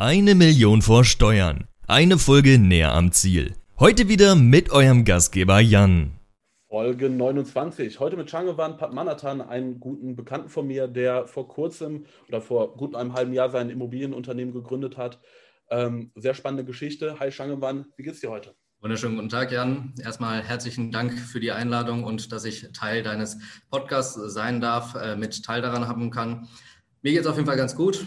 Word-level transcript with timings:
Eine 0.00 0.36
Million 0.36 0.80
vor 0.80 1.04
Steuern. 1.04 1.66
Eine 1.88 2.18
Folge 2.18 2.56
näher 2.60 2.92
am 2.92 3.10
Ziel. 3.10 3.56
Heute 3.80 4.08
wieder 4.08 4.36
mit 4.36 4.70
eurem 4.70 5.04
Gastgeber 5.04 5.58
Jan. 5.58 6.12
Folge 6.68 7.10
29. 7.10 7.98
Heute 7.98 8.16
mit 8.16 8.30
Changewan 8.30 8.76
Padmanathan, 8.76 9.40
einen 9.40 9.80
guten 9.80 10.14
Bekannten 10.14 10.50
von 10.50 10.68
mir, 10.68 10.86
der 10.86 11.26
vor 11.26 11.48
kurzem 11.48 12.06
oder 12.28 12.40
vor 12.40 12.76
gut 12.76 12.94
einem 12.94 13.14
halben 13.14 13.32
Jahr 13.32 13.50
sein 13.50 13.70
Immobilienunternehmen 13.70 14.54
gegründet 14.54 14.96
hat. 14.96 15.18
Ähm, 15.68 16.12
sehr 16.14 16.34
spannende 16.34 16.64
Geschichte. 16.64 17.18
Hi 17.18 17.30
Changewan, 17.32 17.86
wie 17.96 18.04
geht's 18.04 18.20
dir 18.20 18.30
heute? 18.30 18.54
Wunderschönen 18.80 19.16
guten 19.16 19.30
Tag, 19.30 19.50
Jan. 19.50 19.94
Erstmal 20.00 20.44
herzlichen 20.44 20.92
Dank 20.92 21.18
für 21.18 21.40
die 21.40 21.50
Einladung 21.50 22.04
und 22.04 22.30
dass 22.30 22.44
ich 22.44 22.68
Teil 22.72 23.02
deines 23.02 23.38
Podcasts 23.68 24.14
sein 24.32 24.60
darf, 24.60 24.94
äh, 24.94 25.16
mit 25.16 25.44
Teil 25.44 25.60
daran 25.60 25.88
haben 25.88 26.12
kann. 26.12 26.46
Mir 27.02 27.10
geht 27.10 27.22
es 27.22 27.26
auf 27.26 27.34
jeden 27.34 27.48
Fall 27.48 27.56
ganz 27.56 27.74
gut. 27.74 28.06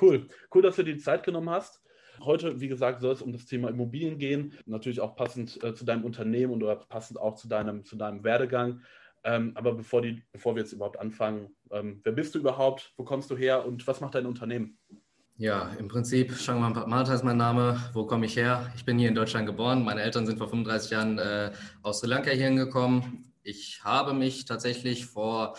Cool. 0.00 0.28
Cool, 0.54 0.62
dass 0.62 0.76
du 0.76 0.82
dir 0.82 0.94
die 0.94 1.00
Zeit 1.00 1.24
genommen 1.24 1.50
hast. 1.50 1.82
Heute, 2.20 2.60
wie 2.60 2.68
gesagt, 2.68 3.00
soll 3.00 3.12
es 3.12 3.22
um 3.22 3.32
das 3.32 3.46
Thema 3.46 3.68
Immobilien 3.68 4.18
gehen. 4.18 4.52
Natürlich 4.66 5.00
auch 5.00 5.16
passend 5.16 5.62
äh, 5.64 5.74
zu 5.74 5.84
deinem 5.84 6.04
Unternehmen 6.04 6.52
und 6.52 6.62
oder 6.62 6.76
passend 6.76 7.18
auch 7.18 7.34
zu 7.34 7.48
deinem, 7.48 7.84
zu 7.84 7.96
deinem 7.96 8.22
Werdegang. 8.22 8.82
Ähm, 9.24 9.52
aber 9.54 9.74
bevor, 9.74 10.02
die, 10.02 10.22
bevor 10.32 10.54
wir 10.54 10.62
jetzt 10.62 10.72
überhaupt 10.72 10.98
anfangen, 10.98 11.54
ähm, 11.70 12.00
wer 12.04 12.12
bist 12.12 12.34
du 12.34 12.38
überhaupt? 12.38 12.92
Wo 12.96 13.04
kommst 13.04 13.30
du 13.30 13.36
her 13.36 13.64
und 13.64 13.86
was 13.86 14.00
macht 14.00 14.14
dein 14.14 14.26
Unternehmen? 14.26 14.78
Ja, 15.36 15.72
im 15.78 15.88
Prinzip, 15.88 16.34
Shangman 16.34 16.74
Padmata 16.74 17.14
ist 17.14 17.24
mein 17.24 17.36
Name. 17.36 17.80
Wo 17.94 18.06
komme 18.06 18.26
ich 18.26 18.36
her? 18.36 18.70
Ich 18.76 18.84
bin 18.84 18.98
hier 18.98 19.08
in 19.08 19.14
Deutschland 19.14 19.46
geboren. 19.46 19.82
Meine 19.82 20.02
Eltern 20.02 20.26
sind 20.26 20.38
vor 20.38 20.48
35 20.48 20.90
Jahren 20.90 21.18
äh, 21.18 21.52
aus 21.82 22.00
Sri 22.00 22.08
Lanka 22.08 22.30
hierhin 22.30 22.56
gekommen. 22.56 23.32
Ich 23.42 23.82
habe 23.82 24.12
mich 24.12 24.44
tatsächlich 24.44 25.06
vor 25.06 25.56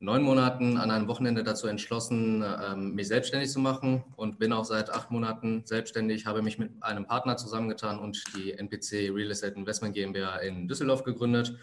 neun 0.00 0.22
Monaten 0.22 0.76
an 0.76 0.90
einem 0.90 1.08
Wochenende 1.08 1.42
dazu 1.42 1.66
entschlossen, 1.66 2.44
ähm, 2.44 2.94
mich 2.94 3.08
selbstständig 3.08 3.50
zu 3.50 3.58
machen 3.58 4.04
und 4.16 4.38
bin 4.38 4.52
auch 4.52 4.64
seit 4.64 4.90
acht 4.90 5.10
Monaten 5.10 5.62
selbstständig, 5.64 6.26
habe 6.26 6.42
mich 6.42 6.58
mit 6.58 6.70
einem 6.82 7.06
Partner 7.06 7.36
zusammengetan 7.36 7.98
und 7.98 8.22
die 8.36 8.52
NPC 8.52 9.10
Real 9.12 9.30
Estate 9.30 9.54
Investment 9.54 9.94
GmbH 9.94 10.36
in 10.36 10.68
Düsseldorf 10.68 11.02
gegründet. 11.02 11.56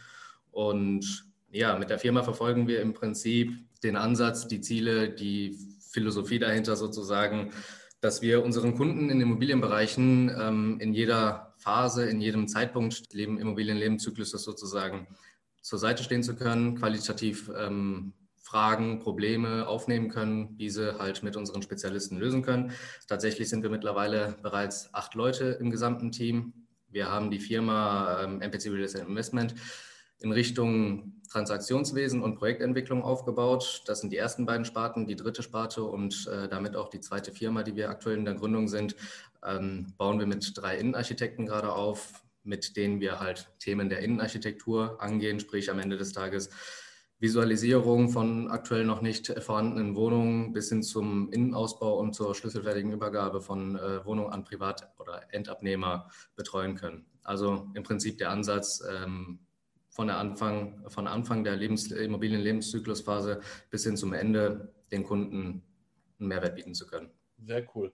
Und 0.52 1.26
ja, 1.52 1.78
mit 1.78 1.90
der 1.90 2.00
Firma 2.00 2.24
verfolgen 2.24 2.68
wir 2.68 2.82
im 2.82 2.94
Prinzip 2.94 3.54
den 3.84 3.96
Ansatz, 3.96 4.48
die 4.48 4.62
Ziele, 4.62 5.10
die 5.10 5.58
Philosophie 5.92 6.40
dahinter 6.40 6.76
sozusagen, 6.76 7.52
dass 8.02 8.22
wir 8.22 8.44
unseren 8.44 8.76
Kunden 8.76 9.10
in 9.10 9.22
Immobilienbereichen 9.22 10.30
ähm, 10.38 10.78
in 10.82 10.94
jeder 10.94 11.54
Phase, 11.58 12.06
in 12.06 12.20
jedem 12.20 12.48
Zeitpunkt 12.48 13.14
Leben, 13.14 13.40
Immobilienlebenszyklus 13.40 14.32
sozusagen 14.32 15.08
zur 15.62 15.80
Seite 15.80 16.04
stehen 16.04 16.22
zu 16.22 16.36
können, 16.36 16.76
qualitativ 16.76 17.50
ähm, 17.58 18.14
Fragen, 18.46 19.00
Probleme 19.00 19.68
aufnehmen 19.68 20.08
können, 20.08 20.56
diese 20.56 21.00
halt 21.00 21.24
mit 21.24 21.36
unseren 21.36 21.64
Spezialisten 21.64 22.20
lösen 22.20 22.44
können. 22.44 22.74
Tatsächlich 23.08 23.50
sind 23.50 23.64
wir 23.64 23.72
mittlerweile 23.72 24.38
bereits 24.44 24.94
acht 24.94 25.16
Leute 25.16 25.58
im 25.60 25.72
gesamten 25.72 26.12
Team. 26.12 26.54
Wir 26.88 27.10
haben 27.10 27.32
die 27.32 27.40
Firma 27.40 28.22
ähm, 28.22 28.42
MPC 28.42 28.68
Real 28.68 28.84
Estate 28.84 29.08
Investment 29.08 29.56
in 30.20 30.32
Richtung 30.32 31.14
Transaktionswesen 31.32 32.22
und 32.22 32.36
Projektentwicklung 32.36 33.02
aufgebaut. 33.02 33.82
Das 33.88 34.02
sind 34.02 34.14
die 34.14 34.18
ersten 34.18 34.46
beiden 34.46 34.64
Sparten. 34.64 35.08
Die 35.08 35.16
dritte 35.16 35.42
Sparte 35.42 35.84
und 35.84 36.28
äh, 36.28 36.48
damit 36.48 36.76
auch 36.76 36.90
die 36.90 37.02
zweite 37.02 37.32
Firma, 37.32 37.64
die 37.64 37.76
wir 37.76 37.90
aktuell 37.90 38.20
in 38.20 38.26
der 38.26 38.36
Gründung 38.36 38.68
sind, 38.68 38.96
ähm, 39.44 39.88
bauen 39.98 40.20
wir 40.20 40.28
mit 40.28 40.52
drei 40.56 40.78
Innenarchitekten 40.78 41.48
gerade 41.48 41.74
auf, 41.74 42.24
mit 42.44 42.78
denen 42.78 43.00
wir 43.00 43.20
halt 43.20 43.50
Themen 43.58 43.90
der 43.90 44.02
Innenarchitektur 44.02 45.02
angehen, 45.02 45.40
sprich 45.40 45.72
am 45.72 45.80
Ende 45.80 45.98
des 45.98 46.14
Tages 46.14 46.52
Visualisierung 47.26 48.10
von 48.10 48.52
aktuell 48.52 48.86
noch 48.86 49.02
nicht 49.02 49.34
vorhandenen 49.42 49.96
Wohnungen 49.96 50.54
bis 50.54 50.70
hin 50.70 50.84
zum 50.84 51.32
Innenausbau 51.32 51.98
und 51.98 52.14
zur 52.14 52.36
schlüsselfertigen 52.36 52.92
Übergabe 52.92 53.42
von 53.42 53.76
äh, 53.76 54.06
Wohnungen 54.06 54.32
an 54.32 54.44
Privat- 54.44 54.88
oder 55.00 55.24
Endabnehmer 55.34 56.08
betreuen 56.36 56.76
können. 56.76 57.08
Also 57.24 57.72
im 57.74 57.82
Prinzip 57.82 58.20
der 58.20 58.30
Ansatz, 58.30 58.84
ähm, 58.88 59.40
von, 59.90 60.06
der 60.06 60.18
Anfang, 60.18 60.88
von 60.88 61.08
Anfang 61.08 61.44
der 61.44 61.56
Lebens 61.56 61.92
Immobilien-Lebenszyklusphase 61.92 63.42
bis 63.72 63.84
hin 63.86 63.98
zum 63.98 64.14
Ende 64.14 64.72
den 64.92 65.04
Kunden 65.04 65.64
einen 66.20 66.28
Mehrwert 66.28 66.56
bieten 66.56 66.76
zu 66.76 66.86
können. 66.86 67.10
Sehr 67.44 67.66
cool. 67.74 67.92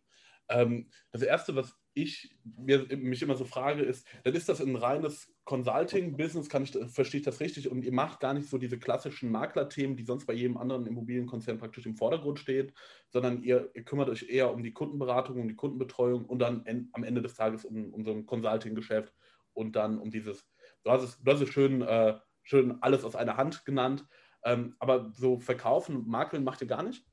Ähm, 0.49 0.89
das 1.11 1.21
Erste, 1.21 1.55
was 1.55 1.73
ich 1.93 2.35
mir, 2.43 2.85
mich 2.97 3.21
immer 3.21 3.35
so 3.35 3.45
frage, 3.45 3.81
ist, 3.83 4.07
dann 4.23 4.33
ist 4.33 4.47
das 4.47 4.61
ein 4.61 4.75
reines 4.75 5.33
Consulting-Business, 5.43 6.47
verstehe 6.93 7.19
ich 7.19 7.25
das 7.25 7.39
richtig? 7.39 7.69
Und 7.69 7.83
ihr 7.83 7.91
macht 7.91 8.19
gar 8.19 8.33
nicht 8.33 8.49
so 8.49 8.57
diese 8.57 8.79
klassischen 8.79 9.31
Maklerthemen, 9.31 9.97
die 9.97 10.05
sonst 10.05 10.25
bei 10.25 10.33
jedem 10.33 10.57
anderen 10.57 10.85
Immobilienkonzern 10.85 11.57
praktisch 11.57 11.85
im 11.85 11.95
Vordergrund 11.95 12.39
stehen, 12.39 12.71
sondern 13.09 13.43
ihr, 13.43 13.69
ihr 13.73 13.83
kümmert 13.83 14.09
euch 14.09 14.29
eher 14.29 14.53
um 14.53 14.63
die 14.63 14.73
Kundenberatung, 14.73 15.39
um 15.41 15.47
die 15.47 15.55
Kundenbetreuung 15.55 16.25
und 16.25 16.39
dann 16.39 16.65
en, 16.65 16.89
am 16.93 17.03
Ende 17.03 17.21
des 17.21 17.35
Tages 17.35 17.65
um, 17.65 17.93
um 17.93 18.03
so 18.05 18.11
ein 18.11 18.25
Consulting-Geschäft 18.25 19.13
und 19.53 19.75
dann 19.75 19.99
um 19.99 20.11
dieses, 20.11 20.47
du 20.83 20.91
hast 20.91 21.03
es, 21.03 21.19
du 21.21 21.31
hast 21.31 21.41
es 21.41 21.49
schön, 21.49 21.81
äh, 21.81 22.17
schön 22.43 22.81
alles 22.81 23.03
aus 23.03 23.15
einer 23.15 23.37
Hand 23.37 23.65
genannt, 23.65 24.05
ähm, 24.43 24.75
aber 24.79 25.11
so 25.13 25.39
verkaufen, 25.39 26.07
makeln 26.07 26.43
macht 26.43 26.61
ihr 26.61 26.67
gar 26.67 26.83
nicht? 26.83 27.05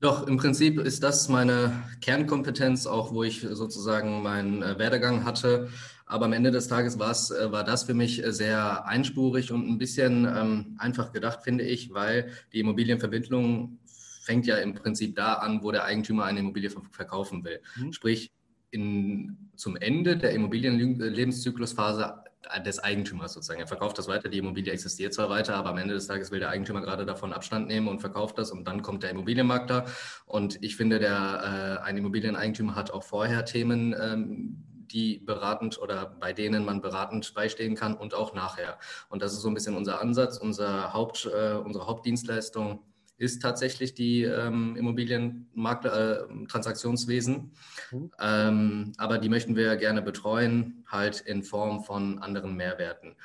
Doch, 0.00 0.26
im 0.26 0.36
Prinzip 0.36 0.78
ist 0.78 1.02
das 1.02 1.28
meine 1.30 1.72
Kernkompetenz, 2.02 2.86
auch 2.86 3.12
wo 3.12 3.22
ich 3.22 3.40
sozusagen 3.40 4.22
meinen 4.22 4.62
äh, 4.62 4.78
Werdegang 4.78 5.24
hatte. 5.24 5.70
Aber 6.04 6.26
am 6.26 6.34
Ende 6.34 6.50
des 6.50 6.68
Tages 6.68 6.96
äh, 6.96 7.50
war 7.50 7.64
das 7.64 7.84
für 7.84 7.94
mich 7.94 8.22
äh, 8.22 8.30
sehr 8.30 8.86
einspurig 8.86 9.52
und 9.52 9.66
ein 9.66 9.78
bisschen 9.78 10.26
ähm, 10.26 10.76
einfach 10.78 11.12
gedacht, 11.12 11.42
finde 11.42 11.64
ich, 11.64 11.94
weil 11.94 12.30
die 12.52 12.60
Immobilienvermittlung 12.60 13.78
fängt 14.22 14.46
ja 14.46 14.56
im 14.56 14.74
Prinzip 14.74 15.16
da 15.16 15.34
an, 15.34 15.62
wo 15.62 15.72
der 15.72 15.84
Eigentümer 15.84 16.24
eine 16.24 16.40
Immobilie 16.40 16.70
verkaufen 16.90 17.42
will. 17.44 17.60
Mhm. 17.76 17.92
Sprich, 17.92 18.32
in, 18.70 19.50
zum 19.56 19.76
Ende 19.76 20.18
der 20.18 20.32
Immobilienlebenszyklusphase 20.32 22.22
des 22.64 22.78
Eigentümers 22.78 23.32
sozusagen. 23.32 23.60
Er 23.60 23.66
verkauft 23.66 23.98
das 23.98 24.08
weiter, 24.08 24.28
die 24.28 24.38
Immobilie 24.38 24.72
existiert 24.72 25.14
zwar 25.14 25.30
weiter, 25.30 25.54
aber 25.54 25.70
am 25.70 25.78
Ende 25.78 25.94
des 25.94 26.06
Tages 26.06 26.30
will 26.30 26.40
der 26.40 26.50
Eigentümer 26.50 26.80
gerade 26.80 27.06
davon 27.06 27.32
Abstand 27.32 27.68
nehmen 27.68 27.88
und 27.88 28.00
verkauft 28.00 28.38
das 28.38 28.50
und 28.50 28.66
dann 28.66 28.82
kommt 28.82 29.02
der 29.02 29.10
Immobilienmarkt 29.10 29.70
da. 29.70 29.84
Und 30.26 30.62
ich 30.62 30.76
finde, 30.76 30.98
der, 30.98 31.80
äh, 31.82 31.84
ein 31.84 31.96
Immobilieneigentümer 31.96 32.74
hat 32.74 32.90
auch 32.90 33.02
vorher 33.02 33.44
Themen, 33.44 33.94
ähm, 33.98 34.64
die 34.90 35.18
beratend 35.18 35.80
oder 35.80 36.06
bei 36.06 36.32
denen 36.32 36.64
man 36.64 36.80
beratend 36.80 37.34
beistehen 37.34 37.74
kann 37.74 37.94
und 37.96 38.14
auch 38.14 38.34
nachher. 38.34 38.78
Und 39.08 39.22
das 39.22 39.32
ist 39.32 39.40
so 39.40 39.48
ein 39.48 39.54
bisschen 39.54 39.76
unser 39.76 40.00
Ansatz, 40.00 40.38
unser 40.38 40.92
Haupt, 40.92 41.26
äh, 41.26 41.54
unsere 41.54 41.86
Hauptdienstleistung 41.86 42.80
ist 43.18 43.40
tatsächlich 43.40 43.94
die 43.94 44.24
ähm, 44.24 44.76
Immobilienmakler-Transaktionswesen. 44.76 47.52
Äh, 47.92 47.94
mhm. 47.94 48.10
ähm, 48.20 48.92
aber 48.98 49.18
die 49.18 49.28
möchten 49.28 49.54
wir 49.56 49.76
gerne 49.76 50.02
betreuen, 50.02 50.84
halt 50.86 51.20
in 51.20 51.42
Form 51.42 51.84
von 51.84 52.18
anderen 52.18 52.56
Mehrwerten. 52.56 53.16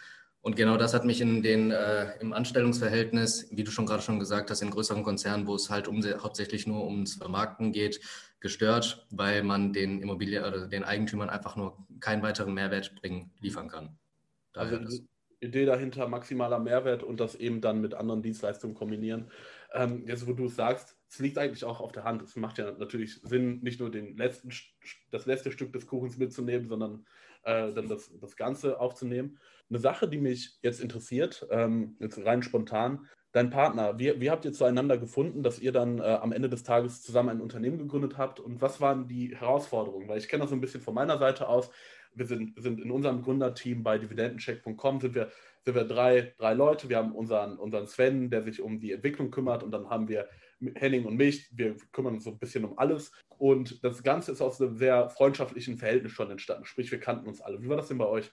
Und 0.43 0.55
genau 0.55 0.75
das 0.75 0.95
hat 0.95 1.05
mich 1.05 1.21
in 1.21 1.43
den, 1.43 1.69
äh, 1.69 2.17
im 2.19 2.33
Anstellungsverhältnis, 2.33 3.47
wie 3.51 3.63
du 3.63 3.69
schon 3.69 3.85
gerade 3.85 4.01
schon 4.01 4.19
gesagt 4.19 4.49
hast, 4.49 4.61
in 4.61 4.71
größeren 4.71 5.03
Konzernen, 5.03 5.45
wo 5.45 5.53
es 5.53 5.69
halt 5.69 5.87
um, 5.87 6.03
hauptsächlich 6.03 6.65
nur 6.65 6.85
ums 6.85 7.15
Vermarkten 7.15 7.71
geht, 7.71 8.01
gestört, 8.39 9.05
weil 9.11 9.43
man 9.43 9.71
den 9.71 10.01
Immobilien 10.01 10.43
oder 10.43 10.67
den 10.67 10.83
Eigentümern 10.83 11.29
einfach 11.29 11.55
nur 11.55 11.77
keinen 11.99 12.23
weiteren 12.23 12.55
Mehrwert 12.55 12.95
bringen, 12.95 13.31
liefern 13.39 13.67
kann. 13.67 13.99
Daher 14.53 14.79
also 14.79 14.97
die 14.97 15.45
Idee 15.45 15.65
dahinter, 15.65 16.07
maximaler 16.07 16.59
Mehrwert 16.59 17.03
und 17.03 17.19
das 17.19 17.35
eben 17.35 17.61
dann 17.61 17.79
mit 17.79 17.93
anderen 17.93 18.23
Dienstleistungen 18.23 18.75
kombinieren. 18.75 19.29
Ähm, 19.73 20.05
jetzt, 20.07 20.27
wo 20.27 20.33
du 20.33 20.45
es 20.45 20.55
sagst, 20.55 20.97
es 21.09 21.19
liegt 21.19 21.37
eigentlich 21.37 21.65
auch 21.65 21.81
auf 21.81 21.91
der 21.91 22.03
Hand. 22.03 22.21
Es 22.21 22.35
macht 22.35 22.57
ja 22.57 22.71
natürlich 22.71 23.21
Sinn, 23.21 23.59
nicht 23.61 23.79
nur 23.79 23.91
den 23.91 24.17
letzten, 24.17 24.49
das 25.11 25.25
letzte 25.25 25.51
Stück 25.51 25.73
des 25.73 25.87
Kuchens 25.87 26.17
mitzunehmen, 26.17 26.67
sondern 26.67 27.05
äh, 27.43 27.73
dann 27.73 27.87
das, 27.87 28.11
das 28.19 28.35
Ganze 28.35 28.79
aufzunehmen. 28.79 29.39
Eine 29.69 29.79
Sache, 29.79 30.07
die 30.07 30.19
mich 30.19 30.59
jetzt 30.61 30.81
interessiert, 30.81 31.47
ähm, 31.49 31.95
jetzt 31.99 32.23
rein 32.25 32.43
spontan, 32.43 33.07
dein 33.31 33.49
Partner, 33.49 33.97
wie, 33.97 34.19
wie 34.19 34.29
habt 34.29 34.45
ihr 34.45 34.53
zueinander 34.53 34.97
gefunden, 34.97 35.43
dass 35.43 35.59
ihr 35.59 35.71
dann 35.71 35.99
äh, 35.99 36.03
am 36.03 36.33
Ende 36.33 36.49
des 36.49 36.63
Tages 36.63 37.01
zusammen 37.01 37.29
ein 37.29 37.41
Unternehmen 37.41 37.77
gegründet 37.77 38.17
habt 38.17 38.39
und 38.39 38.61
was 38.61 38.81
waren 38.81 39.07
die 39.07 39.35
Herausforderungen? 39.35 40.07
Weil 40.07 40.17
ich 40.17 40.27
kenne 40.27 40.41
das 40.41 40.49
so 40.49 40.55
ein 40.55 40.61
bisschen 40.61 40.81
von 40.81 40.93
meiner 40.93 41.17
Seite 41.17 41.47
aus. 41.47 41.71
Wir 42.13 42.25
sind, 42.25 42.61
sind 42.61 42.79
in 42.81 42.91
unserem 42.91 43.21
Gründerteam 43.21 43.83
bei 43.83 43.97
dividendencheck.com 43.97 44.99
sind 44.99 45.15
wir 45.15 45.31
sind 45.63 45.75
wir 45.75 45.83
drei, 45.83 46.33
drei 46.37 46.53
Leute. 46.53 46.89
Wir 46.89 46.97
haben 46.97 47.13
unseren, 47.13 47.57
unseren 47.57 47.87
Sven, 47.87 48.29
der 48.29 48.43
sich 48.43 48.61
um 48.61 48.79
die 48.79 48.91
Entwicklung 48.91 49.31
kümmert 49.31 49.63
und 49.63 49.71
dann 49.71 49.89
haben 49.89 50.07
wir 50.07 50.27
Henning 50.75 51.05
und 51.05 51.15
mich. 51.15 51.49
Wir 51.55 51.75
kümmern 51.91 52.15
uns 52.15 52.23
so 52.23 52.31
ein 52.31 52.39
bisschen 52.39 52.65
um 52.65 52.77
alles. 52.77 53.11
Und 53.37 53.83
das 53.83 54.03
Ganze 54.03 54.31
ist 54.31 54.41
aus 54.41 54.61
einem 54.61 54.75
sehr 54.75 55.09
freundschaftlichen 55.09 55.77
Verhältnis 55.77 56.11
schon 56.11 56.31
entstanden. 56.31 56.65
Sprich, 56.65 56.91
wir 56.91 56.99
kannten 56.99 57.27
uns 57.27 57.41
alle. 57.41 57.61
Wie 57.61 57.69
war 57.69 57.77
das 57.77 57.87
denn 57.87 57.97
bei 57.97 58.07
euch? 58.07 58.31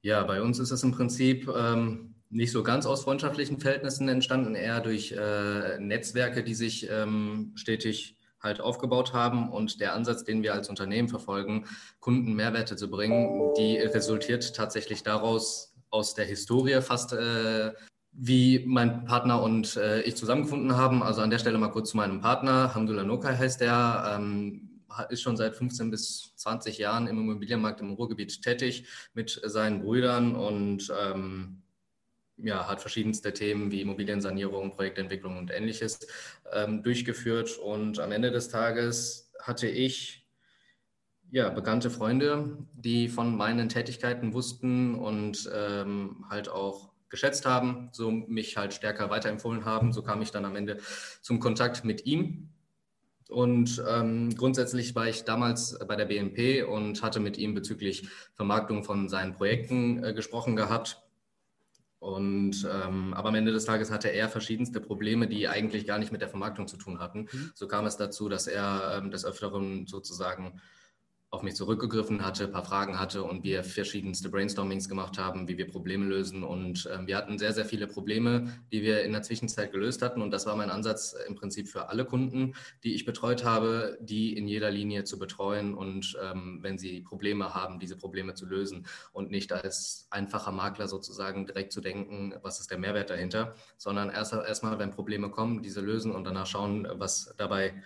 Ja, 0.00 0.24
bei 0.24 0.40
uns 0.40 0.58
ist 0.58 0.70
es 0.70 0.82
im 0.82 0.92
Prinzip 0.92 1.48
ähm, 1.54 2.14
nicht 2.30 2.52
so 2.52 2.62
ganz 2.62 2.86
aus 2.86 3.04
freundschaftlichen 3.04 3.58
Verhältnissen 3.58 4.08
entstanden, 4.08 4.54
eher 4.54 4.80
durch 4.80 5.12
äh, 5.12 5.78
Netzwerke, 5.78 6.44
die 6.44 6.54
sich 6.54 6.88
ähm, 6.90 7.52
stetig 7.56 8.17
halt 8.40 8.60
aufgebaut 8.60 9.12
haben 9.12 9.50
und 9.50 9.80
der 9.80 9.94
Ansatz, 9.94 10.24
den 10.24 10.42
wir 10.42 10.54
als 10.54 10.68
Unternehmen 10.68 11.08
verfolgen, 11.08 11.66
Kunden 12.00 12.34
Mehrwerte 12.34 12.76
zu 12.76 12.88
bringen, 12.90 13.52
die 13.56 13.78
resultiert 13.78 14.54
tatsächlich 14.54 15.02
daraus, 15.02 15.74
aus 15.90 16.14
der 16.14 16.26
Historie 16.26 16.82
fast 16.82 17.14
äh, 17.14 17.72
wie 18.12 18.64
mein 18.66 19.04
Partner 19.04 19.42
und 19.42 19.76
äh, 19.76 20.02
ich 20.02 20.16
zusammengefunden 20.16 20.76
haben. 20.76 21.02
Also 21.02 21.22
an 21.22 21.30
der 21.30 21.38
Stelle 21.38 21.56
mal 21.56 21.70
kurz 21.70 21.90
zu 21.90 21.96
meinem 21.96 22.20
Partner. 22.20 22.74
Hamdullah 22.74 23.04
Nokai 23.04 23.36
heißt 23.36 23.62
er. 23.62 24.16
Ähm, 24.16 24.68
ist 25.10 25.22
schon 25.22 25.36
seit 25.36 25.54
15 25.54 25.90
bis 25.90 26.34
20 26.36 26.78
Jahren 26.78 27.06
im 27.06 27.18
Immobilienmarkt 27.18 27.80
im 27.80 27.92
Ruhrgebiet 27.92 28.42
tätig 28.42 28.88
mit 29.14 29.40
seinen 29.44 29.82
Brüdern 29.82 30.34
und 30.34 30.92
ähm, 31.00 31.62
ja, 32.38 32.68
hat 32.68 32.80
verschiedenste 32.80 33.32
Themen 33.32 33.70
wie 33.70 33.80
Immobiliensanierung, 33.80 34.72
Projektentwicklung 34.72 35.38
und 35.38 35.50
ähnliches 35.50 36.06
ähm, 36.52 36.82
durchgeführt. 36.82 37.58
Und 37.58 37.98
am 37.98 38.12
Ende 38.12 38.30
des 38.30 38.48
Tages 38.48 39.32
hatte 39.40 39.68
ich 39.68 40.26
ja, 41.30 41.50
bekannte 41.50 41.90
Freunde, 41.90 42.56
die 42.72 43.08
von 43.08 43.36
meinen 43.36 43.68
Tätigkeiten 43.68 44.32
wussten 44.32 44.94
und 44.94 45.50
ähm, 45.54 46.24
halt 46.30 46.48
auch 46.48 46.90
geschätzt 47.10 47.46
haben, 47.46 47.90
so 47.92 48.10
mich 48.10 48.56
halt 48.56 48.74
stärker 48.74 49.10
weiterempfohlen 49.10 49.64
haben. 49.64 49.92
So 49.92 50.02
kam 50.02 50.22
ich 50.22 50.30
dann 50.30 50.44
am 50.44 50.56
Ende 50.56 50.78
zum 51.20 51.40
Kontakt 51.40 51.84
mit 51.84 52.06
ihm. 52.06 52.50
Und 53.28 53.82
ähm, 53.86 54.34
grundsätzlich 54.36 54.94
war 54.94 55.06
ich 55.06 55.24
damals 55.24 55.78
bei 55.86 55.96
der 55.96 56.06
BNP 56.06 56.62
und 56.62 57.02
hatte 57.02 57.20
mit 57.20 57.36
ihm 57.36 57.54
bezüglich 57.54 58.08
Vermarktung 58.32 58.84
von 58.84 59.08
seinen 59.10 59.34
Projekten 59.34 60.02
äh, 60.02 60.14
gesprochen 60.14 60.56
gehabt. 60.56 61.02
Und 61.98 62.66
ähm, 62.72 63.12
aber 63.12 63.30
am 63.30 63.34
Ende 63.34 63.52
des 63.52 63.64
Tages 63.64 63.90
hatte 63.90 64.08
er 64.08 64.28
verschiedenste 64.28 64.80
Probleme, 64.80 65.26
die 65.26 65.48
eigentlich 65.48 65.86
gar 65.86 65.98
nicht 65.98 66.12
mit 66.12 66.20
der 66.20 66.28
Vermarktung 66.28 66.68
zu 66.68 66.76
tun 66.76 67.00
hatten. 67.00 67.28
Mhm. 67.32 67.50
So 67.54 67.66
kam 67.66 67.86
es 67.86 67.96
dazu, 67.96 68.28
dass 68.28 68.46
er 68.46 68.98
ähm, 68.98 69.10
des 69.10 69.24
Öfteren 69.24 69.86
sozusagen 69.86 70.60
auf 71.30 71.42
mich 71.42 71.56
zurückgegriffen 71.56 72.24
hatte, 72.24 72.44
ein 72.44 72.52
paar 72.52 72.64
Fragen 72.64 72.98
hatte 72.98 73.22
und 73.22 73.44
wir 73.44 73.62
verschiedenste 73.62 74.30
Brainstormings 74.30 74.88
gemacht 74.88 75.18
haben, 75.18 75.46
wie 75.46 75.58
wir 75.58 75.68
Probleme 75.68 76.06
lösen. 76.06 76.42
Und 76.42 76.86
äh, 76.86 77.06
wir 77.06 77.18
hatten 77.18 77.38
sehr, 77.38 77.52
sehr 77.52 77.66
viele 77.66 77.86
Probleme, 77.86 78.50
die 78.72 78.82
wir 78.82 79.02
in 79.02 79.12
der 79.12 79.22
Zwischenzeit 79.22 79.70
gelöst 79.70 80.00
hatten. 80.00 80.22
Und 80.22 80.30
das 80.30 80.46
war 80.46 80.56
mein 80.56 80.70
Ansatz 80.70 81.14
im 81.26 81.34
Prinzip 81.34 81.68
für 81.68 81.90
alle 81.90 82.06
Kunden, 82.06 82.54
die 82.82 82.94
ich 82.94 83.04
betreut 83.04 83.44
habe, 83.44 83.98
die 84.00 84.36
in 84.38 84.48
jeder 84.48 84.70
Linie 84.70 85.04
zu 85.04 85.18
betreuen 85.18 85.74
und 85.74 86.16
ähm, 86.22 86.60
wenn 86.62 86.78
sie 86.78 87.02
Probleme 87.02 87.54
haben, 87.54 87.78
diese 87.78 87.96
Probleme 87.96 88.32
zu 88.32 88.46
lösen 88.46 88.86
und 89.12 89.30
nicht 89.30 89.52
als 89.52 90.06
einfacher 90.10 90.52
Makler 90.52 90.88
sozusagen 90.88 91.46
direkt 91.46 91.72
zu 91.72 91.82
denken, 91.82 92.34
was 92.42 92.58
ist 92.60 92.70
der 92.70 92.78
Mehrwert 92.78 93.10
dahinter, 93.10 93.54
sondern 93.76 94.08
erst 94.08 94.32
erstmal, 94.32 94.78
wenn 94.78 94.92
Probleme 94.92 95.30
kommen, 95.30 95.62
diese 95.62 95.80
lösen 95.80 96.12
und 96.12 96.24
danach 96.24 96.46
schauen, 96.46 96.88
was 96.90 97.34
dabei 97.36 97.82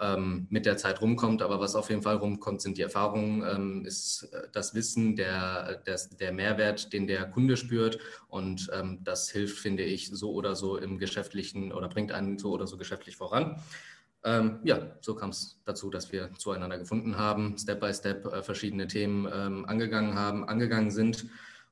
ähm, 0.00 0.46
mit 0.50 0.66
der 0.66 0.76
Zeit 0.76 1.00
rumkommt. 1.00 1.42
Aber 1.42 1.60
was 1.60 1.74
auf 1.74 1.90
jeden 1.90 2.02
Fall 2.02 2.16
rumkommt, 2.16 2.62
sind 2.62 2.78
die 2.78 2.82
Erfahrungen, 2.82 3.42
ähm, 3.42 3.84
ist 3.84 4.28
äh, 4.32 4.48
das 4.52 4.74
Wissen, 4.74 5.16
der, 5.16 5.82
der, 5.86 5.98
der, 6.20 6.32
Mehrwert, 6.32 6.92
den 6.92 7.06
der 7.06 7.24
Kunde 7.30 7.56
spürt. 7.56 7.98
Und 8.28 8.70
ähm, 8.72 9.00
das 9.02 9.30
hilft, 9.30 9.58
finde 9.58 9.84
ich, 9.84 10.10
so 10.10 10.32
oder 10.32 10.56
so 10.56 10.76
im 10.76 10.98
Geschäftlichen 10.98 11.72
oder 11.72 11.88
bringt 11.88 12.12
einen 12.12 12.38
so 12.38 12.52
oder 12.52 12.66
so 12.66 12.76
geschäftlich 12.76 13.16
voran. 13.16 13.60
Ähm, 14.24 14.60
ja, 14.64 14.78
so 15.00 15.14
kam 15.14 15.30
es 15.30 15.60
dazu, 15.64 15.90
dass 15.90 16.10
wir 16.10 16.30
zueinander 16.38 16.78
gefunden 16.78 17.18
haben, 17.18 17.56
Step 17.58 17.80
by 17.80 17.92
Step 17.92 18.24
äh, 18.24 18.42
verschiedene 18.42 18.86
Themen 18.86 19.28
ähm, 19.30 19.66
angegangen 19.66 20.14
haben, 20.14 20.48
angegangen 20.48 20.90
sind. 20.90 21.26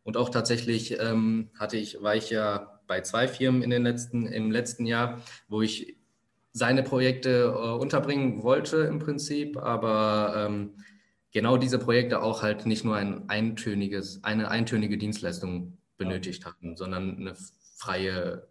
Und 0.04 0.16
auch 0.16 0.28
tatsächlich 0.28 0.98
ähm, 1.00 1.50
hatte 1.58 1.78
ich, 1.78 2.02
war 2.02 2.14
ich 2.14 2.28
ja 2.28 2.80
bei 2.86 3.00
zwei 3.00 3.26
Firmen 3.26 3.62
in 3.62 3.70
den 3.70 3.84
letzten, 3.84 4.26
im 4.26 4.50
letzten 4.50 4.84
Jahr, 4.84 5.22
wo 5.48 5.62
ich 5.62 5.96
seine 6.52 6.82
Projekte 6.82 7.54
äh, 7.54 7.70
unterbringen 7.72 8.42
wollte 8.42 8.78
im 8.78 8.98
Prinzip, 8.98 9.56
aber 9.56 10.34
ähm, 10.36 10.74
genau 11.32 11.56
diese 11.56 11.78
Projekte 11.78 12.22
auch 12.22 12.42
halt 12.42 12.66
nicht 12.66 12.84
nur 12.84 12.96
ein 12.96 13.28
eintöniges, 13.28 14.22
eine 14.22 14.50
eintönige 14.50 14.98
Dienstleistung 14.98 15.78
benötigt 15.96 16.44
hatten, 16.44 16.76
sondern 16.76 17.16
eine 17.16 17.34
freie 17.76 18.46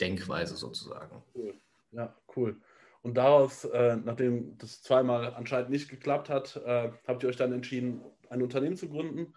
Denkweise 0.00 0.56
sozusagen. 0.56 1.22
Cool. 1.34 1.54
Ja, 1.92 2.14
cool. 2.36 2.56
Und 3.02 3.14
daraus, 3.14 3.64
äh, 3.64 3.96
nachdem 3.96 4.58
das 4.58 4.82
zweimal 4.82 5.32
anscheinend 5.34 5.70
nicht 5.70 5.88
geklappt 5.88 6.28
hat, 6.28 6.56
äh, 6.56 6.90
habt 7.06 7.22
ihr 7.22 7.28
euch 7.28 7.36
dann 7.36 7.52
entschieden, 7.52 8.00
ein 8.28 8.42
Unternehmen 8.42 8.76
zu 8.76 8.88
gründen, 8.88 9.32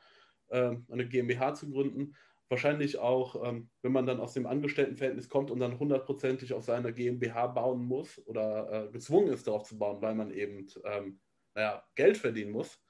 äh, 0.47 0.75
eine 0.89 1.07
GmbH 1.07 1.53
zu 1.53 1.69
gründen 1.69 2.15
wahrscheinlich 2.49 2.97
auch, 2.97 3.47
ähm, 3.47 3.69
wenn 3.81 3.91
man 3.91 4.05
dann 4.05 4.19
aus 4.19 4.33
dem 4.33 4.45
Angestelltenverhältnis 4.45 5.29
kommt 5.29 5.51
und 5.51 5.59
dann 5.59 5.79
hundertprozentig 5.79 6.53
auf 6.53 6.63
seine 6.63 6.93
GmbH 6.93 7.47
bauen 7.47 7.85
muss 7.85 8.19
oder 8.27 8.87
äh, 8.87 8.91
gezwungen 8.91 9.31
ist, 9.31 9.47
darauf 9.47 9.63
zu 9.63 9.77
bauen, 9.77 10.01
weil 10.01 10.15
man 10.15 10.31
eben 10.31 10.67
ähm, 10.83 11.19
naja, 11.55 11.83
Geld 11.95 12.17
verdienen 12.17 12.51
muss, 12.51 12.81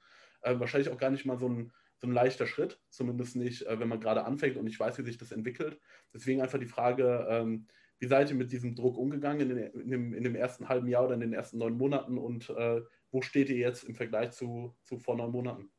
äh, 0.42 0.58
wahrscheinlich 0.58 0.90
auch 0.90 0.98
gar 0.98 1.10
nicht 1.10 1.26
mal 1.26 1.38
so 1.38 1.48
ein, 1.48 1.72
so 1.98 2.06
ein 2.06 2.12
leichter 2.12 2.46
Schritt, 2.46 2.80
zumindest 2.88 3.36
nicht, 3.36 3.66
äh, 3.66 3.78
wenn 3.78 3.88
man 3.88 4.00
gerade 4.00 4.24
anfängt 4.24 4.56
und 4.56 4.66
ich 4.66 4.80
weiß, 4.80 4.98
wie 4.98 5.04
sich 5.04 5.18
das 5.18 5.32
entwickelt. 5.32 5.78
Deswegen 6.14 6.40
einfach 6.40 6.58
die 6.58 6.66
Frage, 6.66 7.26
ähm, 7.28 7.66
wie 7.98 8.06
seid 8.06 8.30
ihr 8.30 8.36
mit 8.36 8.50
diesem 8.50 8.74
Druck 8.74 8.96
umgegangen 8.96 9.50
in, 9.50 9.56
den, 9.56 9.72
in, 9.72 9.90
dem, 9.90 10.14
in, 10.14 10.24
dem, 10.24 10.34
ersten 10.34 10.68
halben 10.68 10.88
Jahr 10.88 11.04
oder 11.04 11.14
in 11.14 11.20
den 11.20 11.34
ersten 11.34 11.58
neun 11.58 11.76
Monaten 11.76 12.16
und 12.16 12.48
äh, 12.50 12.80
wo 13.10 13.20
steht 13.20 13.50
ihr 13.50 13.58
jetzt 13.58 13.84
im 13.84 13.94
Vergleich 13.94 14.30
zu, 14.30 14.74
zu 14.84 14.98
vor 14.98 15.16
neun 15.16 15.32
Monaten? 15.32 15.70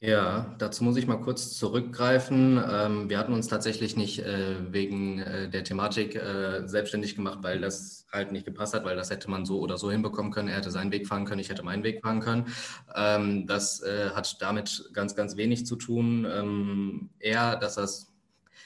Ja, 0.00 0.54
dazu 0.58 0.84
muss 0.84 0.98
ich 0.98 1.06
mal 1.06 1.16
kurz 1.16 1.56
zurückgreifen. 1.56 2.62
Ähm, 2.70 3.08
wir 3.08 3.18
hatten 3.18 3.32
uns 3.32 3.48
tatsächlich 3.48 3.96
nicht 3.96 4.18
äh, 4.18 4.56
wegen 4.70 5.20
äh, 5.20 5.48
der 5.48 5.64
Thematik 5.64 6.14
äh, 6.16 6.68
selbstständig 6.68 7.16
gemacht, 7.16 7.38
weil 7.40 7.60
das 7.62 8.06
halt 8.12 8.30
nicht 8.30 8.44
gepasst 8.44 8.74
hat, 8.74 8.84
weil 8.84 8.94
das 8.94 9.08
hätte 9.08 9.30
man 9.30 9.46
so 9.46 9.58
oder 9.58 9.78
so 9.78 9.90
hinbekommen 9.90 10.30
können. 10.32 10.48
Er 10.48 10.56
hätte 10.58 10.70
seinen 10.70 10.92
Weg 10.92 11.06
fahren 11.08 11.24
können, 11.24 11.40
ich 11.40 11.48
hätte 11.48 11.62
meinen 11.62 11.82
Weg 11.82 12.02
fahren 12.02 12.20
können. 12.20 12.46
Ähm, 12.94 13.46
das 13.46 13.82
hat 14.14 14.36
damit 14.42 14.90
ganz, 14.92 15.14
ganz 15.16 15.36
wenig 15.36 15.64
zu 15.66 15.76
tun. 15.76 16.26
Ähm, 16.30 17.10
eher, 17.18 17.56
dass 17.56 17.76
das 17.76 18.12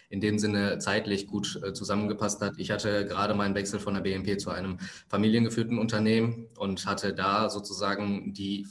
in 0.08 0.20
dem 0.20 0.38
Sinne 0.40 0.78
zeitlich 0.78 1.28
gut 1.28 1.60
zusammengepasst 1.74 2.40
hat. 2.42 2.54
Ich 2.56 2.72
hatte 2.72 3.06
gerade 3.06 3.34
meinen 3.34 3.54
Wechsel 3.54 3.78
von 3.78 3.94
der 3.94 4.00
BNP 4.00 4.38
zu 4.38 4.50
einem 4.50 4.78
familiengeführten 5.08 5.78
Unternehmen 5.78 6.48
und 6.58 6.84
hatte 6.86 7.14
da 7.14 7.48
sozusagen 7.48 8.34
die 8.34 8.66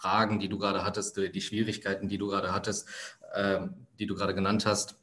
Fragen, 0.00 0.38
die 0.38 0.48
du 0.48 0.58
gerade 0.58 0.84
hattest, 0.84 1.16
die 1.16 1.40
Schwierigkeiten, 1.40 2.08
die 2.08 2.18
du 2.18 2.28
gerade 2.28 2.52
hattest, 2.52 2.88
äh, 3.34 3.60
die 3.98 4.06
du 4.06 4.14
gerade 4.14 4.34
genannt 4.34 4.64
hast. 4.66 4.96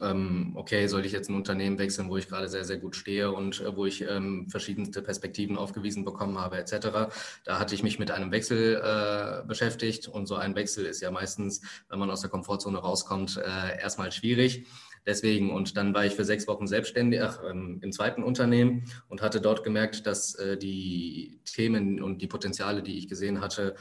Ähm, 0.00 0.52
okay, 0.54 0.86
soll 0.86 1.04
ich 1.04 1.12
jetzt 1.12 1.30
ein 1.30 1.34
Unternehmen 1.34 1.78
wechseln, 1.78 2.10
wo 2.10 2.16
ich 2.16 2.28
gerade 2.28 2.48
sehr, 2.48 2.64
sehr 2.64 2.76
gut 2.76 2.94
stehe 2.94 3.32
und 3.32 3.60
äh, 3.60 3.74
wo 3.74 3.86
ich 3.86 4.02
ähm, 4.02 4.46
verschiedenste 4.48 5.02
Perspektiven 5.02 5.56
aufgewiesen 5.56 6.04
bekommen 6.04 6.38
habe, 6.38 6.58
etc. 6.58 7.10
Da 7.44 7.58
hatte 7.58 7.74
ich 7.74 7.82
mich 7.82 7.98
mit 7.98 8.10
einem 8.10 8.30
Wechsel 8.30 8.76
äh, 8.76 9.46
beschäftigt 9.46 10.06
und 10.06 10.26
so 10.26 10.36
ein 10.36 10.54
Wechsel 10.54 10.86
ist 10.86 11.00
ja 11.00 11.10
meistens, 11.10 11.62
wenn 11.88 11.98
man 11.98 12.10
aus 12.10 12.20
der 12.20 12.30
Komfortzone 12.30 12.78
rauskommt, 12.78 13.38
äh, 13.38 13.80
erstmal 13.80 14.12
schwierig. 14.12 14.66
Deswegen, 15.06 15.50
und 15.50 15.76
dann 15.76 15.94
war 15.94 16.04
ich 16.04 16.14
für 16.14 16.24
sechs 16.24 16.46
Wochen 16.46 16.66
selbstständig 16.66 17.22
ach, 17.22 17.40
ähm, 17.48 17.78
im 17.82 17.90
zweiten 17.90 18.22
Unternehmen 18.22 18.84
und 19.08 19.22
hatte 19.22 19.40
dort 19.40 19.64
gemerkt, 19.64 20.06
dass 20.06 20.34
äh, 20.34 20.58
die 20.58 21.40
Themen 21.46 22.02
und 22.02 22.20
die 22.20 22.26
Potenziale, 22.26 22.82
die 22.82 22.98
ich 22.98 23.08
gesehen 23.08 23.40
hatte, 23.40 23.76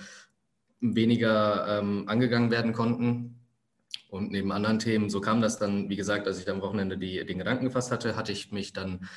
weniger 0.81 1.79
ähm, 1.79 2.05
angegangen 2.07 2.51
werden 2.51 2.73
konnten. 2.73 3.35
Und 4.09 4.31
neben 4.31 4.51
anderen 4.51 4.79
Themen, 4.79 5.09
so 5.09 5.21
kam 5.21 5.41
das 5.41 5.59
dann, 5.59 5.89
wie 5.89 5.95
gesagt, 5.95 6.27
als 6.27 6.39
ich 6.39 6.49
am 6.49 6.61
Wochenende 6.61 6.97
die, 6.97 7.25
den 7.25 7.37
Gedanken 7.37 7.65
gefasst 7.65 7.91
hatte, 7.91 8.15
hatte 8.15 8.31
ich 8.31 8.51
mich 8.51 8.73
dann 8.73 9.07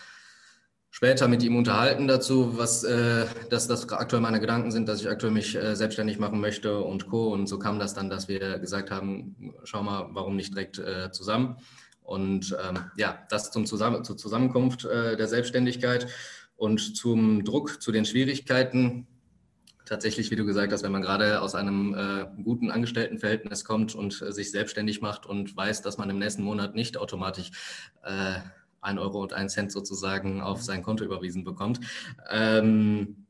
später 0.91 1.29
mit 1.29 1.43
ihm 1.43 1.57
unterhalten 1.57 2.07
dazu, 2.07 2.59
was 2.59 2.85
äh, 2.85 3.25
dass 3.49 3.67
das 3.67 3.89
aktuell 3.91 4.21
meine 4.21 4.41
Gedanken 4.41 4.71
sind, 4.71 4.89
dass 4.89 5.01
ich 5.01 5.09
aktuell 5.09 5.33
mich 5.33 5.57
äh, 5.57 5.75
selbstständig 5.75 6.19
machen 6.19 6.41
möchte 6.41 6.79
und 6.81 7.09
Co. 7.09 7.33
Und 7.33 7.47
so 7.47 7.59
kam 7.59 7.79
das 7.79 7.95
dann, 7.95 8.11
dass 8.11 8.29
wir 8.29 8.59
gesagt 8.59 8.91
haben, 8.91 9.55
schau 9.65 9.83
mal, 9.83 10.09
warum 10.13 10.37
nicht 10.37 10.55
direkt 10.55 10.79
äh, 10.79 11.11
zusammen. 11.11 11.57
Und 12.03 12.55
ähm, 12.63 12.79
ja, 12.97 13.19
das 13.31 13.51
zum 13.51 13.65
Zusammen 13.65 14.05
zur 14.05 14.19
Zusammenkunft 14.19 14.85
äh, 14.85 15.17
der 15.17 15.29
Selbstständigkeit 15.29 16.09
und 16.57 16.97
zum 16.97 17.45
Druck, 17.45 17.81
zu 17.81 17.91
den 17.91 18.05
Schwierigkeiten 18.05 19.07
tatsächlich, 19.85 20.31
wie 20.31 20.37
du 20.37 20.45
gesagt 20.45 20.73
hast, 20.73 20.83
wenn 20.83 20.93
man 20.93 21.03
gerade 21.03 21.41
aus 21.41 21.55
einem 21.55 21.95
äh, 21.95 22.43
guten 22.43 22.71
Angestelltenverhältnis 22.71 23.65
kommt 23.65 23.95
und 23.95 24.23
äh, 24.23 24.33
sich 24.33 24.51
selbstständig 24.51 25.01
macht 25.01 25.27
und 25.27 25.57
weiß, 25.57 25.83
dass 25.83 25.99
man 25.99 26.11
im 26.11 26.19
nächsten 26.19 26.43
Monat 26.43 26.75
nicht 26.75 26.97
automatisch 26.97 27.51
äh, 28.05 28.41
ein 28.81 28.99
Euro 28.99 29.23
und 29.23 29.33
ein 29.33 29.49
Cent 29.49 29.73
sozusagen 29.73 30.41
auf 30.41 30.63
sein 30.63 30.83
Konto 30.83 31.05
überwiesen 31.05 31.45
bekommt. 31.45 31.81
Ähm, 32.31 33.27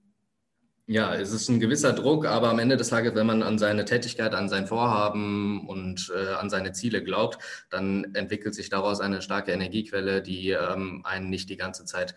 ja, 0.86 1.14
es 1.14 1.32
ist 1.32 1.48
ein 1.48 1.60
gewisser 1.60 1.92
Druck, 1.92 2.26
aber 2.26 2.50
am 2.50 2.58
Ende 2.58 2.76
des 2.76 2.88
Tages, 2.88 3.14
wenn 3.14 3.26
man 3.26 3.42
an 3.42 3.58
seine 3.58 3.84
Tätigkeit, 3.84 4.34
an 4.34 4.48
sein 4.48 4.66
Vorhaben 4.66 5.68
und 5.68 6.12
äh, 6.14 6.34
an 6.34 6.50
seine 6.50 6.72
Ziele 6.72 7.04
glaubt, 7.04 7.38
dann 7.70 8.14
entwickelt 8.14 8.54
sich 8.54 8.68
daraus 8.68 9.00
eine 9.00 9.22
starke 9.22 9.52
Energiequelle, 9.52 10.22
die 10.22 10.50
ähm, 10.50 11.02
einen 11.04 11.30
nicht 11.30 11.48
die 11.50 11.56
ganze 11.56 11.84
Zeit, 11.84 12.14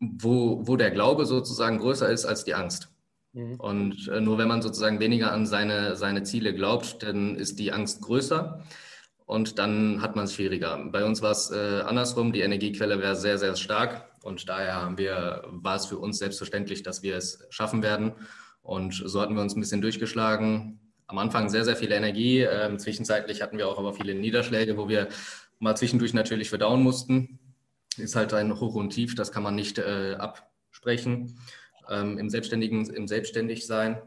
wo, 0.00 0.66
wo 0.66 0.76
der 0.76 0.90
Glaube 0.90 1.24
sozusagen 1.24 1.78
größer 1.78 2.10
ist 2.10 2.24
als 2.24 2.44
die 2.44 2.54
Angst. 2.54 2.93
Mhm. 3.34 3.56
Und 3.56 4.08
äh, 4.08 4.20
nur 4.20 4.38
wenn 4.38 4.48
man 4.48 4.62
sozusagen 4.62 5.00
weniger 5.00 5.32
an 5.32 5.44
seine, 5.44 5.96
seine 5.96 6.22
Ziele 6.22 6.54
glaubt, 6.54 7.02
dann 7.02 7.36
ist 7.36 7.58
die 7.58 7.72
Angst 7.72 8.00
größer 8.00 8.64
und 9.26 9.58
dann 9.58 10.00
hat 10.00 10.16
man 10.16 10.24
es 10.24 10.34
schwieriger. 10.34 10.78
Bei 10.90 11.04
uns 11.04 11.20
war 11.20 11.32
es 11.32 11.50
äh, 11.50 11.82
andersrum, 11.84 12.32
die 12.32 12.40
Energiequelle 12.40 13.00
wäre 13.00 13.16
sehr, 13.16 13.38
sehr 13.38 13.56
stark 13.56 14.08
und 14.22 14.48
daher 14.48 14.76
haben 14.76 14.98
wir, 14.98 15.44
war 15.48 15.76
es 15.76 15.86
für 15.86 15.98
uns 15.98 16.18
selbstverständlich, 16.18 16.82
dass 16.82 17.02
wir 17.02 17.16
es 17.16 17.44
schaffen 17.50 17.82
werden. 17.82 18.12
Und 18.62 18.94
so 18.94 19.20
hatten 19.20 19.34
wir 19.34 19.42
uns 19.42 19.54
ein 19.54 19.60
bisschen 19.60 19.82
durchgeschlagen. 19.82 20.80
Am 21.06 21.18
Anfang 21.18 21.50
sehr, 21.50 21.64
sehr 21.64 21.76
viel 21.76 21.92
Energie. 21.92 22.40
Ähm, 22.40 22.78
zwischenzeitlich 22.78 23.42
hatten 23.42 23.58
wir 23.58 23.68
auch 23.68 23.78
aber 23.78 23.92
viele 23.92 24.14
Niederschläge, 24.14 24.78
wo 24.78 24.88
wir 24.88 25.08
mal 25.58 25.76
zwischendurch 25.76 26.14
natürlich 26.14 26.48
verdauen 26.48 26.82
mussten. 26.82 27.38
Ist 27.98 28.16
halt 28.16 28.32
ein 28.32 28.58
Hoch 28.58 28.74
und 28.74 28.90
Tief, 28.90 29.14
das 29.14 29.32
kann 29.32 29.42
man 29.42 29.54
nicht 29.54 29.78
äh, 29.78 30.14
absprechen 30.18 31.38
ähm, 31.90 32.18
im 32.18 32.30
Selbstständigen, 32.30 32.88
im 32.90 33.08
Selbstständigsein. 33.08 34.00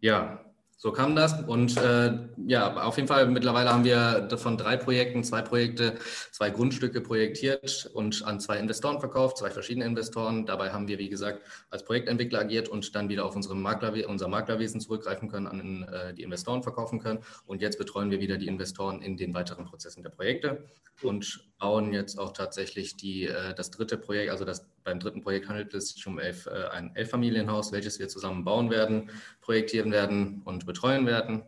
Ja, 0.00 0.44
so 0.80 0.92
kam 0.92 1.16
das. 1.16 1.42
Und 1.42 1.76
äh, 1.76 2.28
ja, 2.46 2.76
auf 2.76 2.94
jeden 2.96 3.08
Fall, 3.08 3.26
mittlerweile 3.26 3.70
haben 3.70 3.82
wir 3.82 4.28
von 4.38 4.56
drei 4.56 4.76
Projekten, 4.76 5.24
zwei 5.24 5.42
Projekte, 5.42 5.96
zwei 6.30 6.50
Grundstücke 6.50 7.00
projektiert 7.00 7.90
und 7.94 8.24
an 8.24 8.38
zwei 8.38 8.60
Investoren 8.60 9.00
verkauft, 9.00 9.38
zwei 9.38 9.50
verschiedene 9.50 9.84
Investoren. 9.86 10.46
Dabei 10.46 10.70
haben 10.70 10.86
wir, 10.86 10.98
wie 10.98 11.08
gesagt, 11.08 11.42
als 11.70 11.84
Projektentwickler 11.84 12.38
agiert 12.38 12.68
und 12.68 12.94
dann 12.94 13.08
wieder 13.08 13.24
auf 13.24 13.34
unsere 13.34 13.56
Maklerwe 13.56 14.06
unser 14.06 14.28
Maklerwesen 14.28 14.80
zurückgreifen 14.80 15.28
können, 15.28 15.48
an 15.48 15.82
äh, 15.82 16.14
die 16.14 16.22
Investoren 16.22 16.62
verkaufen 16.62 17.00
können. 17.00 17.24
Und 17.44 17.60
jetzt 17.60 17.76
betreuen 17.76 18.12
wir 18.12 18.20
wieder 18.20 18.38
die 18.38 18.46
Investoren 18.46 19.02
in 19.02 19.16
den 19.16 19.34
weiteren 19.34 19.64
Prozessen 19.64 20.04
der 20.04 20.10
Projekte 20.10 20.64
und 21.02 21.44
bauen 21.58 21.92
jetzt 21.92 22.20
auch 22.20 22.32
tatsächlich 22.32 22.96
die, 22.96 23.24
äh, 23.24 23.52
das 23.52 23.72
dritte 23.72 23.98
Projekt, 23.98 24.30
also 24.30 24.44
das, 24.44 24.64
beim 24.88 25.00
dritten 25.00 25.20
Projekt 25.20 25.48
handelt 25.48 25.74
es 25.74 25.90
sich 25.90 26.06
um 26.06 26.18
elf, 26.18 26.46
äh, 26.46 26.68
ein 26.72 26.96
Elffamilienhaus, 26.96 27.72
welches 27.72 27.98
wir 27.98 28.08
zusammen 28.08 28.42
bauen 28.44 28.70
werden, 28.70 29.10
projektieren 29.42 29.92
werden 29.92 30.40
und 30.46 30.64
betreuen 30.64 31.04
werden. 31.04 31.42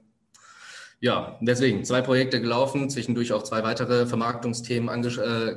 Ja, 1.01 1.39
deswegen 1.41 1.83
zwei 1.87 2.03
Projekte 2.03 2.43
gelaufen, 2.43 2.91
zwischendurch 2.91 3.33
auch 3.33 3.43
zwei 3.43 3.63
weitere 3.63 4.05
Vermarktungsthemen 4.05 5.05
äh, 5.05 5.57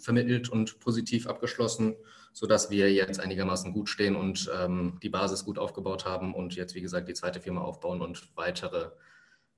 vermittelt 0.00 0.48
und 0.48 0.80
positiv 0.80 1.26
abgeschlossen, 1.26 1.94
sodass 2.32 2.70
wir 2.70 2.90
jetzt 2.90 3.20
einigermaßen 3.20 3.74
gut 3.74 3.90
stehen 3.90 4.16
und 4.16 4.50
ähm, 4.58 4.98
die 5.02 5.10
Basis 5.10 5.44
gut 5.44 5.58
aufgebaut 5.58 6.06
haben 6.06 6.34
und 6.34 6.56
jetzt, 6.56 6.74
wie 6.74 6.80
gesagt, 6.80 7.10
die 7.10 7.14
zweite 7.14 7.40
Firma 7.40 7.60
aufbauen 7.60 8.00
und 8.00 8.34
weitere 8.36 8.92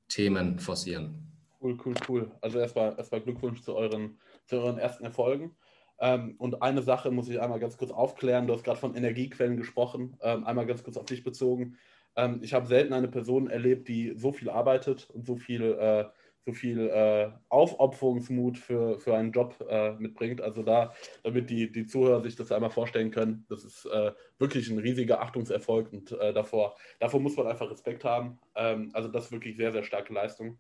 Themen 0.09 0.59
forcieren. 0.59 1.31
Cool, 1.61 1.79
cool, 1.85 1.95
cool. 2.09 2.31
Also 2.41 2.59
erstmal, 2.59 2.97
erstmal 2.99 3.21
Glückwunsch 3.21 3.63
zu 3.63 3.77
euren, 3.77 4.19
zu 4.47 4.57
euren 4.57 4.79
ersten 4.79 5.05
Erfolgen. 5.05 5.55
Ähm, 6.01 6.35
und 6.39 6.63
eine 6.63 6.83
Sache 6.83 7.11
muss 7.11 7.29
ich 7.29 7.41
einmal 7.41 7.61
ganz 7.61 7.77
kurz 7.77 7.91
aufklären. 7.91 8.47
Du 8.47 8.55
hast 8.55 8.65
gerade 8.65 8.81
von 8.81 8.95
Energiequellen 8.95 9.57
gesprochen. 9.57 10.17
Ähm, 10.23 10.45
einmal 10.45 10.67
ganz 10.67 10.83
kurz 10.83 10.97
auf 10.97 11.07
dich 11.07 11.25
bezogen. 11.25 11.77
Ähm, 12.17 12.41
ich 12.43 12.55
habe 12.55 12.67
selten 12.67 12.93
eine 12.93 13.09
Person 13.09 13.49
erlebt, 13.49 13.89
die 13.89 14.15
so 14.17 14.33
viel 14.33 14.51
arbeitet 14.51 15.09
und 15.11 15.27
so 15.27 15.37
viel, 15.37 15.63
äh, 15.63 16.05
so 16.47 16.53
viel 16.53 16.89
äh, 16.89 17.31
Aufopferungsmut 17.49 18.59
für, 18.59 18.99
für 18.99 19.17
einen 19.17 19.33
Job 19.33 19.57
äh, 19.69 19.93
mitbringt. 19.93 20.41
Also 20.41 20.63
da, 20.63 20.93
damit 21.23 21.49
die, 21.49 21.71
die 21.73 21.87
Zuhörer 21.87 22.23
sich 22.23 22.37
das 22.37 22.53
einmal 22.53 22.71
vorstellen 22.71 23.11
können, 23.11 23.47
das 23.49 23.65
ist 23.65 23.87
äh, 23.87 24.13
wirklich 24.39 24.69
ein 24.69 24.79
riesiger 24.79 25.23
Achtungserfolg 25.23 25.93
und 25.93 26.13
äh, 26.13 26.33
davor, 26.33 26.77
davor 27.01 27.21
muss 27.21 27.37
man 27.37 27.47
einfach 27.47 27.71
Respekt 27.71 28.05
haben. 28.05 28.39
Ähm, 28.55 28.91
also 28.93 29.09
das 29.09 29.27
ist 29.27 29.33
wirklich 29.33 29.57
sehr, 29.57 29.73
sehr 29.73 29.85
starke 29.85 30.13
Leistung. 30.13 30.59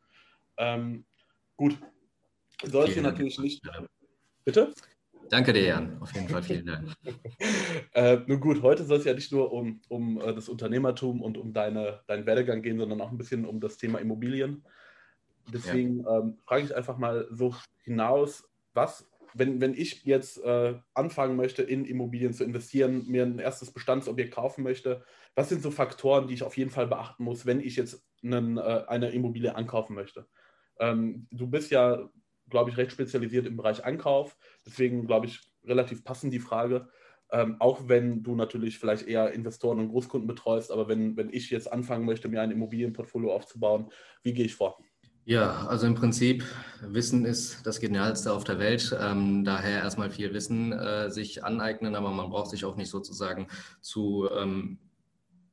Ähm, 0.57 1.05
gut, 1.57 1.77
soll 2.63 2.89
es 2.89 2.95
hier 2.95 3.03
natürlich 3.03 3.39
nicht. 3.39 3.63
Bitte? 4.45 4.73
Danke 5.31 5.53
dir, 5.53 5.65
Jan. 5.65 5.97
Auf 6.01 6.13
jeden 6.15 6.29
Fall 6.29 6.43
vielen 6.43 6.67
Dank. 6.67 6.93
äh, 7.93 8.19
nun 8.27 8.41
gut, 8.41 8.63
heute 8.63 8.85
soll 8.85 8.99
es 8.99 9.05
ja 9.05 9.15
nicht 9.15 9.33
nur 9.33 9.53
um, 9.53 9.81
um 9.89 10.19
uh, 10.19 10.33
das 10.33 10.49
Unternehmertum 10.49 11.23
und 11.23 11.39
um 11.39 11.53
deine, 11.53 12.01
deinen 12.07 12.27
Werdegang 12.27 12.63
gehen, 12.63 12.79
sondern 12.79 13.01
auch 13.01 13.11
ein 13.11 13.19
bisschen 13.19 13.45
um 13.45 13.61
das 13.61 13.77
Thema 13.77 13.99
Immobilien. 13.99 14.65
Deswegen 15.53 16.03
ja. 16.03 16.19
ähm, 16.19 16.39
frage 16.45 16.65
ich 16.65 16.75
einfach 16.75 16.99
mal 16.99 17.27
so 17.31 17.55
hinaus, 17.83 18.49
was, 18.73 19.11
wenn, 19.35 19.61
wenn 19.61 19.75
ich 19.75 20.05
jetzt 20.05 20.43
äh, 20.43 20.75
anfangen 20.95 21.37
möchte, 21.37 21.63
in 21.63 21.85
Immobilien 21.85 22.33
zu 22.33 22.45
investieren, 22.45 23.07
mir 23.07 23.25
ein 23.25 23.39
erstes 23.39 23.73
Bestandsobjekt 23.73 24.35
kaufen 24.35 24.63
möchte, 24.63 25.05
was 25.35 25.49
sind 25.49 25.63
so 25.63 25.71
Faktoren, 25.71 26.29
die 26.29 26.35
ich 26.35 26.43
auf 26.43 26.57
jeden 26.57 26.71
Fall 26.71 26.87
beachten 26.87 27.25
muss, 27.25 27.45
wenn 27.45 27.61
ich 27.61 27.77
jetzt 27.77 28.07
einen, 28.23 28.57
äh, 28.57 28.85
eine 28.87 29.11
Immobilie 29.11 29.55
ankaufen 29.55 29.95
möchte? 29.95 30.27
Ähm, 30.79 31.27
du 31.31 31.47
bist 31.47 31.71
ja, 31.71 32.09
glaube 32.51 32.71
ich, 32.71 32.77
recht 32.77 32.93
spezialisiert 32.93 33.47
im 33.47 33.57
Bereich 33.57 33.85
Ankauf. 33.85 34.37
Deswegen, 34.67 35.07
glaube 35.07 35.27
ich, 35.27 35.41
relativ 35.65 36.05
passend 36.05 36.33
die 36.33 36.41
Frage. 36.41 36.89
Ähm, 37.31 37.57
auch 37.59 37.89
wenn 37.89 38.23
du 38.23 38.35
natürlich 38.35 38.79
vielleicht 38.79 39.09
eher 39.09 39.33
Investoren 39.33 39.81
und 39.81 39.89
Großkunden 39.89 40.29
betreust, 40.29 40.71
aber 40.71 40.89
wenn, 40.89 41.17
wenn 41.17 41.31
ich 41.33 41.51
jetzt 41.51 41.73
anfangen 41.73 42.05
möchte, 42.05 42.29
mir 42.29 42.43
ein 42.43 42.51
Immobilienportfolio 42.51 43.33
aufzubauen, 43.33 43.91
wie 44.23 44.35
gehe 44.35 44.45
ich 44.45 44.55
vor? 44.55 44.79
Ja, 45.27 45.67
also 45.69 45.87
im 45.87 45.95
Prinzip, 45.95 46.45
Wissen 46.83 47.25
ist 47.25 47.67
das 47.67 47.81
Genialste 47.81 48.31
auf 48.31 48.45
der 48.45 48.59
Welt. 48.59 48.95
Ähm, 49.01 49.43
daher 49.43 49.79
erstmal 49.79 50.11
viel 50.11 50.35
Wissen 50.35 50.73
äh, 50.73 51.11
sich 51.11 51.43
aneignen, 51.43 51.95
aber 51.95 52.11
man 52.11 52.29
braucht 52.29 52.51
sich 52.51 52.67
auch 52.67 52.77
nicht 52.77 52.91
sozusagen 52.91 53.49
zu 53.81 54.29
ähm, 54.31 54.79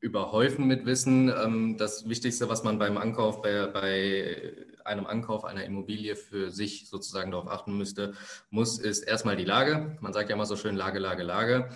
überhäufen 0.01 0.67
mit 0.67 0.86
Wissen. 0.86 1.29
Ähm, 1.29 1.77
das 1.77 2.10
Wichtigste, 2.10 2.50
was 2.50 2.63
man 2.63 2.79
beim 2.79 2.98
Ankauf, 2.98 3.41
bei, 3.41 3.67
bei 3.67 4.53
einem 4.84 5.05
Ankauf 5.05 5.46
einer 5.46 5.63
Immobilie 5.63 6.15
für 6.15 6.50
sich 6.50 6.89
sozusagen 6.89 7.31
darauf 7.31 7.48
achten 7.48 7.77
müsste, 7.77 8.13
muss, 8.50 8.79
ist 8.79 9.03
erstmal 9.03 9.38
die 9.38 9.46
Lage. 9.46 9.98
Man 10.01 10.12
sagt 10.12 10.29
ja 10.29 10.36
immer 10.36 10.48
so 10.48 10.58
schön 10.58 10.75
Lage, 10.75 11.00
Lage, 11.00 11.24
Lage. 11.24 11.70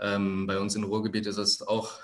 Ähm, 0.00 0.46
bei 0.46 0.58
uns 0.58 0.74
im 0.76 0.84
Ruhrgebiet 0.84 1.26
ist 1.26 1.36
es 1.36 1.62
auch 1.66 1.98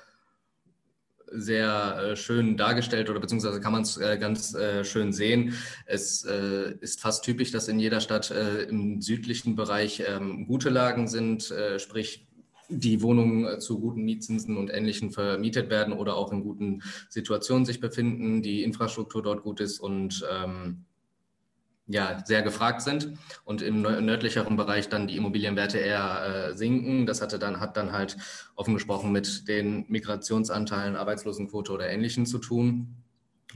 sehr 1.33 1.97
äh, 1.99 2.17
schön 2.17 2.57
dargestellt 2.57 3.09
oder 3.09 3.21
beziehungsweise 3.21 3.61
kann 3.61 3.73
man 3.73 3.83
es 3.83 3.97
äh, 3.97 4.19
ganz 4.19 4.53
äh, 4.55 4.85
schön 4.85 5.13
sehen. 5.13 5.55
Es 5.87 6.25
ist 6.25 7.01
fast 7.01 7.25
typisch, 7.25 7.53
dass 7.53 7.69
in 7.69 7.79
jeder 7.79 8.01
Stadt 8.01 8.31
im 8.31 9.01
südlichen 9.01 9.55
Bereich 9.55 10.03
ähm, 10.07 10.47
gute 10.47 10.69
Lagen 10.69 11.07
sind, 11.07 11.53
sprich 11.79 12.27
die 12.71 13.03
Wohnungen 13.03 13.47
äh, 13.47 13.59
zu 13.59 13.81
guten 13.81 14.03
Mietzinsen 14.03 14.57
und 14.57 14.71
Ähnlichem 14.71 15.11
vermietet 15.11 15.71
werden 15.71 15.93
oder 15.93 16.17
auch 16.17 16.33
in 16.33 16.43
guten 16.43 16.83
Situationen 17.09 17.67
sich 17.67 17.81
befinden, 17.81 18.43
die 18.43 18.63
Infrastruktur 18.63 19.23
dort 19.23 19.43
gut 19.43 19.61
ist 19.61 19.81
und 19.81 20.25
ähm, 20.33 20.85
ja, 21.87 22.23
sehr 22.25 22.43
gefragt 22.43 22.83
sind 22.83 23.15
und 23.45 23.63
im 23.63 23.83
nördlicheren 23.83 24.57
Bereich 24.57 24.89
dann 24.89 25.09
die 25.09 25.17
Immobilienwerte 25.17 25.79
eher 25.79 26.51
äh, 26.51 26.57
sinken. 26.57 27.05
Das 27.05 27.21
hatte 27.21 27.41
dann, 27.41 27.59
hat 27.59 27.77
dann 27.77 27.91
halt 27.91 28.17
offen 28.55 28.75
gesprochen 28.75 29.11
mit 29.11 29.49
den 29.49 29.87
Migrationsanteilen, 29.89 30.95
Arbeitslosenquote 30.95 31.73
oder 31.73 31.89
Ähnlichem 31.89 32.27
zu 32.27 32.39
tun. 32.39 33.03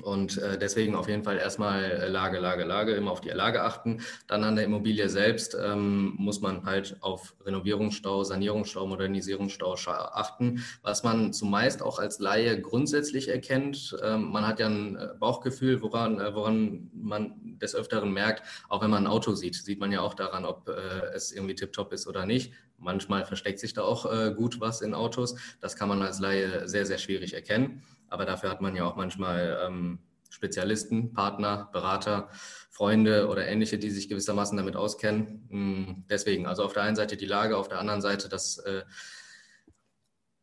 Und 0.03 0.39
äh, 0.39 0.59
deswegen 0.59 0.95
auf 0.95 1.09
jeden 1.09 1.23
Fall 1.23 1.39
erstmal 1.39 1.85
äh, 1.85 2.09
Lage, 2.09 2.39
Lage, 2.39 2.65
Lage, 2.65 2.95
immer 2.95 3.13
auf 3.13 3.21
die 3.21 3.31
Lage 3.31 3.63
achten. 3.63 4.01
Dann 4.27 4.45
an 4.45 4.57
der 4.57 4.65
Immobilie 4.65 5.09
selbst 5.09 5.57
ähm, 5.61 6.15
muss 6.17 6.41
man 6.41 6.65
halt 6.65 6.97
auf 7.01 7.35
Renovierungsstau, 7.45 8.25
Sanierungsstau, 8.25 8.87
Modernisierungsstau 8.87 9.75
achten, 9.75 10.65
was 10.83 11.03
man 11.03 11.33
zumeist 11.33 11.83
auch 11.83 11.99
als 11.99 12.19
Laie 12.19 12.61
grundsätzlich 12.61 13.29
erkennt. 13.29 13.97
Ähm, 14.03 14.31
man 14.31 14.47
hat 14.47 14.61
ja 14.61 14.67
ein 14.67 14.97
äh, 14.97 15.09
Bauchgefühl, 15.19 15.81
woran, 15.83 16.21
äh, 16.21 16.35
woran 16.35 16.91
man 16.93 17.59
des 17.59 17.75
Öfteren 17.75 18.13
merkt, 18.13 18.43
auch 18.69 18.83
wenn 18.83 18.91
man 18.91 19.05
ein 19.05 19.11
Auto 19.11 19.35
sieht, 19.35 19.55
sieht 19.55 19.81
man 19.81 19.93
ja 19.93 20.01
auch 20.01 20.15
daran, 20.15 20.45
ob 20.45 20.69
äh, 20.69 21.15
es 21.15 21.33
irgendwie 21.33 21.55
tiptop 21.55 21.93
ist 21.93 22.07
oder 22.07 22.27
nicht. 22.27 22.53
Manchmal 22.79 23.25
versteckt 23.25 23.61
sich 23.61 23.73
da 23.73 23.83
auch 23.83 24.11
äh, 24.11 24.35
gut 24.35 24.61
was 24.61 24.83
in 24.83 24.95
Autos. 24.95 25.37
Das 25.61 25.77
kann 25.77 25.89
man 25.89 26.03
als 26.03 26.19
Laie 26.19 26.69
sehr, 26.69 26.85
sehr 26.85 26.99
schwierig 26.99 27.35
erkennen. 27.35 27.83
Aber 28.09 28.25
dafür 28.25 28.51
hat 28.51 28.61
man 28.61 28.77
ja 28.77 28.85
auch 28.85 28.97
manchmal 28.97 29.59
ähm, 29.67 29.99
Spezialisten, 30.31 31.13
Partner, 31.13 31.69
Berater, 31.73 32.29
Freunde 32.71 33.29
oder 33.29 33.47
ähnliche, 33.47 33.79
die 33.79 33.91
sich 33.91 34.09
gewissermaßen 34.09 34.57
damit 34.57 34.75
auskennen. 34.75 35.47
Mm, 35.49 36.05
deswegen, 36.11 36.47
also 36.47 36.65
auf 36.65 36.73
der 36.73 36.83
einen 36.83 36.97
Seite 36.97 37.17
die 37.17 37.27
Lage, 37.27 37.57
auf 37.57 37.69
der 37.69 37.79
anderen 37.79 38.01
Seite 38.01 38.29
das 38.29 38.59
äh, 38.59 38.83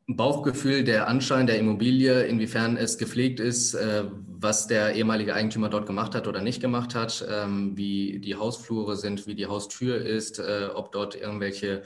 Bauchgefühl, 0.07 0.83
der 0.83 1.07
Anschein 1.07 1.47
der 1.47 1.59
Immobilie, 1.59 2.23
inwiefern 2.23 2.77
es 2.77 2.97
gepflegt 2.97 3.39
ist, 3.39 3.73
äh, 3.73 4.05
was 4.27 4.67
der 4.67 4.95
ehemalige 4.95 5.33
Eigentümer 5.33 5.69
dort 5.69 5.85
gemacht 5.85 6.15
hat 6.15 6.27
oder 6.27 6.41
nicht 6.41 6.61
gemacht 6.61 6.95
hat, 6.95 7.25
ähm, 7.29 7.77
wie 7.77 8.19
die 8.19 8.35
Hausflure 8.35 8.95
sind, 8.95 9.27
wie 9.27 9.35
die 9.35 9.47
Haustür 9.47 9.97
ist, 9.97 10.39
äh, 10.39 10.69
ob 10.73 10.91
dort 10.91 11.15
irgendwelche 11.15 11.83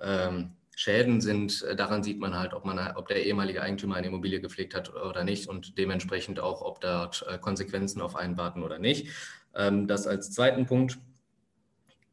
ähm, 0.00 0.57
Schäden 0.78 1.20
sind, 1.20 1.64
äh, 1.64 1.74
daran 1.74 2.04
sieht 2.04 2.20
man 2.20 2.38
halt, 2.38 2.54
ob, 2.54 2.64
man, 2.64 2.78
ob 2.94 3.08
der 3.08 3.26
ehemalige 3.26 3.62
Eigentümer 3.62 3.96
eine 3.96 4.06
Immobilie 4.06 4.40
gepflegt 4.40 4.76
hat 4.76 4.94
oder 4.94 5.24
nicht 5.24 5.48
und 5.48 5.76
dementsprechend 5.76 6.38
auch, 6.38 6.62
ob 6.62 6.80
dort 6.80 7.26
äh, 7.28 7.36
Konsequenzen 7.36 8.00
auf 8.00 8.14
einen 8.14 8.36
warten 8.36 8.62
oder 8.62 8.78
nicht. 8.78 9.08
Ähm, 9.56 9.88
das 9.88 10.06
als 10.06 10.30
zweiten 10.30 10.66
Punkt. 10.66 10.96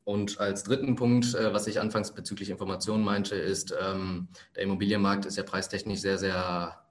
Und 0.03 0.39
als 0.39 0.63
dritten 0.63 0.95
Punkt, 0.95 1.35
äh, 1.35 1.53
was 1.53 1.67
ich 1.67 1.79
anfangs 1.79 2.15
bezüglich 2.15 2.49
Informationen 2.49 3.03
meinte, 3.03 3.35
ist, 3.35 3.71
ähm, 3.79 4.29
der 4.55 4.63
Immobilienmarkt 4.63 5.27
ist 5.27 5.37
ja 5.37 5.43
preistechnisch 5.43 5.99
sehr, 5.99 6.17
sehr 6.17 6.84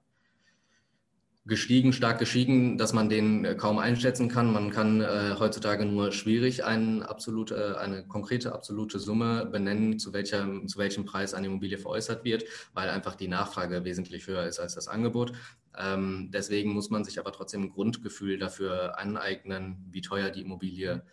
gestiegen, 1.47 1.93
stark 1.93 2.17
gestiegen, 2.17 2.77
dass 2.77 2.91
man 2.91 3.07
den 3.07 3.45
äh, 3.45 3.55
kaum 3.55 3.77
einschätzen 3.77 4.29
kann. 4.29 4.51
Man 4.51 4.71
kann 4.71 5.01
äh, 5.01 5.35
heutzutage 5.37 5.85
nur 5.85 6.11
schwierig 6.11 6.63
eine 6.63 7.07
absolute, 7.07 7.55
äh, 7.55 7.79
eine 7.79 8.03
konkrete 8.07 8.53
absolute 8.53 8.97
Summe 8.97 9.45
benennen, 9.45 9.99
zu, 9.99 10.11
welcher, 10.11 10.47
zu 10.65 10.79
welchem 10.79 11.05
Preis 11.05 11.35
eine 11.35 11.47
Immobilie 11.47 11.77
veräußert 11.77 12.23
wird, 12.23 12.45
weil 12.73 12.89
einfach 12.89 13.15
die 13.15 13.27
Nachfrage 13.27 13.85
wesentlich 13.85 14.25
höher 14.25 14.45
ist 14.45 14.59
als 14.59 14.73
das 14.73 14.87
Angebot. 14.87 15.33
Ähm, 15.77 16.31
deswegen 16.33 16.71
muss 16.71 16.89
man 16.89 17.03
sich 17.03 17.19
aber 17.19 17.31
trotzdem 17.31 17.63
ein 17.63 17.69
Grundgefühl 17.69 18.39
dafür 18.39 18.97
aneignen, 18.97 19.85
wie 19.91 20.01
teuer 20.01 20.31
die 20.31 20.41
Immobilie 20.41 21.03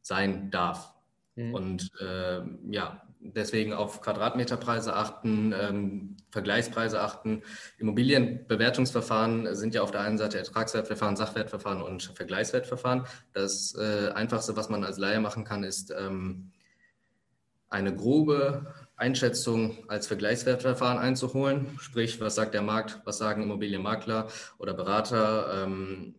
sein 0.00 0.50
darf. 0.50 0.94
Mhm. 1.36 1.54
Und 1.54 1.90
äh, 2.00 2.40
ja, 2.70 3.02
deswegen 3.20 3.72
auf 3.72 4.00
Quadratmeterpreise 4.00 4.94
achten, 4.94 5.54
ähm, 5.58 6.16
Vergleichspreise 6.30 7.00
achten. 7.00 7.42
Immobilienbewertungsverfahren 7.78 9.54
sind 9.54 9.74
ja 9.74 9.82
auf 9.82 9.90
der 9.90 10.00
einen 10.00 10.18
Seite 10.18 10.38
Ertragswertverfahren, 10.38 11.16
Sachwertverfahren 11.16 11.82
und 11.82 12.02
Vergleichswertverfahren. 12.14 13.04
Das 13.32 13.74
äh, 13.74 14.10
Einfachste, 14.14 14.56
was 14.56 14.68
man 14.68 14.84
als 14.84 14.98
Laie 14.98 15.20
machen 15.20 15.44
kann, 15.44 15.64
ist 15.64 15.92
ähm, 15.96 16.50
eine 17.68 17.94
grobe 17.94 18.74
Einschätzung 18.96 19.84
als 19.88 20.06
Vergleichswertverfahren 20.06 20.98
einzuholen. 20.98 21.78
Sprich, 21.78 22.20
was 22.20 22.34
sagt 22.34 22.54
der 22.54 22.62
Markt, 22.62 23.00
was 23.04 23.18
sagen 23.18 23.42
Immobilienmakler 23.42 24.28
oder 24.58 24.74
Berater, 24.74 25.64
ähm, 25.64 26.16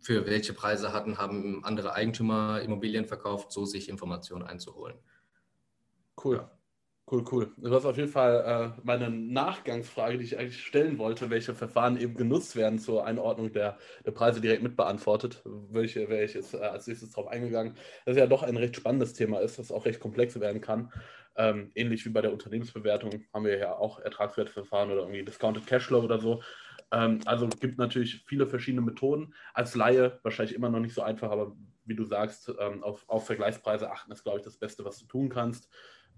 für 0.00 0.26
welche 0.26 0.52
Preise 0.52 0.92
hatten, 0.92 1.18
haben 1.18 1.64
andere 1.64 1.94
Eigentümer 1.94 2.60
Immobilien 2.60 3.06
verkauft, 3.06 3.52
so 3.52 3.64
sich 3.64 3.88
Informationen 3.88 4.44
einzuholen. 4.44 4.96
Cool. 6.22 6.36
Ja. 6.36 6.50
Cool, 7.10 7.24
cool. 7.32 7.52
Du 7.56 7.74
hast 7.74 7.84
auf 7.86 7.96
jeden 7.96 8.08
Fall 8.08 8.76
äh, 8.78 8.80
meine 8.84 9.10
Nachgangsfrage, 9.10 10.16
die 10.16 10.24
ich 10.24 10.38
eigentlich 10.38 10.62
stellen 10.64 10.96
wollte, 10.98 11.28
welche 11.28 11.56
Verfahren 11.56 11.98
eben 11.98 12.14
genutzt 12.14 12.54
werden 12.54 12.78
zur 12.78 13.04
Einordnung 13.04 13.52
der, 13.52 13.78
der 14.06 14.12
Preise 14.12 14.40
direkt 14.40 14.62
mitbeantwortet. 14.62 15.42
Welche 15.44 16.08
wäre 16.08 16.22
ich 16.22 16.34
jetzt 16.34 16.54
äh, 16.54 16.58
als 16.58 16.86
nächstes 16.86 17.10
drauf 17.10 17.26
eingegangen. 17.26 17.74
Das 18.06 18.16
ja 18.16 18.28
doch 18.28 18.44
ein 18.44 18.56
recht 18.56 18.76
spannendes 18.76 19.12
Thema 19.14 19.40
ist, 19.40 19.58
das 19.58 19.72
auch 19.72 19.86
recht 19.86 19.98
komplex 19.98 20.38
werden 20.38 20.60
kann. 20.60 20.92
Ähm, 21.34 21.72
ähnlich 21.74 22.04
wie 22.04 22.10
bei 22.10 22.20
der 22.22 22.32
Unternehmensbewertung 22.32 23.24
haben 23.34 23.44
wir 23.44 23.58
ja 23.58 23.76
auch 23.76 23.98
Ertragswertverfahren 23.98 24.92
oder 24.92 25.00
irgendwie 25.00 25.24
Discounted 25.24 25.66
Cashflow 25.66 26.02
oder 26.02 26.20
so. 26.20 26.42
Ähm, 26.92 27.20
also 27.24 27.48
gibt 27.48 27.78
natürlich 27.78 28.24
viele 28.26 28.46
verschiedene 28.46 28.82
Methoden. 28.82 29.34
Als 29.52 29.74
Laie 29.74 30.20
wahrscheinlich 30.22 30.54
immer 30.54 30.70
noch 30.70 30.80
nicht 30.80 30.94
so 30.94 31.02
einfach, 31.02 31.30
aber 31.32 31.56
wie 31.84 31.96
du 31.96 32.04
sagst, 32.04 32.52
ähm, 32.60 32.84
auf, 32.84 33.08
auf 33.08 33.26
Vergleichspreise 33.26 33.90
achten 33.90 34.12
ist, 34.12 34.22
glaube 34.22 34.38
ich, 34.38 34.44
das 34.44 34.58
Beste, 34.58 34.84
was 34.84 34.98
du 34.98 35.06
tun 35.06 35.28
kannst. 35.28 35.68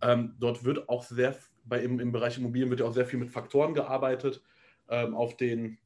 Ähm, 0.00 0.34
dort 0.38 0.64
wird 0.64 0.88
auch 0.88 1.02
sehr, 1.04 1.36
bei, 1.64 1.80
im, 1.82 2.00
im 2.00 2.12
Bereich 2.12 2.38
Immobilien 2.38 2.70
wird 2.70 2.80
ja 2.80 2.86
auch 2.86 2.94
sehr 2.94 3.06
viel 3.06 3.18
mit 3.18 3.30
Faktoren 3.30 3.74
gearbeitet, 3.74 4.42
ähm, 4.88 5.14
auf 5.14 5.36
den, 5.36 5.78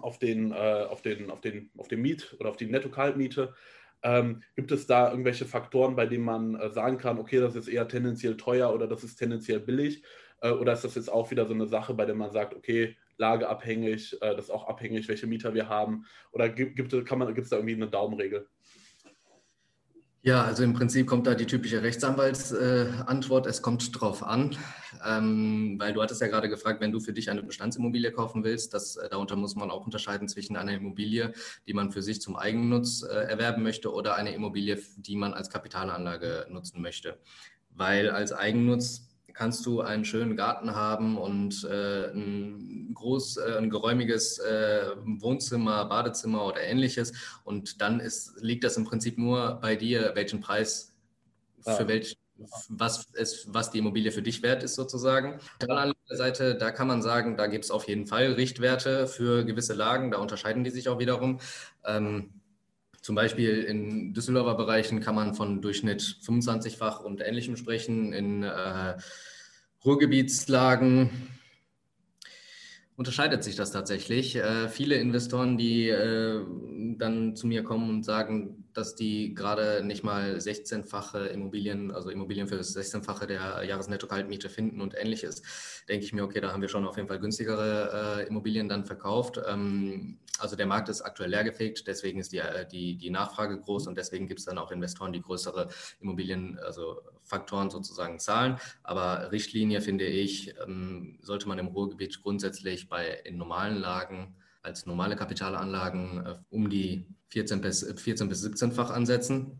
auf 0.00 0.18
den, 0.18 0.52
äh, 0.52 0.86
auf 0.88 1.02
den, 1.02 1.30
auf 1.30 1.40
den, 1.40 1.70
auf 1.76 1.88
den 1.88 2.02
Miet 2.02 2.36
oder 2.38 2.50
auf 2.50 2.56
die 2.56 2.66
Netto-Kaltmiete. 2.66 3.54
Ähm, 4.02 4.42
gibt 4.56 4.72
es 4.72 4.86
da 4.86 5.10
irgendwelche 5.10 5.44
Faktoren, 5.44 5.94
bei 5.94 6.06
denen 6.06 6.24
man 6.24 6.54
äh, 6.54 6.70
sagen 6.70 6.98
kann, 6.98 7.18
okay, 7.18 7.38
das 7.38 7.54
ist 7.54 7.68
eher 7.68 7.86
tendenziell 7.86 8.36
teuer 8.36 8.72
oder 8.72 8.86
das 8.86 9.04
ist 9.04 9.16
tendenziell 9.16 9.60
billig? 9.60 10.02
Äh, 10.40 10.50
oder 10.50 10.72
ist 10.72 10.84
das 10.84 10.94
jetzt 10.94 11.12
auch 11.12 11.30
wieder 11.30 11.46
so 11.46 11.54
eine 11.54 11.66
Sache, 11.66 11.94
bei 11.94 12.06
der 12.06 12.14
man 12.14 12.30
sagt, 12.30 12.54
okay, 12.54 12.96
lageabhängig, 13.18 14.14
äh, 14.22 14.34
das 14.34 14.46
ist 14.46 14.50
auch 14.50 14.66
abhängig, 14.68 15.08
welche 15.08 15.26
Mieter 15.26 15.54
wir 15.54 15.68
haben? 15.68 16.06
Oder 16.32 16.48
gibt, 16.48 16.76
gibt, 16.76 16.92
es 16.92 17.04
da 17.04 17.56
irgendwie 17.56 17.74
eine 17.74 17.88
Daumenregel? 17.88 18.48
Ja, 20.22 20.44
also 20.44 20.62
im 20.64 20.74
Prinzip 20.74 21.06
kommt 21.06 21.26
da 21.26 21.34
die 21.34 21.46
typische 21.46 21.82
Rechtsanwaltsantwort, 21.82 23.46
äh, 23.46 23.48
es 23.48 23.62
kommt 23.62 23.98
drauf 23.98 24.22
an, 24.22 24.54
ähm, 25.02 25.76
weil 25.78 25.94
du 25.94 26.02
hattest 26.02 26.20
ja 26.20 26.26
gerade 26.26 26.50
gefragt, 26.50 26.82
wenn 26.82 26.92
du 26.92 27.00
für 27.00 27.14
dich 27.14 27.30
eine 27.30 27.42
Bestandsimmobilie 27.42 28.12
kaufen 28.12 28.44
willst, 28.44 28.74
das, 28.74 28.96
äh, 28.96 29.08
darunter 29.08 29.36
muss 29.36 29.54
man 29.54 29.70
auch 29.70 29.86
unterscheiden 29.86 30.28
zwischen 30.28 30.56
einer 30.56 30.74
Immobilie, 30.74 31.32
die 31.66 31.72
man 31.72 31.90
für 31.90 32.02
sich 32.02 32.20
zum 32.20 32.36
Eigennutz 32.36 33.02
äh, 33.02 33.14
erwerben 33.14 33.62
möchte 33.62 33.94
oder 33.94 34.14
eine 34.16 34.34
Immobilie, 34.34 34.78
die 34.96 35.16
man 35.16 35.32
als 35.32 35.48
Kapitalanlage 35.48 36.48
nutzen 36.50 36.82
möchte. 36.82 37.18
Weil 37.70 38.10
als 38.10 38.34
Eigennutz 38.34 39.09
kannst 39.32 39.66
du 39.66 39.80
einen 39.80 40.04
schönen 40.04 40.36
Garten 40.36 40.74
haben 40.74 41.18
und 41.18 41.64
äh, 41.64 42.10
ein 42.12 42.92
groß, 42.94 43.38
äh, 43.38 43.58
ein 43.58 43.70
geräumiges 43.70 44.38
äh, 44.38 44.90
Wohnzimmer, 45.04 45.84
Badezimmer 45.86 46.44
oder 46.44 46.60
ähnliches. 46.62 47.12
Und 47.44 47.80
dann 47.80 48.00
ist, 48.00 48.34
liegt 48.40 48.64
das 48.64 48.76
im 48.76 48.84
Prinzip 48.84 49.18
nur 49.18 49.58
bei 49.60 49.76
dir, 49.76 50.12
welchen 50.14 50.40
Preis 50.40 50.94
ja. 51.64 51.74
für 51.74 51.88
welch, 51.88 52.16
was, 52.68 53.06
es, 53.14 53.46
was 53.48 53.70
die 53.70 53.78
Immobilie 53.78 54.12
für 54.12 54.22
dich 54.22 54.42
wert 54.42 54.62
ist, 54.62 54.74
sozusagen. 54.74 55.40
An 55.68 55.92
der 56.08 56.16
Seite, 56.16 56.54
da 56.54 56.70
kann 56.70 56.88
man 56.88 57.02
sagen, 57.02 57.36
da 57.36 57.46
gibt 57.46 57.64
es 57.64 57.70
auf 57.70 57.86
jeden 57.86 58.06
Fall 58.06 58.32
Richtwerte 58.32 59.06
für 59.06 59.44
gewisse 59.44 59.74
Lagen, 59.74 60.10
da 60.10 60.18
unterscheiden 60.18 60.64
die 60.64 60.70
sich 60.70 60.88
auch 60.88 60.98
wiederum. 60.98 61.40
Ähm, 61.84 62.39
zum 63.00 63.14
Beispiel 63.14 63.62
in 63.62 64.12
Düsseldorfer 64.12 64.54
Bereichen 64.54 65.00
kann 65.00 65.14
man 65.14 65.34
von 65.34 65.62
Durchschnitt 65.62 66.02
25-fach 66.02 67.00
und 67.00 67.20
ähnlichem 67.20 67.56
sprechen. 67.56 68.12
In 68.12 68.42
äh, 68.42 68.96
Ruhrgebietslagen 69.84 71.10
unterscheidet 72.96 73.42
sich 73.42 73.56
das 73.56 73.72
tatsächlich. 73.72 74.36
Äh, 74.36 74.68
viele 74.68 74.96
Investoren, 74.96 75.56
die 75.56 75.88
äh, 75.88 76.44
dann 76.98 77.34
zu 77.36 77.46
mir 77.46 77.62
kommen 77.62 77.88
und 77.88 78.04
sagen, 78.04 78.59
dass 78.74 78.94
die 78.94 79.34
gerade 79.34 79.82
nicht 79.84 80.04
mal 80.04 80.36
16-fache 80.36 81.26
Immobilien, 81.26 81.90
also 81.90 82.10
Immobilien 82.10 82.48
für 82.48 82.56
das 82.56 82.76
16-fache 82.76 83.26
der 83.26 83.64
Jahresnetto-Kaltmiete 83.64 84.48
finden 84.48 84.80
und 84.80 84.94
ähnliches, 84.96 85.42
denke 85.88 86.04
ich 86.04 86.12
mir, 86.12 86.24
okay, 86.24 86.40
da 86.40 86.52
haben 86.52 86.62
wir 86.62 86.68
schon 86.68 86.86
auf 86.86 86.96
jeden 86.96 87.08
Fall 87.08 87.18
günstigere 87.18 88.22
äh, 88.22 88.28
Immobilien 88.28 88.68
dann 88.68 88.84
verkauft. 88.84 89.40
Ähm, 89.46 90.18
also 90.38 90.56
der 90.56 90.66
Markt 90.66 90.88
ist 90.88 91.02
aktuell 91.02 91.30
leergefegt, 91.30 91.86
deswegen 91.86 92.20
ist 92.20 92.32
die, 92.32 92.38
äh, 92.38 92.66
die, 92.66 92.96
die 92.96 93.10
Nachfrage 93.10 93.58
groß 93.60 93.86
und 93.86 93.98
deswegen 93.98 94.26
gibt 94.26 94.40
es 94.40 94.46
dann 94.46 94.58
auch 94.58 94.70
Investoren, 94.70 95.12
die 95.12 95.20
größere 95.20 95.68
Immobilien, 96.00 96.58
also 96.58 97.02
Faktoren 97.22 97.70
sozusagen 97.70 98.18
zahlen. 98.18 98.58
Aber 98.82 99.30
Richtlinie 99.32 99.80
finde 99.80 100.06
ich, 100.06 100.54
ähm, 100.66 101.18
sollte 101.22 101.48
man 101.48 101.58
im 101.58 101.68
Ruhrgebiet 101.68 102.22
grundsätzlich 102.22 102.88
bei 102.88 103.20
in 103.24 103.36
normalen 103.36 103.76
Lagen 103.76 104.34
als 104.62 104.86
normale 104.86 105.16
Kapitalanlagen 105.16 106.26
äh, 106.26 106.34
um 106.50 106.68
die 106.68 107.06
14 107.30 107.60
bis, 107.60 107.84
14 107.84 108.28
bis 108.28 108.44
17-fach 108.44 108.90
ansetzen. 108.90 109.58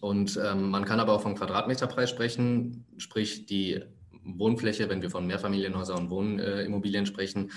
Und 0.00 0.38
ähm, 0.42 0.70
man 0.70 0.84
kann 0.84 1.00
aber 1.00 1.14
auch 1.14 1.22
vom 1.22 1.34
Quadratmeterpreis 1.34 2.10
sprechen, 2.10 2.84
sprich 2.98 3.46
die 3.46 3.80
Wohnfläche, 4.22 4.88
wenn 4.90 5.00
wir 5.00 5.10
von 5.10 5.26
Mehrfamilienhäusern 5.26 5.98
und 5.98 6.10
Wohnimmobilien 6.10 7.04
äh, 7.04 7.06
sprechen, 7.06 7.50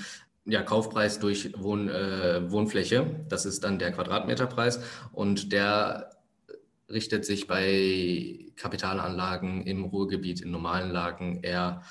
ja, 0.45 0.63
Kaufpreis 0.63 1.19
durch 1.19 1.51
Wohn, 1.61 1.89
äh, 1.89 2.49
Wohnfläche, 2.49 3.25
das 3.29 3.45
ist 3.45 3.63
dann 3.63 3.79
der 3.79 3.91
Quadratmeterpreis 3.91 4.81
und 5.11 5.51
der 5.51 6.09
richtet 6.89 7.25
sich 7.25 7.47
bei 7.47 8.51
Kapitalanlagen 8.55 9.61
im 9.65 9.83
Ruhrgebiet, 9.85 10.41
in 10.41 10.51
normalen 10.51 10.91
Lagen 10.91 11.41
eher 11.43 11.83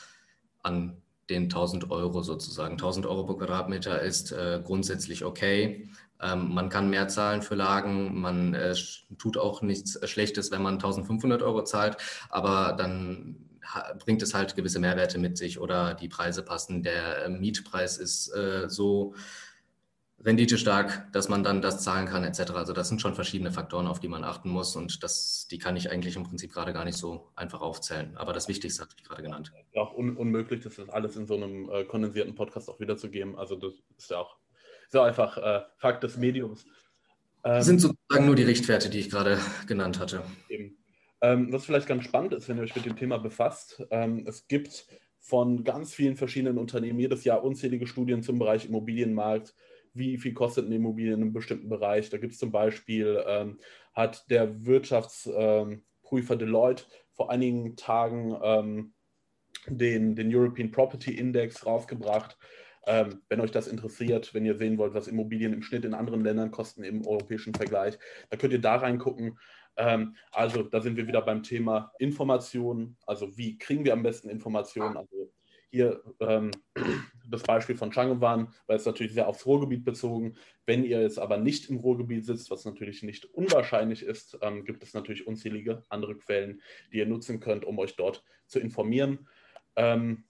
an 0.62 1.00
den 1.31 1.44
1000 1.44 1.90
Euro 1.90 2.22
sozusagen. 2.22 2.72
1000 2.72 3.07
Euro 3.07 3.24
pro 3.24 3.35
Quadratmeter 3.35 4.03
ist 4.03 4.33
äh, 4.33 4.61
grundsätzlich 4.64 5.24
okay. 5.24 5.88
Ähm, 6.22 6.52
man 6.52 6.68
kann 6.68 6.90
mehr 6.90 7.09
zahlen 7.09 7.42
für 7.42 7.54
Lagen. 7.54 8.20
Man 8.20 8.54
äh, 8.54 8.74
tut 9.18 9.37
auch 9.37 9.62
nichts 9.62 9.98
Schlechtes, 10.09 10.50
wenn 10.50 10.62
man 10.62 10.74
1500 10.74 11.42
Euro 11.42 11.64
zahlt, 11.64 11.96
aber 12.28 12.74
dann 12.76 13.46
bringt 13.98 14.22
es 14.22 14.35
halt 14.35 14.56
gewisse 14.56 14.80
Mehrwerte 14.80 15.18
mit 15.18 15.38
sich 15.38 15.61
oder 15.61 15.94
die 15.94 16.09
Preise 16.09 16.42
passen. 16.42 16.83
Der 16.83 17.24
äh, 17.24 17.28
Mietpreis 17.28 17.98
ist 17.98 18.35
äh, 18.35 18.68
so 18.68 19.14
renditestark, 20.22 21.11
dass 21.12 21.28
man 21.28 21.42
dann 21.42 21.62
das 21.62 21.83
zahlen 21.83 22.06
kann, 22.06 22.24
etc. 22.24 22.52
Also 22.52 22.72
das 22.72 22.88
sind 22.88 23.00
schon 23.00 23.14
verschiedene 23.14 23.52
Faktoren, 23.52 23.87
auf 23.87 24.00
die 24.00 24.09
man 24.09 24.22
achten 24.22 24.50
muss 24.50 24.76
und 24.76 25.02
das, 25.02 25.48
die 25.50 25.59
kann 25.59 25.76
ich 25.76 25.90
eigentlich 25.90 26.16
im 26.16 26.24
Prinzip 26.24 26.52
gerade 26.52 26.72
gar 26.72 26.85
nicht 26.85 26.98
so 26.98 27.30
einfach 27.37 27.62
aufzählen. 27.62 28.16
Aber 28.16 28.33
das 28.33 28.46
Wichtigste 28.46 28.83
habe 28.83 28.92
ich 28.96 29.04
gerade 29.04 29.22
genannt. 29.22 29.52
Ja, 29.72 29.83
auch 29.83 29.94
un 29.94 30.16
unmöglich, 30.16 30.61
das 30.61 30.78
alles 30.90 31.16
in 31.16 31.26
so 31.26 31.35
einem 31.35 31.70
äh, 31.70 31.85
kondensierten 31.85 32.35
Podcast 32.35 32.68
auch 32.68 32.80
wiederzugeben. 32.80 33.37
Also 33.37 33.56
das 33.56 33.72
ist 33.96 34.11
ja 34.11 34.18
auch, 34.18 34.37
ja 34.94 35.05
einfach 35.05 35.37
äh, 35.37 35.62
Fakt 35.76 36.03
des 36.03 36.16
Mediums. 36.16 36.64
Ähm, 37.44 37.55
das 37.55 37.66
sind 37.66 37.81
sozusagen 37.81 38.26
nur 38.26 38.37
die 38.37 38.42
Richtwerte, 38.42 38.90
die 38.90 39.00
ich 39.00 39.11
gerade 39.11 39.38
genannt 39.66 39.98
hatte. 39.98 40.22
Eben. 40.48 40.76
Ähm, 41.22 41.53
was 41.53 41.64
vielleicht 41.64 41.87
ganz 41.87 42.05
spannend 42.05 42.33
ist, 42.33 42.48
wenn 42.48 42.57
ihr 42.57 42.62
euch 42.62 42.74
mit 42.74 42.87
dem 42.87 42.96
Thema 42.96 43.18
befasst, 43.18 43.83
ähm, 43.90 44.24
es 44.26 44.48
gibt 44.48 44.87
von 45.18 45.64
ganz 45.64 45.92
vielen 45.92 46.16
verschiedenen 46.16 46.59
Unternehmen 46.59 46.98
jedes 46.98 47.24
Jahr 47.24 47.44
unzählige 47.44 47.87
Studien 47.87 48.22
zum 48.22 48.38
Bereich 48.38 48.66
Immobilienmarkt, 48.66 49.55
wie 49.92 50.16
viel 50.16 50.33
kostet 50.33 50.66
eine 50.66 50.76
Immobilie 50.76 51.12
in 51.12 51.20
einem 51.20 51.33
bestimmten 51.33 51.68
Bereich. 51.68 52.09
Da 52.09 52.16
gibt 52.18 52.33
es 52.33 52.38
zum 52.38 52.50
Beispiel, 52.50 53.22
ähm, 53.26 53.59
hat 53.92 54.31
der 54.31 54.64
Wirtschaftsprüfer 54.64 56.37
Deloitte 56.37 56.85
vor 57.12 57.31
einigen 57.31 57.76
Tagen 57.76 58.37
ähm, 58.42 58.94
den, 59.66 60.14
den 60.16 60.35
European 60.35 60.70
Property 60.70 61.12
Index 61.12 61.66
rausgebracht. 61.66 62.38
Ähm, 62.87 63.23
wenn 63.29 63.40
euch 63.40 63.51
das 63.51 63.69
interessiert, 63.69 64.33
wenn 64.33 64.47
ihr 64.47 64.57
sehen 64.57 64.79
wollt, 64.79 64.95
was 64.95 65.09
Immobilien 65.09 65.53
im 65.53 65.62
Schnitt 65.62 65.85
in 65.85 65.95
anderen 65.95 66.23
Ländern 66.23 66.51
kosten 66.51 66.83
im 66.83 67.07
europäischen 67.07 67.55
Vergleich, 67.55 67.99
da 68.31 68.37
könnt 68.37 68.53
ihr 68.53 68.61
da 68.61 68.77
reingucken. 68.77 69.38
Ähm, 69.77 70.16
also 70.33 70.62
da 70.62 70.81
sind 70.81 70.97
wir 70.97 71.07
wieder 71.07 71.23
beim 71.23 71.43
Thema 71.43 71.93
Informationen. 71.99 72.97
Also 73.07 73.37
wie 73.37 73.59
kriegen 73.59 73.85
wir 73.85 73.93
am 73.93 74.03
besten 74.03 74.29
Informationen? 74.29 74.97
Also 74.97 75.31
hier 75.71 76.03
ähm, 76.21 76.51
das 77.29 77.43
Beispiel 77.43 77.77
von 77.77 77.93
Changewan, 77.93 78.53
weil 78.66 78.77
es 78.77 78.87
natürlich 78.87 79.12
sehr 79.12 79.29
aufs 79.29 79.47
Ruhrgebiet 79.47 79.85
bezogen. 79.85 80.35
Wenn 80.66 80.85
ihr 80.85 81.01
jetzt 81.01 81.19
aber 81.19 81.38
nicht 81.38 81.71
im 81.71 81.79
Ruhrgebiet 81.79 82.25
sitzt, 82.25 82.51
was 82.51 82.64
natürlich 82.64 83.03
nicht 83.03 83.27
unwahrscheinlich 83.27 84.03
ist, 84.03 84.38
ähm, 84.43 84.64
gibt 84.64 84.83
es 84.83 84.95
natürlich 84.95 85.27
unzählige 85.27 85.85
andere 85.88 86.16
Quellen, 86.16 86.61
die 86.93 86.99
ihr 86.99 87.07
nutzen 87.07 87.40
könnt, 87.40 87.64
um 87.64 87.79
euch 87.79 87.97
dort 87.97 88.25
zu 88.47 88.59
informieren. 88.59 89.29
Ähm, 89.77 90.25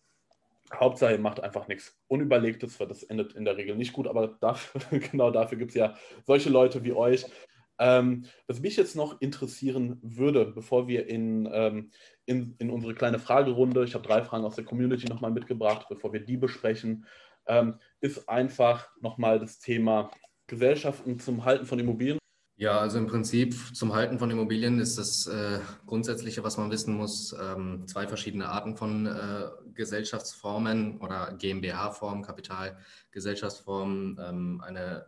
Hauptsache, 0.73 1.19
macht 1.19 1.41
einfach 1.41 1.69
nichts 1.69 1.99
Unüberlegtes, 2.09 2.79
weil 2.79 2.87
das 2.87 3.03
endet 3.03 3.35
in 3.35 3.45
der 3.45 3.57
Regel 3.57 3.77
nicht 3.77 3.93
gut, 3.93 4.07
aber 4.07 4.39
dafür, 4.41 4.81
genau 5.11 5.31
dafür 5.31 5.59
gibt 5.59 5.71
es 5.71 5.77
ja 5.77 5.95
solche 6.25 6.51
Leute 6.51 6.85
wie 6.85 6.93
euch. 6.93 7.27
Ähm, 7.79 8.27
was 8.47 8.61
mich 8.61 8.77
jetzt 8.77 8.95
noch 8.95 9.21
interessieren 9.23 9.99
würde, 10.03 10.45
bevor 10.45 10.87
wir 10.87 11.09
in, 11.09 11.49
ähm, 11.51 11.91
in, 12.27 12.55
in, 12.59 12.69
unsere 12.69 12.95
kleine 12.95 13.19
Fragerunde, 13.19 13.85
ich 13.85 13.95
habe 13.95 14.07
drei 14.07 14.23
Fragen 14.23 14.45
aus 14.45 14.57
der 14.57 14.67
Community 14.67 15.07
nochmal 15.07 15.31
mitgebracht, 15.31 15.87
bevor 15.89 16.13
wir 16.13 16.21
die 16.21 16.37
besprechen, 16.37 17.07
ähm, 17.47 17.77
ist 18.01 18.29
einfach 18.29 18.91
nochmal 19.01 19.39
das 19.39 19.61
Thema 19.61 20.11
Gesellschaften 20.47 21.19
zum 21.19 21.47
Halten 21.47 21.65
von 21.65 21.79
Immobilien. 21.79 22.20
Ja, 22.61 22.79
also 22.79 22.99
im 22.99 23.07
Prinzip 23.07 23.55
zum 23.75 23.95
Halten 23.95 24.19
von 24.19 24.31
Immobilien 24.31 24.81
ist 24.81 24.99
das 24.99 25.27
äh, 25.27 25.61
Grundsätzliche, 25.87 26.45
was 26.45 26.59
man 26.59 26.71
wissen 26.71 26.95
muss, 26.95 27.33
ähm, 27.33 27.87
zwei 27.87 28.07
verschiedene 28.07 28.51
Arten 28.51 28.77
von 28.77 29.07
äh, 29.07 29.47
Gesellschaftsformen 29.73 30.99
oder 30.99 31.35
GmbH-Form, 31.39 32.21
Kapitalgesellschaftsform, 32.21 34.21
ähm, 34.23 34.63
eine 34.63 35.07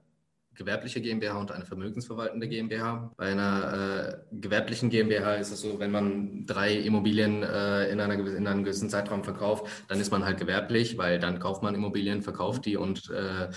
gewerbliche 0.54 1.02
GmbH 1.02 1.36
und 1.36 1.52
eine 1.52 1.66
vermögensverwaltende 1.66 2.48
GmbH. 2.48 3.12
Bei 3.18 3.32
einer 3.32 4.22
äh, 4.32 4.34
gewerblichen 4.34 4.88
GmbH 4.88 5.34
ist 5.34 5.52
es 5.52 5.60
so, 5.60 5.78
wenn 5.78 5.90
man 5.90 6.46
drei 6.46 6.72
Immobilien 6.72 7.42
äh, 7.42 7.90
in, 7.90 8.00
einer, 8.00 8.14
in 8.14 8.46
einem 8.46 8.64
gewissen 8.64 8.88
Zeitraum 8.88 9.24
verkauft, 9.24 9.66
dann 9.88 10.00
ist 10.00 10.10
man 10.10 10.24
halt 10.24 10.38
gewerblich, 10.38 10.96
weil 10.96 11.18
dann 11.18 11.38
kauft 11.38 11.62
man 11.62 11.74
Immobilien, 11.74 12.22
verkauft 12.22 12.64
die 12.64 12.78
und 12.78 13.10
äh, 13.10 13.50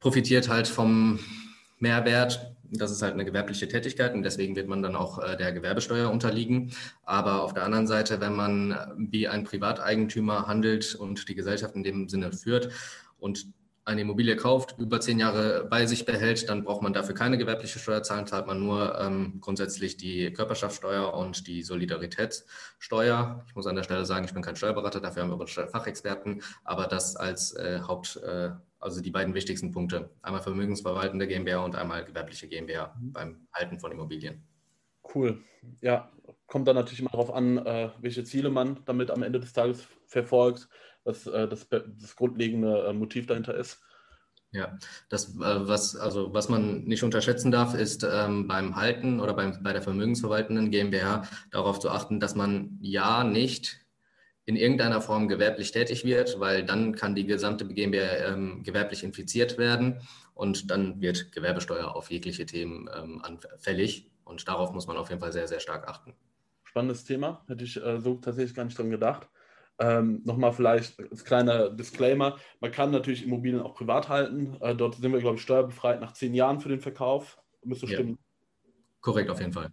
profitiert 0.00 0.48
halt 0.48 0.66
vom 0.66 1.18
Mehrwert. 1.78 2.55
Das 2.70 2.90
ist 2.90 3.02
halt 3.02 3.14
eine 3.14 3.24
gewerbliche 3.24 3.68
Tätigkeit 3.68 4.14
und 4.14 4.22
deswegen 4.22 4.56
wird 4.56 4.68
man 4.68 4.82
dann 4.82 4.96
auch 4.96 5.18
äh, 5.22 5.36
der 5.36 5.52
Gewerbesteuer 5.52 6.10
unterliegen. 6.10 6.72
Aber 7.04 7.42
auf 7.42 7.54
der 7.54 7.64
anderen 7.64 7.86
Seite, 7.86 8.20
wenn 8.20 8.34
man 8.34 8.76
wie 8.96 9.28
ein 9.28 9.44
Privateigentümer 9.44 10.46
handelt 10.46 10.94
und 10.94 11.28
die 11.28 11.34
Gesellschaft 11.34 11.74
in 11.74 11.84
dem 11.84 12.08
Sinne 12.08 12.32
führt 12.32 12.70
und 13.18 13.46
eine 13.86 14.00
Immobilie 14.00 14.34
kauft, 14.34 14.74
über 14.78 15.00
zehn 15.00 15.20
Jahre 15.20 15.64
bei 15.70 15.86
sich 15.86 16.04
behält, 16.04 16.48
dann 16.48 16.64
braucht 16.64 16.82
man 16.82 16.92
dafür 16.92 17.14
keine 17.14 17.38
gewerbliche 17.38 17.78
Steuer 17.78 18.02
zahlen, 18.02 18.26
zahlt 18.26 18.48
man 18.48 18.58
nur 18.58 18.98
ähm, 19.00 19.38
grundsätzlich 19.40 19.96
die 19.96 20.32
Körperschaftssteuer 20.32 21.14
und 21.14 21.46
die 21.46 21.62
Solidaritätssteuer. 21.62 23.44
Ich 23.46 23.54
muss 23.54 23.68
an 23.68 23.76
der 23.76 23.84
Stelle 23.84 24.04
sagen, 24.04 24.24
ich 24.24 24.34
bin 24.34 24.42
kein 24.42 24.56
Steuerberater, 24.56 25.00
dafür 25.00 25.22
haben 25.22 25.30
wir 25.30 25.38
unsere 25.38 25.68
Fachexperten, 25.68 26.42
aber 26.64 26.88
das 26.88 27.14
als 27.14 27.52
äh, 27.52 27.80
Haupt, 27.86 28.16
äh, 28.16 28.50
also 28.86 29.02
die 29.02 29.10
beiden 29.10 29.34
wichtigsten 29.34 29.72
Punkte. 29.72 30.10
Einmal 30.22 30.42
vermögensverwaltende 30.42 31.26
GmbH 31.26 31.64
und 31.64 31.76
einmal 31.76 32.04
gewerbliche 32.04 32.48
GmbH 32.48 32.96
mhm. 32.98 33.12
beim 33.12 33.48
Halten 33.52 33.78
von 33.78 33.92
Immobilien. 33.92 34.42
Cool. 35.14 35.42
Ja, 35.80 36.10
kommt 36.46 36.66
dann 36.66 36.76
natürlich 36.76 37.00
immer 37.00 37.10
darauf 37.10 37.32
an, 37.32 37.58
äh, 37.58 37.90
welche 38.00 38.24
Ziele 38.24 38.50
man 38.50 38.80
damit 38.86 39.10
am 39.10 39.22
Ende 39.22 39.40
des 39.40 39.52
Tages 39.52 39.86
verfolgt 40.06 40.68
was 41.06 41.26
äh, 41.26 41.48
das, 41.48 41.68
das, 41.68 42.16
grundlegende 42.16 42.86
äh, 42.88 42.92
Motiv 42.92 43.26
dahinter 43.26 43.54
ist. 43.54 43.80
Ja, 44.52 44.78
das, 45.10 45.38
was, 45.38 45.96
also, 45.96 46.32
was 46.32 46.48
man 46.48 46.84
nicht 46.84 47.02
unterschätzen 47.02 47.50
darf, 47.50 47.74
ist 47.74 48.06
ähm, 48.10 48.46
beim 48.46 48.76
Halten 48.76 49.20
oder 49.20 49.34
beim, 49.34 49.62
bei 49.62 49.72
der 49.72 49.82
vermögensverwaltenden 49.82 50.70
GmbH 50.70 51.24
darauf 51.50 51.78
zu 51.78 51.90
achten, 51.90 52.20
dass 52.20 52.34
man 52.34 52.78
ja 52.80 53.22
nicht 53.24 53.85
in 54.46 54.56
irgendeiner 54.56 55.00
Form 55.00 55.28
gewerblich 55.28 55.72
tätig 55.72 56.04
wird, 56.04 56.38
weil 56.38 56.64
dann 56.64 56.94
kann 56.94 57.14
die 57.14 57.26
gesamte 57.26 57.66
GmbH 57.66 58.32
ähm, 58.32 58.62
gewerblich 58.62 59.02
infiziert 59.02 59.58
werden 59.58 60.00
und 60.34 60.70
dann 60.70 61.00
wird 61.00 61.32
Gewerbesteuer 61.32 61.94
auf 61.94 62.10
jegliche 62.10 62.46
Themen 62.46 62.88
ähm, 62.96 63.20
anfällig 63.22 64.08
und 64.24 64.46
darauf 64.46 64.72
muss 64.72 64.86
man 64.86 64.96
auf 64.96 65.08
jeden 65.10 65.20
Fall 65.20 65.32
sehr, 65.32 65.48
sehr 65.48 65.60
stark 65.60 65.88
achten. 65.88 66.14
Spannendes 66.62 67.04
Thema, 67.04 67.44
hätte 67.48 67.64
ich 67.64 67.76
äh, 67.76 68.00
so 68.00 68.14
tatsächlich 68.14 68.54
gar 68.54 68.64
nicht 68.64 68.78
dran 68.78 68.90
gedacht. 68.90 69.28
Ähm, 69.78 70.22
Nochmal 70.24 70.52
vielleicht 70.52 70.98
als 71.00 71.24
kleiner 71.24 71.68
Disclaimer, 71.68 72.36
man 72.60 72.70
kann 72.70 72.92
natürlich 72.92 73.24
Immobilien 73.24 73.60
auch 73.60 73.74
privat 73.74 74.08
halten. 74.08 74.56
Äh, 74.60 74.76
dort 74.76 74.94
sind 74.94 75.12
wir, 75.12 75.20
glaube 75.20 75.36
ich, 75.36 75.42
steuerbefreit 75.42 76.00
nach 76.00 76.12
zehn 76.12 76.34
Jahren 76.34 76.60
für 76.60 76.68
den 76.68 76.80
Verkauf. 76.80 77.38
Müsste 77.64 77.86
ja. 77.86 77.94
stimmen. 77.94 78.18
Korrekt, 79.00 79.28
auf 79.28 79.40
jeden 79.40 79.52
Fall. 79.52 79.70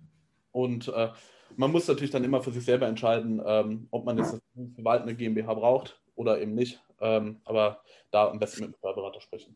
Und 0.52 0.88
äh, 0.88 1.10
man 1.58 1.72
muss 1.72 1.88
natürlich 1.88 2.12
dann 2.12 2.24
immer 2.24 2.42
für 2.42 2.52
sich 2.52 2.66
selber 2.66 2.88
entscheiden, 2.88 3.42
ähm, 3.46 3.88
ob 3.92 4.06
man 4.06 4.18
jetzt 4.18 4.40
eine 4.56 4.70
verwaltende 4.76 5.16
GmbH 5.16 5.54
braucht 5.54 6.02
oder 6.16 6.40
eben 6.42 6.54
nicht. 6.54 6.82
Ähm, 7.00 7.42
aber 7.46 7.82
da 8.12 8.30
am 8.30 8.40
besten 8.40 8.62
mit 8.62 8.72
dem 8.72 8.78
Steuerberater 8.78 9.22
sprechen. 9.22 9.56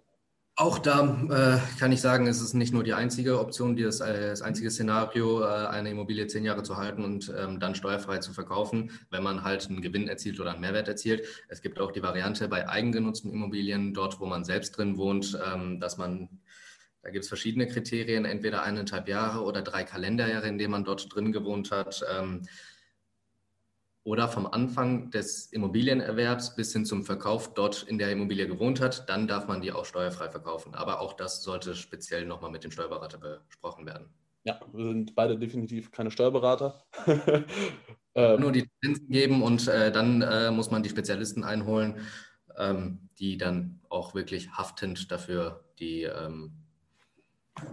Auch 0.60 0.80
da 0.80 1.04
äh, 1.30 1.80
kann 1.80 1.92
ich 1.92 2.02
sagen, 2.02 2.26
es 2.26 2.42
ist 2.42 2.56
nicht 2.56 2.74
nur 2.74 2.84
die 2.84 2.96
einzige 2.96 3.40
Option, 3.40 3.76
die 3.76 3.84
das, 3.84 4.00
äh, 4.00 4.30
das 4.30 4.42
einzige 4.42 4.72
Szenario, 4.72 5.44
äh, 5.44 5.68
eine 5.68 5.92
Immobilie 5.92 6.26
zehn 6.26 6.44
Jahre 6.44 6.64
zu 6.64 6.78
halten 6.78 7.06
und 7.06 7.32
ähm, 7.38 7.60
dann 7.60 7.76
steuerfrei 7.76 8.18
zu 8.18 8.34
verkaufen, 8.34 8.90
wenn 9.12 9.22
man 9.22 9.44
halt 9.44 9.70
einen 9.70 9.84
Gewinn 9.84 10.08
erzielt 10.08 10.40
oder 10.40 10.54
einen 10.54 10.62
Mehrwert 10.62 10.88
erzielt. 10.88 11.28
Es 11.48 11.62
gibt 11.62 11.80
auch 11.80 11.92
die 11.92 12.02
Variante 12.02 12.48
bei 12.48 12.68
eigengenutzten 12.68 13.32
Immobilien, 13.32 13.94
dort 13.94 14.20
wo 14.20 14.26
man 14.26 14.44
selbst 14.46 14.76
drin 14.76 14.98
wohnt, 14.98 15.40
ähm, 15.46 15.80
dass 15.80 16.00
man, 16.00 16.28
da 17.08 17.12
gibt 17.12 17.24
es 17.24 17.30
verschiedene 17.30 17.68
Kriterien, 17.68 18.26
entweder 18.26 18.64
eineinhalb 18.64 19.08
Jahre 19.08 19.46
oder 19.46 19.62
drei 19.62 19.86
Kalenderjahre, 19.86 20.50
in 20.50 20.58
denen 20.58 20.72
man 20.72 20.84
dort 20.84 21.16
drin 21.16 21.32
gewohnt 21.32 21.72
hat. 21.72 22.04
Ähm, 22.14 22.42
oder 24.04 24.28
vom 24.28 24.46
Anfang 24.46 25.10
des 25.10 25.46
Immobilienerwerbs 25.54 26.58
bis 26.58 26.74
hin 26.74 26.84
zum 26.84 27.06
Verkauf 27.06 27.54
dort 27.54 27.84
in 27.84 27.98
der 27.98 28.12
Immobilie 28.12 28.46
gewohnt 28.46 28.82
hat, 28.82 29.08
dann 29.08 29.26
darf 29.26 29.48
man 29.48 29.62
die 29.62 29.72
auch 29.72 29.86
steuerfrei 29.86 30.30
verkaufen. 30.30 30.76
Aber 30.76 31.00
auch 31.00 31.14
das 31.14 31.44
sollte 31.44 31.76
speziell 31.76 32.26
nochmal 32.26 32.52
mit 32.52 32.66
dem 32.66 32.72
Steuerberater 32.72 33.40
besprochen 33.48 33.86
werden. 33.86 34.10
Ja, 34.44 34.60
wir 34.74 34.84
sind 34.84 35.16
beide 35.16 35.40
definitiv 35.40 35.92
keine 35.92 36.12
Steuerberater. 36.12 36.84
ähm. 38.16 38.42
Nur 38.42 38.52
die 38.52 38.70
Zinsen 38.84 39.08
geben 39.08 39.44
und 39.44 39.66
äh, 39.70 39.94
dann 39.94 40.22
äh, 40.24 40.52
muss 40.52 40.72
man 40.72 40.84
die 40.84 40.90
Spezialisten 40.90 41.46
einholen, 41.46 42.00
ähm, 42.58 43.08
die 43.18 43.38
dann 43.38 43.80
auch 43.88 44.14
wirklich 44.14 44.52
haftend 44.52 45.10
dafür 45.10 45.64
die 45.80 46.04
ähm, 46.04 46.67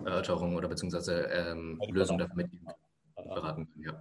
Erörterung 0.05 0.57
oder 0.57 0.69
beziehungsweise 0.69 1.23
ähm, 1.25 1.81
Lösung 1.91 2.19
dafür 2.19 2.37
mit 2.37 2.51
beraten 3.17 3.69
können. 3.73 3.85
Ja. 3.85 3.95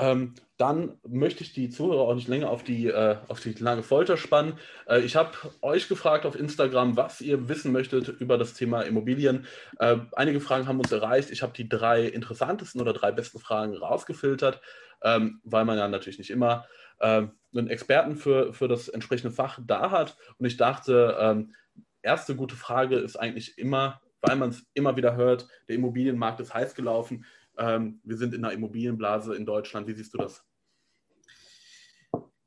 Ähm, 0.00 0.34
dann 0.56 0.96
möchte 1.06 1.42
ich 1.42 1.52
die 1.52 1.68
Zuhörer 1.68 2.02
auch 2.02 2.14
nicht 2.14 2.28
länger 2.28 2.48
auf 2.48 2.64
die, 2.64 2.86
äh, 2.86 3.16
auf 3.28 3.40
die 3.40 3.52
lange 3.52 3.82
Folter 3.82 4.16
spannen. 4.16 4.54
Äh, 4.86 5.00
ich 5.00 5.14
habe 5.14 5.32
euch 5.60 5.88
gefragt 5.88 6.24
auf 6.24 6.38
Instagram, 6.38 6.96
was 6.96 7.20
ihr 7.20 7.48
wissen 7.50 7.70
möchtet 7.70 8.08
über 8.08 8.38
das 8.38 8.54
Thema 8.54 8.80
Immobilien. 8.82 9.46
Äh, 9.78 9.98
einige 10.12 10.40
Fragen 10.40 10.66
haben 10.66 10.78
uns 10.78 10.90
erreicht. 10.90 11.30
Ich 11.30 11.42
habe 11.42 11.52
die 11.52 11.68
drei 11.68 12.06
interessantesten 12.06 12.80
oder 12.80 12.94
drei 12.94 13.12
besten 13.12 13.40
Fragen 13.40 13.76
rausgefiltert, 13.76 14.62
ähm, 15.02 15.40
weil 15.44 15.66
man 15.66 15.76
ja 15.76 15.86
natürlich 15.86 16.18
nicht 16.18 16.30
immer 16.30 16.66
ähm, 17.00 17.32
einen 17.54 17.68
Experten 17.68 18.16
für, 18.16 18.54
für 18.54 18.68
das 18.68 18.88
entsprechende 18.88 19.34
Fach 19.34 19.58
da 19.62 19.90
hat. 19.90 20.16
Und 20.38 20.46
ich 20.46 20.56
dachte, 20.56 21.16
ähm, 21.20 21.54
erste 22.00 22.36
gute 22.36 22.56
Frage 22.56 22.96
ist 22.96 23.16
eigentlich 23.16 23.58
immer, 23.58 24.00
weil 24.20 24.36
man 24.36 24.50
es 24.50 24.64
immer 24.74 24.96
wieder 24.96 25.16
hört, 25.16 25.48
der 25.68 25.76
Immobilienmarkt 25.76 26.40
ist 26.40 26.54
heiß 26.54 26.74
gelaufen. 26.74 27.24
Ähm, 27.58 28.00
wir 28.04 28.16
sind 28.16 28.34
in 28.34 28.44
einer 28.44 28.54
Immobilienblase 28.54 29.34
in 29.34 29.46
Deutschland. 29.46 29.86
Wie 29.86 29.94
siehst 29.94 30.14
du 30.14 30.18
das? 30.18 30.44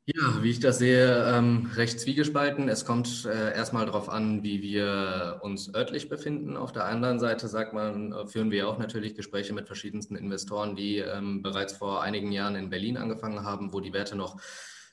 Ja, 0.06 0.44
wie 0.44 0.50
ich 0.50 0.60
das 0.60 0.80
sehe, 0.80 1.34
ähm, 1.34 1.72
recht 1.76 1.98
zwiegespalten. 1.98 2.68
Es 2.68 2.84
kommt 2.84 3.24
äh, 3.24 3.56
erstmal 3.56 3.86
darauf 3.86 4.10
an, 4.10 4.44
wie 4.44 4.62
wir 4.62 5.40
uns 5.44 5.74
örtlich 5.74 6.10
befinden. 6.10 6.58
Auf 6.58 6.74
der 6.74 6.84
anderen 6.84 7.20
Seite 7.20 7.48
sagt 7.48 7.74
man, 7.74 8.12
äh, 8.12 8.28
führen 8.28 8.52
wir 8.52 8.68
auch 8.68 8.78
natürlich 8.78 9.16
Gespräche 9.16 9.54
mit 9.54 9.66
verschiedensten 9.66 10.18
Investoren, 10.18 10.76
die 10.76 10.98
ähm, 10.98 11.42
bereits 11.42 11.72
vor 11.72 12.04
einigen 12.04 12.34
Jahren 12.34 12.56
in 12.58 12.70
Berlin 12.70 12.98
angefangen 12.98 13.46
haben, 13.46 13.72
wo 13.72 13.80
die 13.80 13.94
Werte 13.94 14.18
noch 14.18 14.42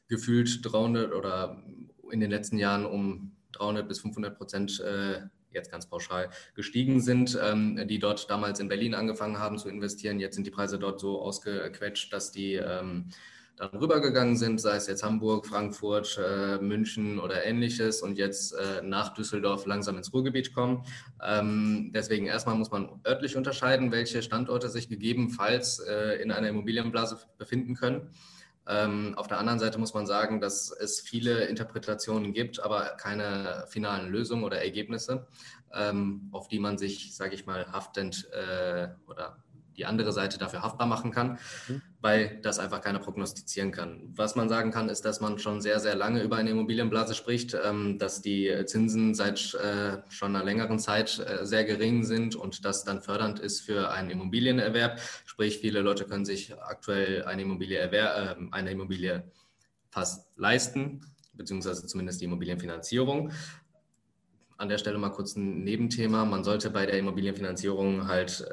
gefühlt 0.07 0.61
300 0.63 1.13
oder 1.13 1.61
in 2.13 2.21
den 2.21 2.31
letzten 2.31 2.59
Jahren 2.59 2.87
um 2.87 3.33
300 3.53 3.89
bis 3.89 3.99
500 4.01 4.39
Prozent 4.39 4.79
äh, 4.79 5.23
jetzt 5.53 5.71
ganz 5.71 5.87
pauschal 5.87 6.31
gestiegen 6.55 7.01
sind, 7.01 7.39
ähm, 7.43 7.87
die 7.89 7.99
dort 7.99 8.31
damals 8.31 8.61
in 8.61 8.69
Berlin 8.69 8.95
angefangen 8.95 9.39
haben 9.39 9.59
zu 9.59 9.69
investieren. 9.69 10.21
Jetzt 10.21 10.35
sind 10.35 10.47
die 10.47 10.51
Preise 10.51 10.79
dort 10.79 11.01
so 11.01 11.21
ausgequetscht, 11.21 12.13
dass 12.13 12.33
die 12.33 12.55
ähm, 12.55 13.11
dann 13.61 13.79
rübergegangen 13.79 14.37
sind, 14.37 14.59
sei 14.59 14.77
es 14.77 14.87
jetzt 14.87 15.03
Hamburg, 15.03 15.47
Frankfurt, 15.47 16.19
äh, 16.19 16.57
München 16.59 17.21
oder 17.21 17.45
ähnliches 17.45 18.01
und 18.01 18.17
jetzt 18.17 18.53
äh, 18.53 18.81
nach 18.83 19.13
Düsseldorf 19.13 19.67
langsam 19.67 19.99
ins 19.99 20.15
Ruhrgebiet 20.15 20.55
kommen. 20.55 20.83
Ähm, 21.23 21.91
deswegen 21.95 22.27
erstmal 22.27 22.55
muss 22.55 22.71
man 22.71 23.01
örtlich 23.07 23.37
unterscheiden, 23.37 23.93
welche 23.93 24.23
Standorte 24.23 24.71
sich 24.71 24.89
gegebenenfalls 24.89 25.79
äh, 25.81 26.23
in 26.23 26.33
einer 26.33 26.49
Immobilienblase 26.49 27.19
befinden 27.37 27.75
können. 27.75 28.11
Ähm, 28.67 29.15
auf 29.17 29.27
der 29.27 29.39
anderen 29.39 29.59
Seite 29.59 29.79
muss 29.79 29.95
man 29.95 30.07
sagen, 30.07 30.41
dass 30.41 30.71
es 30.71 31.01
viele 31.01 31.45
Interpretationen 31.47 32.33
gibt, 32.33 32.63
aber 32.63 32.97
keine 32.97 33.65
finalen 33.69 34.11
Lösungen 34.11 34.45
oder 34.45 34.63
Ergebnisse, 34.63 35.27
ähm, 35.73 36.29
auf 36.33 36.49
die 36.49 36.59
man 36.59 36.79
sich, 36.79 37.15
sage 37.15 37.35
ich 37.35 37.47
mal, 37.47 37.73
haftend 37.73 38.29
äh, 38.33 38.89
oder 39.07 39.39
die 39.77 39.87
andere 39.87 40.13
Seite 40.13 40.39
dafür 40.39 40.63
haftbar 40.63 40.87
machen 40.87 41.11
kann, 41.11 41.39
mhm. 41.69 41.83
Weil 42.03 42.39
das 42.43 42.59
einfach 42.59 42.81
keiner 42.81 42.99
prognostizieren 42.99 43.73
kann. 43.73 44.13
Was 44.17 44.35
man 44.35 44.49
sagen 44.49 44.71
kann, 44.71 44.89
ist, 44.89 45.05
dass 45.05 45.21
man 45.21 45.39
schon 45.39 45.61
sehr, 45.61 45.81
sehr 45.81 45.95
lange 45.95 46.23
über 46.23 46.37
eine 46.37 46.51
Immobilienblase 46.51 47.15
spricht, 47.15 47.55
ähm, 47.63 47.99
dass 47.99 48.23
die 48.23 48.51
Zinsen 48.65 49.15
seit 49.15 49.55
äh, 49.55 49.99
schon 50.09 50.35
einer 50.35 50.45
längeren 50.45 50.79
Zeit 50.79 51.19
äh, 51.19 51.45
sehr 51.45 51.65
gering 51.65 52.05
sind 52.05 52.37
und 52.37 52.65
das 52.65 52.85
dann 52.85 53.03
fördernd 53.03 53.39
ist 53.39 53.61
für 53.61 53.91
einen 53.91 54.11
Immobilienerwerb. 54.11 54.99
Sprich, 55.27 55.59
viele 55.59 55.81
Leute 55.81 56.07
können 56.07 56.25
sich 56.25 56.55
aktuell 56.59 57.25
eine 57.25 57.43
Immobilie, 57.43 57.79
erwer 57.79 58.39
äh, 58.39 58.47
eine 58.51 58.71
Immobilie 58.71 59.25
fast 59.91 60.27
leisten, 60.37 61.03
beziehungsweise 61.35 61.87
zumindest 61.87 62.21
die 62.21 62.25
Immobilienfinanzierung 62.25 63.31
an 64.57 64.69
der 64.69 64.79
Stelle 64.79 64.99
mal 64.99 65.11
kurz 65.11 65.37
ein 65.37 65.65
Nebenthema. 65.65 66.25
Man 66.25 66.45
sollte 66.45 66.71
bei 66.71 66.85
der 66.85 66.99
Immobilienfinanzierung 66.99 68.09
halt 68.09 68.45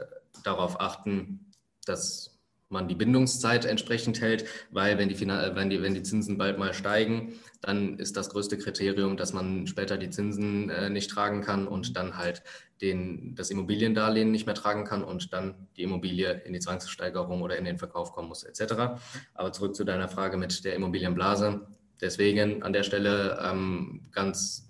darauf 0.44 0.80
achten, 0.80 1.52
dass 1.86 2.37
man 2.70 2.88
die 2.88 2.96
Bindungszeit 2.96 3.66
entsprechend 3.66 4.20
hält, 4.22 4.46
weil 4.72 4.98
wenn 4.98 5.10
die, 5.10 5.20
wenn, 5.20 5.70
die, 5.70 5.82
wenn 5.82 5.94
die 5.94 6.04
Zinsen 6.04 6.38
bald 6.38 6.58
mal 6.58 6.74
steigen, 6.74 7.34
dann 7.62 7.98
ist 7.98 8.18
das 8.18 8.30
größte 8.30 8.58
Kriterium, 8.58 9.18
dass 9.18 9.34
man 9.34 9.68
später 9.68 9.98
die 9.98 10.10
Zinsen 10.10 10.70
äh, 10.70 10.90
nicht 10.90 11.10
tragen 11.10 11.42
kann 11.42 11.68
und 11.68 11.96
dann 11.96 12.18
halt 12.18 12.44
den, 12.82 13.36
das 13.36 13.50
Immobiliendarlehen 13.50 14.32
nicht 14.32 14.46
mehr 14.46 14.56
tragen 14.56 14.84
kann 14.84 15.04
und 15.04 15.34
dann 15.34 15.56
die 15.78 15.84
Immobilie 15.84 16.42
in 16.46 16.54
die 16.54 16.60
Zwangssteigerung 16.60 17.42
oder 17.42 17.58
in 17.58 17.66
den 17.66 17.78
Verkauf 17.78 18.12
kommen 18.12 18.28
muss 18.28 18.44
etc. 18.44 19.00
Aber 19.34 19.52
zurück 19.52 19.76
zu 19.76 19.84
deiner 19.84 20.10
Frage 20.10 20.38
mit 20.38 20.64
der 20.66 20.76
Immobilienblase. 20.76 21.68
Deswegen 22.02 22.64
an 22.64 22.74
der 22.74 22.84
Stelle 22.84 23.40
ähm, 23.44 24.02
ganz 24.12 24.70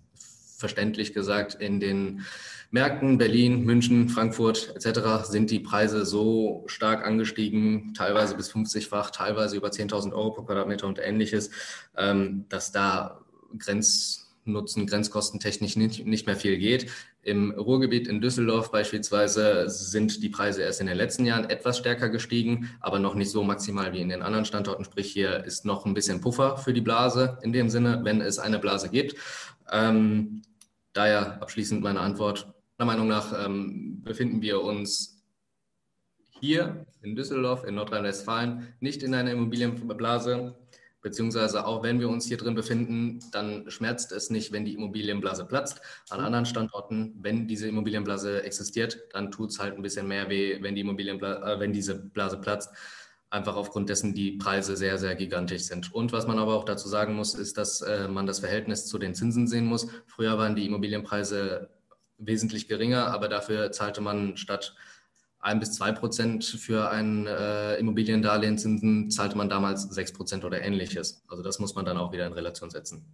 verständlich 0.57 1.13
gesagt, 1.13 1.55
in 1.55 1.79
den 1.79 2.25
Märkten 2.71 3.17
Berlin, 3.17 3.63
München, 3.63 4.09
Frankfurt 4.09 4.75
etc. 4.75 5.25
sind 5.29 5.51
die 5.51 5.59
Preise 5.59 6.05
so 6.05 6.63
stark 6.67 7.05
angestiegen, 7.05 7.93
teilweise 7.93 8.35
bis 8.35 8.51
50-fach, 8.51 9.11
teilweise 9.11 9.55
über 9.55 9.69
10.000 9.69 10.13
Euro 10.13 10.31
pro 10.31 10.43
Quadratmeter 10.43 10.87
und 10.87 10.99
ähnliches, 10.99 11.49
ähm, 11.95 12.45
dass 12.49 12.71
da 12.71 13.21
Grenznutzen, 13.57 14.85
grenzkostentechnisch 14.85 15.77
nicht, 15.77 16.05
nicht 16.05 16.27
mehr 16.27 16.35
viel 16.35 16.57
geht. 16.57 16.91
Im 17.21 17.51
Ruhrgebiet 17.51 18.07
in 18.07 18.21
Düsseldorf 18.21 18.71
beispielsweise 18.71 19.69
sind 19.69 20.21
die 20.21 20.29
Preise 20.29 20.61
erst 20.61 20.81
in 20.81 20.87
den 20.87 20.97
letzten 20.97 21.25
Jahren 21.25 21.49
etwas 21.49 21.77
stärker 21.77 22.09
gestiegen, 22.09 22.69
aber 22.81 22.99
noch 22.99 23.15
nicht 23.15 23.31
so 23.31 23.43
maximal 23.43 23.93
wie 23.93 24.01
in 24.01 24.09
den 24.09 24.21
anderen 24.21 24.45
Standorten. 24.45 24.83
Sprich, 24.83 25.11
hier 25.11 25.43
ist 25.45 25.65
noch 25.65 25.85
ein 25.85 25.93
bisschen 25.93 26.19
Puffer 26.19 26.57
für 26.57 26.73
die 26.73 26.81
Blase 26.81 27.37
in 27.43 27.53
dem 27.53 27.69
Sinne, 27.69 28.01
wenn 28.03 28.19
es 28.21 28.39
eine 28.39 28.59
Blase 28.59 28.89
gibt. 28.89 29.15
Ähm, 29.71 30.41
daher 30.93 31.41
abschließend 31.41 31.81
meine 31.81 31.99
Antwort 31.99 32.53
Meinung 32.85 33.07
nach 33.07 33.33
ähm, 33.45 34.03
befinden 34.03 34.41
wir 34.41 34.61
uns 34.61 35.23
hier 36.39 36.85
in 37.01 37.15
Düsseldorf, 37.15 37.63
in 37.63 37.75
Nordrhein-Westfalen, 37.75 38.75
nicht 38.79 39.01
in 39.03 39.13
einer 39.13 39.31
Immobilienblase, 39.31 40.55
beziehungsweise 41.01 41.65
auch 41.65 41.83
wenn 41.83 41.99
wir 41.99 42.09
uns 42.09 42.27
hier 42.27 42.37
drin 42.37 42.55
befinden, 42.55 43.19
dann 43.31 43.69
schmerzt 43.69 44.11
es 44.11 44.29
nicht, 44.29 44.51
wenn 44.51 44.65
die 44.65 44.73
Immobilienblase 44.73 45.45
platzt. 45.45 45.81
An 46.09 46.19
anderen 46.19 46.45
Standorten, 46.45 47.15
wenn 47.21 47.47
diese 47.47 47.67
Immobilienblase 47.67 48.43
existiert, 48.43 48.99
dann 49.13 49.31
tut 49.31 49.51
es 49.51 49.59
halt 49.59 49.75
ein 49.75 49.81
bisschen 49.81 50.07
mehr 50.07 50.29
weh, 50.29 50.61
wenn, 50.61 50.75
die 50.75 50.81
Immobilienbla 50.81 51.53
äh, 51.53 51.59
wenn 51.59 51.73
diese 51.73 51.95
Blase 51.95 52.37
platzt. 52.37 52.71
Einfach 53.29 53.55
aufgrund 53.55 53.89
dessen 53.89 54.13
die 54.13 54.33
Preise 54.33 54.77
sehr, 54.77 54.97
sehr 54.97 55.15
gigantisch 55.15 55.63
sind. 55.63 55.93
Und 55.93 56.13
was 56.13 56.27
man 56.27 56.39
aber 56.39 56.53
auch 56.55 56.63
dazu 56.63 56.87
sagen 56.87 57.13
muss, 57.13 57.33
ist, 57.33 57.57
dass 57.57 57.81
äh, 57.81 58.07
man 58.07 58.25
das 58.25 58.39
Verhältnis 58.39 58.85
zu 58.85 58.97
den 58.97 59.15
Zinsen 59.15 59.47
sehen 59.47 59.65
muss. 59.65 59.87
Früher 60.05 60.37
waren 60.37 60.55
die 60.55 60.65
Immobilienpreise 60.65 61.69
wesentlich 62.17 62.67
geringer, 62.67 63.07
aber 63.07 63.27
dafür 63.27 63.71
zahlte 63.71 64.01
man 64.01 64.37
statt 64.37 64.75
ein 65.39 65.59
bis 65.59 65.73
zwei 65.73 65.91
Prozent 65.91 66.43
für 66.45 66.89
ein 66.89 67.27
äh, 67.27 67.75
Immobiliendarlehenszinsen, 67.75 69.11
zahlte 69.11 69.37
man 69.37 69.49
damals 69.49 69.83
sechs 69.83 70.11
Prozent 70.11 70.43
oder 70.43 70.61
ähnliches. 70.61 71.23
Also 71.27 71.43
das 71.43 71.59
muss 71.59 71.75
man 71.75 71.85
dann 71.85 71.97
auch 71.97 72.11
wieder 72.11 72.25
in 72.25 72.33
Relation 72.33 72.69
setzen. 72.69 73.05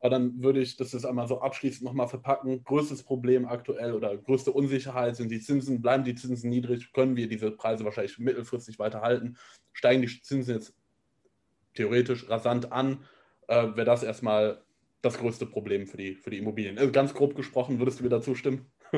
Aber 0.00 0.10
dann 0.10 0.42
würde 0.42 0.60
ich 0.60 0.76
das 0.76 0.92
jetzt 0.92 1.06
einmal 1.06 1.26
so 1.26 1.40
abschließend 1.40 1.82
nochmal 1.82 2.06
verpacken. 2.06 2.62
Größtes 2.62 3.02
Problem 3.02 3.46
aktuell 3.46 3.94
oder 3.94 4.16
größte 4.16 4.52
Unsicherheit 4.52 5.16
sind 5.16 5.30
die 5.30 5.40
Zinsen. 5.40 5.80
Bleiben 5.80 6.04
die 6.04 6.14
Zinsen 6.14 6.50
niedrig, 6.50 6.92
können 6.92 7.16
wir 7.16 7.28
diese 7.28 7.50
Preise 7.50 7.84
wahrscheinlich 7.84 8.18
mittelfristig 8.18 8.78
weiter 8.78 9.00
halten. 9.00 9.36
Steigen 9.72 10.02
die 10.02 10.22
Zinsen 10.22 10.54
jetzt 10.54 10.74
theoretisch 11.74 12.28
rasant 12.28 12.72
an, 12.72 13.04
äh, 13.48 13.74
wäre 13.74 13.84
das 13.84 14.02
erstmal 14.02 14.62
das 15.06 15.18
größte 15.18 15.46
Problem 15.46 15.86
für 15.86 15.96
die, 15.96 16.14
für 16.14 16.30
die 16.30 16.38
Immobilien. 16.38 16.78
Also 16.78 16.92
ganz 16.92 17.14
grob 17.14 17.34
gesprochen, 17.34 17.78
würdest 17.78 18.00
du 18.00 18.04
mir 18.04 18.10
dazu 18.10 18.34
stimmen? 18.34 18.66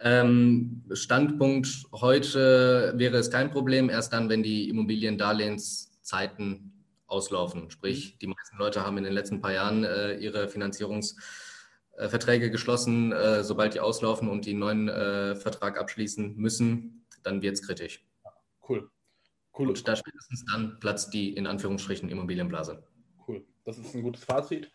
ähm, 0.00 0.84
Standpunkt 0.92 1.86
heute 1.92 2.92
wäre 2.96 3.16
es 3.16 3.30
kein 3.30 3.50
Problem, 3.50 3.90
erst 3.90 4.12
dann, 4.12 4.28
wenn 4.28 4.42
die 4.42 4.68
Immobiliendarlehenszeiten 4.68 6.72
auslaufen. 7.06 7.70
Sprich, 7.70 8.14
mhm. 8.14 8.18
die 8.20 8.26
meisten 8.28 8.58
Leute 8.58 8.84
haben 8.84 8.98
in 8.98 9.04
den 9.04 9.12
letzten 9.12 9.40
paar 9.40 9.52
Jahren 9.52 9.84
äh, 9.84 10.16
ihre 10.18 10.48
Finanzierungsverträge 10.48 12.46
äh, 12.46 12.50
geschlossen. 12.50 13.12
Äh, 13.12 13.44
sobald 13.44 13.74
die 13.74 13.80
auslaufen 13.80 14.28
und 14.28 14.46
die 14.46 14.54
neuen 14.54 14.88
äh, 14.88 15.34
Vertrag 15.34 15.78
abschließen 15.78 16.36
müssen, 16.36 17.06
dann 17.22 17.42
wird 17.42 17.54
es 17.54 17.66
kritisch. 17.66 18.04
Cool. 18.68 18.90
cool. 19.58 19.68
Und 19.68 19.88
da 19.88 19.96
spätestens 19.96 20.44
dann 20.44 20.78
platzt 20.78 21.14
die 21.14 21.34
in 21.34 21.46
Anführungsstrichen 21.46 22.10
Immobilienblase. 22.10 22.84
Das 23.68 23.76
ist 23.76 23.94
ein 23.94 24.02
gutes 24.02 24.24
Fazit. 24.24 24.72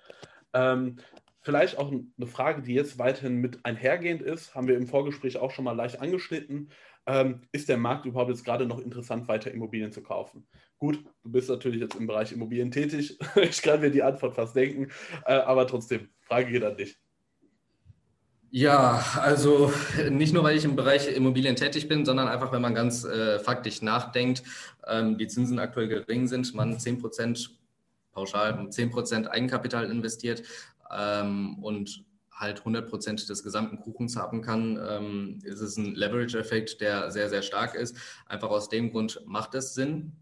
Ähm, 0.53 0.97
vielleicht 1.41 1.79
auch 1.79 1.91
eine 1.91 2.27
Frage, 2.27 2.61
die 2.61 2.75
jetzt 2.75 2.99
weiterhin 2.99 3.37
mit 3.37 3.65
einhergehend 3.65 4.21
ist, 4.21 4.53
haben 4.53 4.67
wir 4.67 4.77
im 4.77 4.85
Vorgespräch 4.85 5.37
auch 5.37 5.49
schon 5.49 5.65
mal 5.65 5.75
leicht 5.75 5.99
angeschnitten. 5.99 6.69
Ähm, 7.07 7.41
ist 7.51 7.69
der 7.69 7.77
Markt 7.77 8.05
überhaupt 8.05 8.29
jetzt 8.29 8.45
gerade 8.45 8.67
noch 8.67 8.79
interessant, 8.79 9.27
weiter 9.27 9.49
Immobilien 9.49 9.91
zu 9.91 10.03
kaufen? 10.03 10.45
Gut, 10.77 11.03
du 11.23 11.31
bist 11.31 11.49
natürlich 11.49 11.81
jetzt 11.81 11.95
im 11.95 12.05
Bereich 12.05 12.31
Immobilien 12.31 12.69
tätig. 12.69 13.17
ich 13.35 13.63
kann 13.63 13.81
mir 13.81 13.89
die 13.89 14.03
Antwort 14.03 14.35
fast 14.35 14.55
denken, 14.55 14.91
äh, 15.25 15.33
aber 15.33 15.65
trotzdem, 15.65 16.09
Frage 16.21 16.51
geht 16.51 16.63
an 16.63 16.77
dich. 16.77 16.95
Ja, 18.51 19.03
also 19.19 19.73
nicht 20.11 20.35
nur, 20.35 20.43
weil 20.43 20.55
ich 20.55 20.65
im 20.65 20.75
Bereich 20.75 21.07
Immobilien 21.07 21.55
tätig 21.55 21.87
bin, 21.87 22.05
sondern 22.05 22.27
einfach, 22.27 22.51
wenn 22.51 22.61
man 22.61 22.75
ganz 22.75 23.03
äh, 23.03 23.39
faktisch 23.39 23.81
nachdenkt, 23.81 24.43
ähm, 24.85 25.17
die 25.17 25.25
Zinsen 25.25 25.57
aktuell 25.57 25.87
gering 25.87 26.27
sind, 26.27 26.53
man 26.53 26.79
10 26.79 27.01
Prozent 27.01 27.62
pauschal 28.13 28.53
10% 28.53 29.27
Eigenkapital 29.27 29.89
investiert 29.89 30.43
ähm, 30.91 31.57
und 31.61 32.05
halt 32.31 32.61
100% 32.61 33.27
des 33.27 33.43
gesamten 33.43 33.79
Kuchens 33.79 34.15
haben 34.15 34.41
kann, 34.41 34.79
ähm, 34.87 35.39
ist 35.43 35.61
es 35.61 35.77
ein 35.77 35.95
Leverage-Effekt, 35.95 36.81
der 36.81 37.11
sehr, 37.11 37.29
sehr 37.29 37.41
stark 37.41 37.75
ist. 37.75 37.95
Einfach 38.25 38.49
aus 38.49 38.69
dem 38.69 38.91
Grund 38.91 39.21
macht 39.25 39.55
es 39.55 39.73
Sinn, 39.73 40.13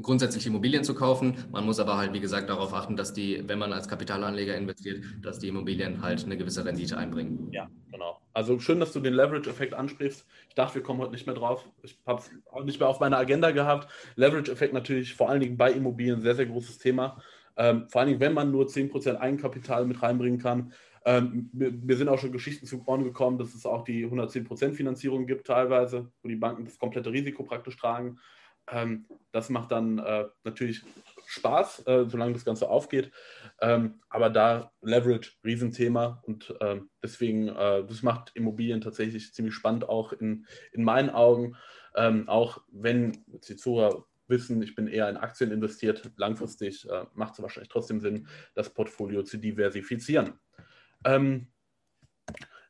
grundsätzlich 0.00 0.46
Immobilien 0.46 0.84
zu 0.84 0.94
kaufen. 0.94 1.36
Man 1.50 1.64
muss 1.64 1.80
aber 1.80 1.96
halt, 1.96 2.12
wie 2.12 2.20
gesagt, 2.20 2.50
darauf 2.50 2.74
achten, 2.74 2.96
dass 2.96 3.12
die, 3.12 3.42
wenn 3.48 3.58
man 3.58 3.72
als 3.72 3.88
Kapitalanleger 3.88 4.56
investiert, 4.56 5.02
dass 5.22 5.38
die 5.38 5.48
Immobilien 5.48 6.02
halt 6.02 6.24
eine 6.24 6.36
gewisse 6.36 6.64
Rendite 6.64 6.98
einbringen. 6.98 7.48
Ja, 7.50 7.68
genau. 7.90 8.20
Also 8.32 8.58
schön, 8.58 8.78
dass 8.78 8.92
du 8.92 9.00
den 9.00 9.14
Leverage-Effekt 9.14 9.72
ansprichst. 9.72 10.26
Ich 10.48 10.54
dachte, 10.54 10.76
wir 10.76 10.82
kommen 10.82 11.00
heute 11.00 11.12
nicht 11.12 11.26
mehr 11.26 11.34
drauf. 11.34 11.66
Ich 11.82 11.98
habe 12.06 12.20
es 12.20 12.30
auch 12.52 12.64
nicht 12.64 12.78
mehr 12.78 12.88
auf 12.88 13.00
meiner 13.00 13.16
Agenda 13.16 13.50
gehabt. 13.50 13.88
Leverage-Effekt 14.16 14.74
natürlich 14.74 15.14
vor 15.14 15.30
allen 15.30 15.40
Dingen 15.40 15.56
bei 15.56 15.72
Immobilien 15.72 16.20
sehr, 16.20 16.34
sehr 16.34 16.46
großes 16.46 16.76
Thema. 16.78 17.22
Ähm, 17.56 17.88
vor 17.88 18.00
allen 18.00 18.08
Dingen, 18.08 18.20
wenn 18.20 18.34
man 18.34 18.50
nur 18.50 18.66
10% 18.66 19.16
Eigenkapital 19.16 19.86
mit 19.86 20.02
reinbringen 20.02 20.38
kann. 20.38 20.72
Ähm, 21.04 21.50
mir, 21.52 21.96
sind 21.96 22.08
auch 22.08 22.18
schon 22.18 22.32
Geschichten 22.32 22.66
zu 22.66 22.82
Ohren 22.86 23.04
gekommen, 23.04 23.38
dass 23.38 23.54
es 23.54 23.64
auch 23.64 23.84
die 23.84 24.06
110% 24.06 24.72
Finanzierung 24.72 25.26
gibt 25.26 25.46
teilweise, 25.46 26.10
wo 26.20 26.28
die 26.28 26.34
Banken 26.34 26.64
das 26.64 26.78
komplette 26.78 27.12
Risiko 27.12 27.44
praktisch 27.44 27.76
tragen. 27.76 28.18
Ähm, 28.68 29.06
das 29.30 29.48
macht 29.48 29.70
dann 29.70 29.98
äh, 29.98 30.24
natürlich 30.42 30.82
Spaß, 31.26 31.86
äh, 31.86 32.04
solange 32.08 32.32
das 32.32 32.44
Ganze 32.44 32.68
aufgeht. 32.68 33.12
Ähm, 33.60 34.00
aber 34.08 34.30
da 34.30 34.72
Leverage, 34.82 35.32
Riesenthema 35.44 36.22
und 36.26 36.54
äh, 36.60 36.80
deswegen, 37.02 37.46
das 37.46 38.02
macht 38.02 38.32
Immobilien 38.34 38.80
tatsächlich 38.80 39.32
ziemlich 39.32 39.54
spannend, 39.54 39.88
auch 39.88 40.12
in, 40.12 40.46
in 40.72 40.82
meinen 40.82 41.10
Augen. 41.10 41.56
Ähm, 41.94 42.28
auch 42.28 42.62
wenn 42.70 43.24
die 43.48 43.56
Zuhörer 43.56 44.04
wissen, 44.28 44.62
ich 44.62 44.74
bin 44.74 44.86
eher 44.86 45.08
in 45.08 45.16
Aktien 45.16 45.50
investiert, 45.50 46.10
langfristig 46.16 46.88
äh, 46.88 47.04
macht 47.14 47.34
es 47.34 47.42
wahrscheinlich 47.42 47.68
trotzdem 47.68 48.00
Sinn, 48.00 48.26
das 48.54 48.70
Portfolio 48.70 49.22
zu 49.22 49.38
diversifizieren. 49.38 50.34
Ähm, 51.04 51.48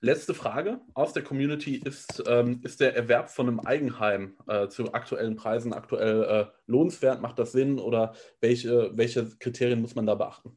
letzte 0.00 0.34
Frage 0.34 0.80
aus 0.94 1.12
der 1.12 1.22
Community 1.22 1.76
ist, 1.76 2.22
ähm, 2.26 2.60
ist 2.62 2.80
der 2.80 2.96
Erwerb 2.96 3.30
von 3.30 3.48
einem 3.48 3.60
Eigenheim 3.60 4.34
äh, 4.46 4.68
zu 4.68 4.92
aktuellen 4.92 5.36
Preisen 5.36 5.72
aktuell 5.72 6.22
äh, 6.22 6.46
lohnenswert? 6.66 7.20
Macht 7.20 7.38
das 7.38 7.52
Sinn 7.52 7.78
oder 7.78 8.14
welche, 8.40 8.90
welche 8.94 9.26
Kriterien 9.38 9.80
muss 9.80 9.94
man 9.94 10.06
da 10.06 10.14
beachten? 10.14 10.56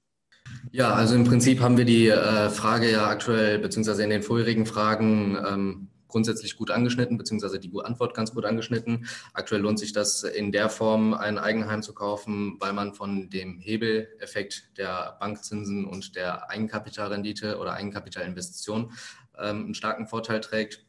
Ja, 0.72 0.94
also 0.94 1.16
im 1.16 1.24
Prinzip 1.24 1.62
haben 1.62 1.78
wir 1.78 1.86
die 1.86 2.08
äh, 2.08 2.50
Frage 2.50 2.92
ja 2.92 3.08
aktuell, 3.08 3.60
beziehungsweise 3.60 4.04
in 4.04 4.10
den 4.10 4.24
vorherigen 4.24 4.66
Fragen 4.66 5.38
ähm, 5.48 5.88
grundsätzlich 6.10 6.58
gut 6.58 6.72
angeschnitten, 6.72 7.17
beziehungsweise 7.17 7.60
die 7.60 7.72
Antwort 7.82 8.13
ganz 8.13 8.34
gut 8.34 8.43
angeschnitten. 8.43 9.08
Aktuell 9.34 9.62
lohnt 9.62 9.80
sich 9.80 9.93
das 9.93 10.24
in 10.24 10.52
der 10.52 10.69
Form, 10.69 11.13
ein 11.13 11.38
Eigenheim 11.38 11.82
zu 11.82 11.93
kaufen, 11.93 12.58
weil 12.60 12.74
man 12.74 12.93
von 12.93 13.30
dem 13.30 13.60
Hebeleffekt 13.60 14.78
der 14.78 15.15
Bankzinsen 15.22 15.86
und 15.86 16.15
der 16.17 16.50
Eigenkapitalrendite 16.50 17.58
oder 17.58 17.74
Eigenkapitalinvestition 17.74 18.91
ähm, 19.38 19.65
einen 19.65 19.74
starken 19.74 20.08
Vorteil 20.08 20.41
trägt. 20.41 20.86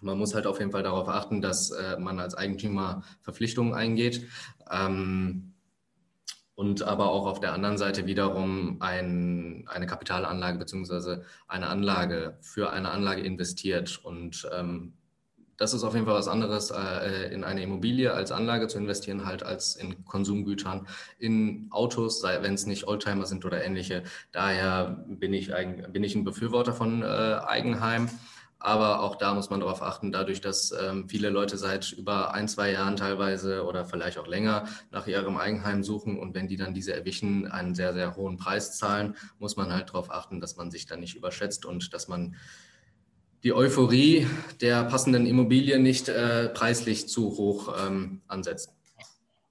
Man 0.00 0.18
muss 0.18 0.34
halt 0.34 0.46
auf 0.46 0.60
jeden 0.60 0.70
Fall 0.70 0.82
darauf 0.82 1.08
achten, 1.08 1.40
dass 1.40 1.70
äh, 1.70 1.98
man 1.98 2.20
als 2.20 2.34
Eigentümer 2.34 3.02
Verpflichtungen 3.20 3.74
eingeht. 3.74 4.28
Ähm, 4.70 5.54
und 6.58 6.82
aber 6.82 7.12
auch 7.12 7.26
auf 7.26 7.38
der 7.38 7.52
anderen 7.52 7.78
Seite 7.78 8.06
wiederum 8.06 8.78
ein, 8.80 9.62
eine 9.68 9.86
Kapitalanlage 9.86 10.58
beziehungsweise 10.58 11.22
eine 11.46 11.68
Anlage 11.68 12.36
für 12.40 12.70
eine 12.70 12.90
Anlage 12.90 13.22
investiert. 13.22 14.00
Und 14.02 14.44
ähm, 14.52 14.94
das 15.56 15.72
ist 15.72 15.84
auf 15.84 15.94
jeden 15.94 16.04
Fall 16.04 16.16
was 16.16 16.26
anderes, 16.26 16.72
äh, 16.72 17.32
in 17.32 17.44
eine 17.44 17.62
Immobilie 17.62 18.12
als 18.12 18.32
Anlage 18.32 18.66
zu 18.66 18.76
investieren, 18.76 19.24
halt 19.24 19.44
als 19.44 19.76
in 19.76 20.04
Konsumgütern, 20.04 20.88
in 21.20 21.68
Autos, 21.70 22.24
wenn 22.24 22.54
es 22.54 22.66
nicht 22.66 22.88
Oldtimer 22.88 23.26
sind 23.26 23.44
oder 23.44 23.64
ähnliche. 23.64 24.02
Daher 24.32 25.04
bin 25.06 25.32
ich, 25.34 25.52
bin 25.92 26.02
ich 26.02 26.16
ein 26.16 26.24
Befürworter 26.24 26.72
von 26.72 27.02
äh, 27.02 27.06
Eigenheim. 27.06 28.08
Aber 28.60 29.02
auch 29.02 29.16
da 29.16 29.34
muss 29.34 29.50
man 29.50 29.60
darauf 29.60 29.82
achten, 29.82 30.10
dadurch, 30.10 30.40
dass 30.40 30.72
ähm, 30.72 31.08
viele 31.08 31.30
Leute 31.30 31.56
seit 31.56 31.92
über 31.92 32.34
ein, 32.34 32.48
zwei 32.48 32.72
Jahren 32.72 32.96
teilweise 32.96 33.64
oder 33.64 33.84
vielleicht 33.84 34.18
auch 34.18 34.26
länger 34.26 34.66
nach 34.90 35.06
ihrem 35.06 35.36
Eigenheim 35.36 35.84
suchen 35.84 36.18
und 36.18 36.34
wenn 36.34 36.48
die 36.48 36.56
dann 36.56 36.74
diese 36.74 36.92
erwischen, 36.92 37.46
einen 37.46 37.76
sehr, 37.76 37.94
sehr 37.94 38.16
hohen 38.16 38.36
Preis 38.36 38.76
zahlen, 38.76 39.14
muss 39.38 39.56
man 39.56 39.72
halt 39.72 39.90
darauf 39.90 40.10
achten, 40.10 40.40
dass 40.40 40.56
man 40.56 40.72
sich 40.72 40.86
da 40.86 40.96
nicht 40.96 41.14
überschätzt 41.14 41.66
und 41.66 41.94
dass 41.94 42.08
man 42.08 42.34
die 43.44 43.52
Euphorie 43.52 44.26
der 44.60 44.84
passenden 44.84 45.26
Immobilie 45.26 45.78
nicht 45.78 46.08
äh, 46.08 46.48
preislich 46.48 47.08
zu 47.08 47.36
hoch 47.36 47.72
ähm, 47.86 48.22
ansetzt. 48.26 48.72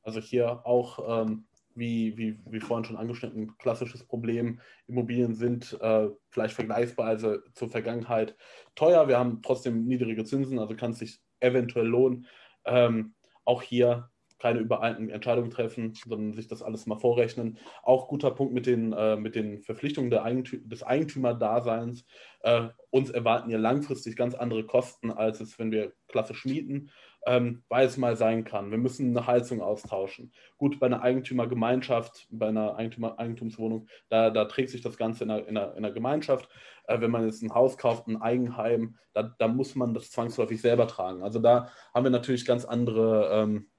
Also 0.04 0.20
hier 0.20 0.66
auch 0.66 1.24
ähm, 1.24 1.46
wie, 1.78 2.18
wie, 2.18 2.40
wie 2.46 2.60
vorhin 2.60 2.86
schon 2.86 2.98
angeschnitten, 2.98 3.44
ein 3.44 3.58
klassisches 3.58 4.04
Problem. 4.06 4.60
Immobilien 4.88 5.36
sind 5.36 5.78
äh, 5.82 6.10
vielleicht 6.30 6.56
vergleichsweise 6.56 7.44
zur 7.54 7.70
Vergangenheit 7.70 8.36
teuer. 8.76 9.08
Wir 9.08 9.20
haben 9.20 9.42
trotzdem 9.42 9.86
niedrige 9.86 10.24
Zinsen, 10.24 10.60
also 10.60 10.76
kann 10.76 10.92
es 10.92 11.00
sich 11.00 11.20
eventuell 11.40 11.86
lohnen. 11.86 12.26
Ähm, 12.66 13.14
auch 13.46 13.62
hier 13.62 14.10
keine 14.40 14.60
übereilten 14.60 15.10
Entscheidungen 15.10 15.50
treffen, 15.50 15.94
sondern 16.06 16.34
sich 16.34 16.48
das 16.48 16.62
alles 16.62 16.86
mal 16.86 17.00
vorrechnen. 17.00 17.58
Auch 17.82 18.08
guter 18.08 18.32
Punkt 18.32 18.54
mit 18.54 18.66
den, 18.66 18.94
äh, 18.94 19.16
mit 19.16 19.36
den 19.36 19.62
Verpflichtungen 19.64 20.14
Eigentü 20.14 20.62
des 20.68 20.84
Eigentümerdaseins. 20.84 22.06
Äh, 22.42 22.68
uns 22.92 23.10
erwarten 23.10 23.50
hier 23.50 23.58
langfristig 23.58 24.16
ganz 24.16 24.36
andere 24.36 24.66
Kosten, 24.66 25.12
als 25.12 25.42
es, 25.42 25.58
wenn 25.58 25.72
wir 25.72 25.94
klassisch 26.08 26.46
mieten 26.46 26.92
ähm, 27.28 27.64
weil 27.68 27.86
es 27.86 27.98
mal 27.98 28.16
sein 28.16 28.46
kann. 28.46 28.72
Wir 28.72 28.78
müssen 28.78 29.16
eine 29.16 29.28
Heizung 29.28 29.62
austauschen. 29.62 30.32
Gut, 30.58 30.80
bei 30.80 30.86
einer 30.86 31.02
Eigentümergemeinschaft, 31.02 32.26
bei 32.32 32.48
einer 32.48 32.78
Eigentümer 32.78 33.20
Eigentumswohnung, 33.20 33.88
da, 34.08 34.30
da 34.30 34.46
trägt 34.46 34.70
sich 34.70 34.82
das 34.82 34.98
Ganze 34.98 35.26
in 35.26 35.32
einer, 35.32 35.48
in 35.48 35.58
einer, 35.58 35.72
in 35.74 35.78
einer 35.84 35.92
Gemeinschaft. 35.92 36.50
Äh, 36.88 37.02
wenn 37.02 37.12
man 37.12 37.26
jetzt 37.26 37.44
ein 37.44 37.54
Haus 37.54 37.78
kauft, 37.78 38.08
ein 38.08 38.22
Eigenheim, 38.22 38.98
da, 39.14 39.36
da, 39.38 39.50
muss 39.50 39.76
man 39.76 39.94
das 39.94 40.10
zwangsläufig 40.10 40.62
selber 40.62 40.88
tragen. 40.88 41.22
Also 41.22 41.40
da 41.40 41.70
haben 41.94 42.06
wir 42.06 42.12
natürlich 42.12 42.46
ganz 42.46 42.64
andere, 42.64 43.30
ähm, 43.34 43.70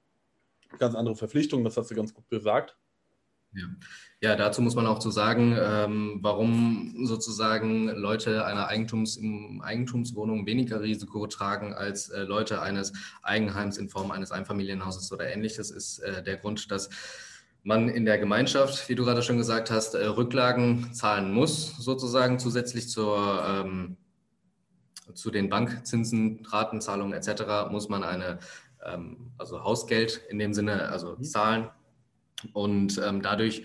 ganz 0.77 0.93
andere 0.93 1.15
Verpflichtungen, 1.15 1.65
das 1.65 1.75
hast 1.75 1.89
du 1.89 1.95
ganz 1.95 2.13
gut 2.13 2.29
gesagt. 2.29 2.77
Ja. 3.53 3.65
ja, 4.21 4.35
dazu 4.35 4.61
muss 4.61 4.75
man 4.75 4.85
auch 4.85 4.99
zu 4.99 5.09
sagen, 5.09 5.57
ähm, 5.59 6.19
warum 6.21 7.07
sozusagen 7.07 7.87
Leute 7.87 8.45
einer 8.45 8.67
Eigentums, 8.67 9.19
Eigentumswohnung 9.61 10.45
weniger 10.45 10.81
Risiko 10.81 11.25
tragen 11.25 11.73
als 11.73 12.09
äh, 12.09 12.23
Leute 12.23 12.61
eines 12.61 12.93
Eigenheims 13.23 13.77
in 13.79 13.89
Form 13.89 14.11
eines 14.11 14.31
Einfamilienhauses 14.31 15.11
oder 15.11 15.33
ähnliches, 15.33 15.71
ist 15.71 15.99
äh, 15.99 16.21
der 16.21 16.37
Grund, 16.37 16.69
dass 16.69 16.89
man 17.63 17.89
in 17.89 18.05
der 18.05 18.19
Gemeinschaft, 18.19 18.87
wie 18.87 18.95
du 18.95 19.03
gerade 19.03 19.23
schon 19.23 19.37
gesagt 19.37 19.71
hast, 19.71 19.95
äh, 19.95 20.05
Rücklagen 20.05 20.93
zahlen 20.93 21.33
muss, 21.33 21.75
sozusagen 21.77 22.37
zusätzlich 22.37 22.87
zur, 22.87 23.43
ähm, 23.47 23.97
zu 25.15 25.31
den 25.31 25.49
Bankzinsen, 25.49 26.45
Ratenzahlungen 26.45 27.13
etc. 27.13 27.71
muss 27.71 27.89
man 27.89 28.03
eine, 28.03 28.37
ähm, 28.85 29.31
also 29.39 29.63
Hausgeld 29.63 30.21
in 30.29 30.37
dem 30.37 30.53
Sinne, 30.53 30.89
also 30.89 31.15
mhm. 31.17 31.23
zahlen 31.23 31.69
und 32.53 32.99
ähm, 33.03 33.21
dadurch 33.21 33.63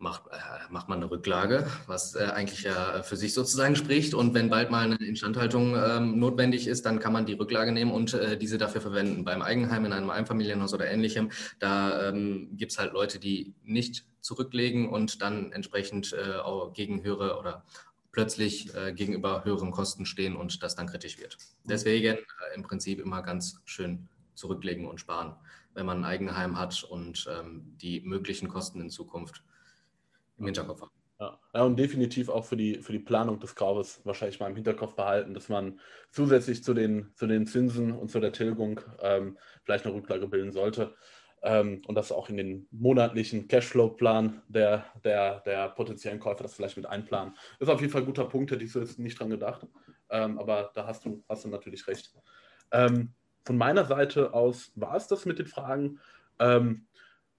macht, 0.00 0.22
äh, 0.32 0.72
macht 0.72 0.88
man 0.88 0.98
eine 0.98 1.10
Rücklage, 1.10 1.66
was 1.86 2.14
äh, 2.14 2.24
eigentlich 2.24 2.62
ja 2.62 3.02
für 3.02 3.16
sich 3.16 3.34
sozusagen 3.34 3.76
spricht. 3.76 4.14
Und 4.14 4.34
wenn 4.34 4.50
bald 4.50 4.70
mal 4.70 4.84
eine 4.84 4.96
Instandhaltung 4.96 5.76
ähm, 5.76 6.18
notwendig 6.18 6.66
ist, 6.66 6.86
dann 6.86 6.98
kann 6.98 7.12
man 7.12 7.26
die 7.26 7.34
Rücklage 7.34 7.70
nehmen 7.70 7.92
und 7.92 8.14
äh, 8.14 8.36
diese 8.36 8.58
dafür 8.58 8.80
verwenden. 8.80 9.24
Beim 9.24 9.42
Eigenheim, 9.42 9.84
in 9.84 9.92
einem 9.92 10.10
Einfamilienhaus 10.10 10.74
oder 10.74 10.90
ähnlichem, 10.90 11.30
da 11.58 12.08
ähm, 12.08 12.48
gibt 12.56 12.72
es 12.72 12.78
halt 12.78 12.92
Leute, 12.92 13.18
die 13.18 13.54
nicht 13.62 14.06
zurücklegen 14.20 14.88
und 14.88 15.22
dann 15.22 15.52
entsprechend 15.52 16.12
äh, 16.12 16.38
auch 16.38 16.72
gegen 16.72 17.02
höhere 17.02 17.38
oder 17.38 17.64
plötzlich 18.12 18.74
äh, 18.74 18.92
gegenüber 18.92 19.44
höheren 19.44 19.70
Kosten 19.70 20.04
stehen 20.04 20.34
und 20.34 20.62
das 20.62 20.74
dann 20.74 20.86
kritisch 20.86 21.18
wird. 21.18 21.36
Deswegen 21.64 22.16
äh, 22.16 22.20
im 22.54 22.62
Prinzip 22.62 23.00
immer 23.00 23.22
ganz 23.22 23.60
schön 23.66 24.08
zurücklegen 24.34 24.86
und 24.86 24.98
sparen 24.98 25.34
wenn 25.74 25.86
man 25.86 25.98
ein 25.98 26.04
Eigenheim 26.04 26.58
hat 26.58 26.82
und 26.84 27.28
ähm, 27.30 27.76
die 27.80 28.00
möglichen 28.00 28.48
Kosten 28.48 28.80
in 28.80 28.90
Zukunft 28.90 29.42
im 30.38 30.46
Hinterkopf 30.46 30.82
hat. 30.82 30.90
Ja. 31.20 31.38
ja, 31.54 31.62
und 31.64 31.76
definitiv 31.78 32.30
auch 32.30 32.46
für 32.46 32.56
die, 32.56 32.80
für 32.80 32.92
die 32.92 32.98
Planung 32.98 33.38
des 33.40 33.54
Kaufes 33.54 34.00
wahrscheinlich 34.04 34.40
mal 34.40 34.48
im 34.48 34.56
Hinterkopf 34.56 34.94
behalten, 34.94 35.34
dass 35.34 35.50
man 35.50 35.78
zusätzlich 36.10 36.64
zu 36.64 36.72
den, 36.72 37.12
zu 37.14 37.26
den 37.26 37.46
Zinsen 37.46 37.92
und 37.92 38.10
zu 38.10 38.20
der 38.20 38.32
Tilgung 38.32 38.80
ähm, 39.00 39.36
vielleicht 39.64 39.84
eine 39.84 39.94
Rücklage 39.94 40.26
bilden 40.26 40.50
sollte. 40.50 40.94
Ähm, 41.42 41.82
und 41.86 41.94
das 41.94 42.10
auch 42.10 42.30
in 42.30 42.38
den 42.38 42.68
monatlichen 42.70 43.48
Cashflow-Plan 43.48 44.42
der, 44.48 44.86
der, 45.04 45.40
der 45.40 45.68
potenziellen 45.70 46.20
Käufer 46.20 46.42
das 46.42 46.54
vielleicht 46.54 46.76
mit 46.76 46.86
einplanen. 46.86 47.34
Ist 47.58 47.68
auf 47.68 47.80
jeden 47.80 47.92
Fall 47.92 48.02
ein 48.02 48.06
guter 48.06 48.26
Punkt, 48.26 48.50
hätte 48.50 48.64
ich 48.64 48.72
so 48.72 48.80
jetzt 48.80 48.98
nicht 48.98 49.18
dran 49.18 49.30
gedacht. 49.30 49.66
Ähm, 50.08 50.38
aber 50.38 50.70
da 50.74 50.86
hast 50.86 51.04
du, 51.04 51.22
hast 51.28 51.44
du 51.44 51.48
natürlich 51.48 51.86
recht. 51.86 52.14
Ähm, 52.72 53.14
von 53.44 53.56
meiner 53.56 53.84
Seite 53.84 54.34
aus 54.34 54.72
war 54.74 54.96
es 54.96 55.06
das 55.08 55.26
mit 55.26 55.38
den 55.38 55.46
Fragen. 55.46 55.98
Ähm, 56.38 56.86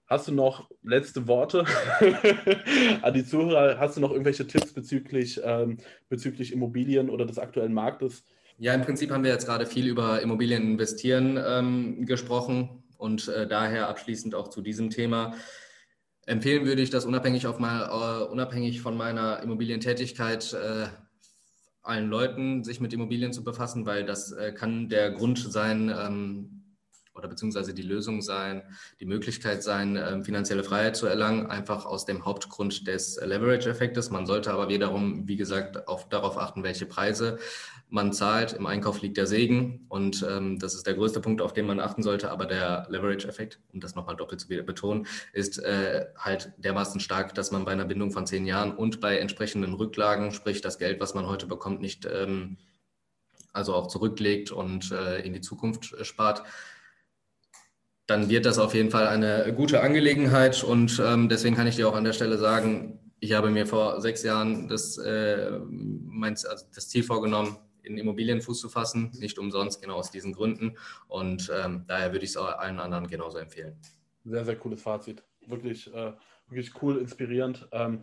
hast 0.07 0.27
du 0.27 0.33
noch 0.33 0.69
letzte 0.83 1.27
Worte 1.27 1.65
an 3.01 3.13
die 3.13 3.25
Zuhörer? 3.25 3.79
Hast 3.79 3.97
du 3.97 4.01
noch 4.01 4.11
irgendwelche 4.11 4.47
Tipps 4.47 4.73
bezüglich, 4.73 5.39
ähm, 5.43 5.77
bezüglich 6.09 6.53
Immobilien 6.53 7.09
oder 7.09 7.25
des 7.25 7.39
aktuellen 7.39 7.73
Marktes? 7.73 8.25
Ja, 8.57 8.73
im 8.73 8.81
Prinzip 8.81 9.11
haben 9.11 9.23
wir 9.23 9.31
jetzt 9.31 9.47
gerade 9.47 9.65
viel 9.65 9.87
über 9.87 10.21
Immobilien 10.21 10.63
investieren 10.63 11.39
ähm, 11.43 12.05
gesprochen 12.05 12.83
und 12.97 13.27
äh, 13.27 13.47
daher 13.47 13.87
abschließend 13.87 14.35
auch 14.35 14.49
zu 14.49 14.61
diesem 14.61 14.89
Thema. 14.91 15.33
Empfehlen 16.27 16.65
würde 16.65 16.83
ich 16.83 16.91
das 16.91 17.05
unabhängig, 17.05 17.47
auf 17.47 17.57
mal, 17.57 17.89
uh, 17.89 18.31
unabhängig 18.31 18.81
von 18.81 18.95
meiner 18.95 19.41
Immobilientätigkeit 19.41 20.53
äh, 20.53 20.87
allen 21.81 22.09
Leuten, 22.09 22.63
sich 22.63 22.79
mit 22.79 22.93
Immobilien 22.93 23.33
zu 23.33 23.43
befassen, 23.43 23.85
weil 23.85 24.05
das 24.05 24.31
äh, 24.31 24.53
kann 24.53 24.89
der 24.89 25.11
Grund 25.11 25.39
sein 25.39 25.89
ähm, 25.89 26.60
oder 27.21 27.29
beziehungsweise 27.29 27.73
die 27.75 27.83
Lösung 27.83 28.21
sein, 28.23 28.63
die 28.99 29.05
Möglichkeit 29.05 29.61
sein, 29.61 29.95
äh, 29.95 30.23
finanzielle 30.23 30.63
Freiheit 30.63 30.95
zu 30.95 31.05
erlangen, 31.05 31.45
einfach 31.45 31.85
aus 31.85 32.05
dem 32.05 32.25
Hauptgrund 32.25 32.87
des 32.87 33.19
Leverage-Effektes. 33.23 34.09
Man 34.09 34.25
sollte 34.25 34.51
aber 34.51 34.69
wiederum, 34.69 35.27
wie 35.27 35.37
gesagt, 35.37 35.87
auf, 35.87 36.09
darauf 36.09 36.37
achten, 36.37 36.63
welche 36.63 36.87
Preise 36.87 37.37
man 37.89 38.11
zahlt. 38.11 38.53
Im 38.53 38.65
Einkauf 38.65 39.01
liegt 39.01 39.17
der 39.17 39.27
Segen 39.27 39.85
und 39.89 40.25
ähm, 40.27 40.57
das 40.57 40.73
ist 40.73 40.87
der 40.87 40.95
größte 40.95 41.19
Punkt, 41.19 41.41
auf 41.41 41.53
den 41.53 41.67
man 41.67 41.79
achten 41.79 42.01
sollte. 42.01 42.31
Aber 42.31 42.45
der 42.45 42.87
Leverage-Effekt, 42.89 43.59
um 43.71 43.79
das 43.79 43.93
nochmal 43.93 44.15
doppelt 44.15 44.41
zu 44.41 44.47
betonen, 44.47 45.05
ist 45.31 45.59
äh, 45.59 46.07
halt 46.17 46.53
dermaßen 46.57 46.99
stark, 46.99 47.35
dass 47.35 47.51
man 47.51 47.65
bei 47.65 47.71
einer 47.71 47.85
Bindung 47.85 48.11
von 48.11 48.25
zehn 48.25 48.47
Jahren 48.47 48.75
und 48.75 48.99
bei 48.99 49.19
entsprechenden 49.19 49.73
Rücklagen, 49.73 50.31
sprich 50.31 50.61
das 50.61 50.79
Geld, 50.79 50.99
was 50.99 51.13
man 51.13 51.27
heute 51.27 51.45
bekommt, 51.45 51.81
nicht 51.81 52.07
ähm, 52.11 52.57
also 53.53 53.75
auch 53.75 53.87
zurücklegt 53.87 54.51
und 54.51 54.91
äh, 54.91 55.19
in 55.19 55.33
die 55.33 55.41
Zukunft 55.41 55.93
äh, 55.93 56.05
spart, 56.05 56.43
dann 58.11 58.29
wird 58.29 58.45
das 58.45 58.59
auf 58.59 58.73
jeden 58.73 58.91
Fall 58.91 59.07
eine 59.07 59.53
gute 59.55 59.81
Angelegenheit 59.81 60.63
und 60.63 61.01
ähm, 61.03 61.29
deswegen 61.29 61.55
kann 61.55 61.67
ich 61.67 61.77
dir 61.77 61.87
auch 61.87 61.95
an 61.95 62.03
der 62.03 62.11
Stelle 62.11 62.37
sagen, 62.37 62.99
ich 63.21 63.31
habe 63.31 63.49
mir 63.49 63.65
vor 63.65 64.01
sechs 64.01 64.21
Jahren 64.23 64.67
das, 64.67 64.97
äh, 64.97 65.51
mein, 65.69 66.33
also 66.33 66.65
das 66.75 66.89
Ziel 66.89 67.03
vorgenommen, 67.03 67.55
in 67.83 67.97
Immobilien 67.97 68.41
Fuß 68.41 68.59
zu 68.59 68.67
fassen, 68.67 69.11
nicht 69.17 69.39
umsonst, 69.39 69.81
genau 69.81 69.95
aus 69.95 70.11
diesen 70.11 70.33
Gründen. 70.33 70.77
Und 71.07 71.49
ähm, 71.57 71.85
daher 71.87 72.11
würde 72.11 72.25
ich 72.25 72.31
es 72.31 72.37
allen 72.37 72.79
anderen 72.79 73.07
genauso 73.07 73.37
empfehlen. 73.37 73.77
Sehr, 74.25 74.43
sehr 74.43 74.57
cooles 74.57 74.81
Fazit. 74.81 75.23
Wirklich, 75.47 75.87
äh, 75.93 76.11
wirklich 76.49 76.73
cool, 76.81 76.97
inspirierend. 76.97 77.67
Ähm, 77.71 78.01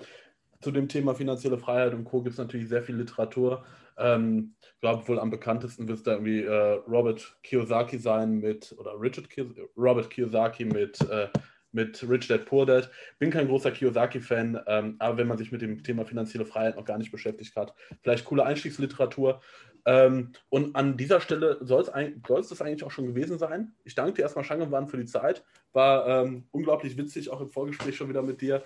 zu 0.61 0.71
dem 0.71 0.89
Thema 0.89 1.15
finanzielle 1.15 1.59
Freiheit 1.59 1.95
und 1.95 2.05
Co. 2.05 2.23
gibt 2.23 2.33
es 2.33 2.39
natürlich 2.39 2.69
sehr 2.69 2.83
viel 2.83 2.97
Literatur. 2.97 3.65
Ähm, 3.97 4.55
ich 4.61 4.81
glaube, 4.81 5.07
wohl 5.09 5.19
am 5.19 5.31
bekanntesten 5.31 5.89
wird 5.89 6.07
da 6.07 6.13
irgendwie 6.13 6.43
äh, 6.43 6.81
Robert 6.89 7.39
Kiyosaki 7.43 7.99
sein 7.99 8.39
mit, 8.39 8.75
oder 8.79 9.01
Richard 9.01 9.31
Kiyosaki, 9.31 9.69
Robert 9.77 10.11
Kiyosaki 10.11 10.65
mit 10.65 11.01
äh, 11.09 11.29
mit 11.73 12.03
Rich 12.09 12.29
Dad 12.29 12.47
Poor 12.47 12.67
Dad. 12.67 12.91
Bin 13.19 13.31
kein 13.31 13.47
großer 13.47 13.71
Kiyosaki-Fan, 13.71 14.61
ähm, 14.67 14.97
aber 14.99 15.19
wenn 15.19 15.29
man 15.29 15.39
sich 15.39 15.53
mit 15.53 15.63
dem 15.63 15.83
Thema 15.83 16.05
finanzielle 16.05 16.47
Freiheit 16.47 16.77
noch 16.77 16.85
gar 16.85 16.99
nicht 16.99 17.13
beschäftigt 17.13 17.57
hat, 17.57 17.75
vielleicht 18.03 18.25
coole 18.25 18.45
Einstiegsliteratur. 18.45 19.41
Ähm, 19.85 20.33
und 20.49 20.77
an 20.77 20.97
dieser 20.97 21.21
Stelle 21.21 21.59
soll 21.61 21.83
es 21.83 22.49
das 22.49 22.63
eigentlich 22.63 22.85
auch 22.85 22.91
schon 22.91 23.07
gewesen 23.07 23.39
sein. 23.39 23.75
Ich 23.85 23.95
danke 23.95 24.15
dir 24.15 24.23
erstmal, 24.23 24.45
Schangewan, 24.45 24.89
für 24.89 24.99
die 24.99 25.07
Zeit. 25.07 25.45
War 25.73 26.25
ähm, 26.25 26.47
unglaublich 26.51 26.97
witzig, 26.97 27.31
auch 27.31 27.41
im 27.41 27.49
Vorgespräch 27.49 27.97
schon 27.97 28.09
wieder 28.09 28.23
mit 28.23 28.41
dir. 28.41 28.63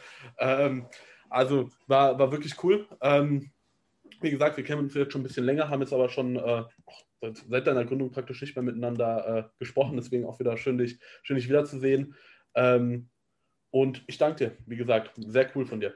Also 1.32 1.70
war, 1.86 2.18
war 2.18 2.30
wirklich 2.30 2.62
cool. 2.62 2.86
Ähm, 3.00 3.50
wie 4.20 4.30
gesagt, 4.30 4.56
wir 4.56 4.64
kennen 4.64 4.82
uns 4.82 4.94
jetzt 4.94 5.12
schon 5.12 5.22
ein 5.22 5.24
bisschen 5.24 5.44
länger, 5.44 5.68
haben 5.68 5.80
jetzt 5.80 5.92
aber 5.92 6.08
schon 6.08 6.36
äh, 6.36 6.64
seit 7.48 7.66
deiner 7.66 7.84
Gründung 7.84 8.10
praktisch 8.10 8.40
nicht 8.40 8.56
mehr 8.56 8.62
miteinander 8.62 9.26
äh, 9.26 9.44
gesprochen. 9.58 9.96
Deswegen 9.96 10.26
auch 10.26 10.38
wieder 10.38 10.56
schön, 10.56 10.78
dich, 10.78 10.98
schön, 11.22 11.36
dich 11.36 11.48
wiederzusehen. 11.48 12.14
Ähm, 12.54 13.08
und 13.70 14.04
ich 14.06 14.18
danke 14.18 14.36
dir, 14.36 14.56
wie 14.66 14.76
gesagt, 14.76 15.12
sehr 15.16 15.50
cool 15.54 15.66
von 15.66 15.80
dir. 15.80 15.94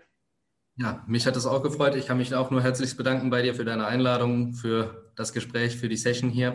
Ja, 0.78 1.05
mich 1.07 1.26
hat 1.26 1.37
es 1.37 1.47
auch 1.47 1.62
gefreut. 1.62 1.95
Ich 1.95 2.07
kann 2.07 2.18
mich 2.18 2.34
auch 2.34 2.51
nur 2.51 2.62
herzlich 2.62 2.97
bedanken 2.97 3.30
bei 3.30 3.43
dir 3.43 3.55
für 3.55 3.64
deine 3.64 3.87
Einladung, 3.87 4.53
für 4.53 5.11
das 5.16 5.32
Gespräch, 5.32 5.76
für 5.76 5.89
die 5.89 5.97
Session 5.97 6.30
hier. 6.30 6.53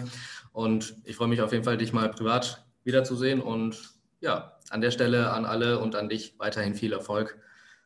Und 0.51 0.95
ich 1.05 1.15
freue 1.15 1.27
mich 1.27 1.41
auf 1.41 1.51
jeden 1.51 1.63
Fall, 1.63 1.77
dich 1.77 1.93
mal 1.93 2.09
privat 2.09 2.65
wiederzusehen. 2.83 3.41
Und 3.41 3.95
ja, 4.19 4.59
an 4.69 4.81
der 4.81 4.91
Stelle 4.91 5.31
an 5.31 5.45
alle 5.45 5.79
und 5.79 5.95
an 5.95 6.09
dich 6.09 6.35
weiterhin 6.37 6.75
viel 6.75 6.93
Erfolg 6.93 7.39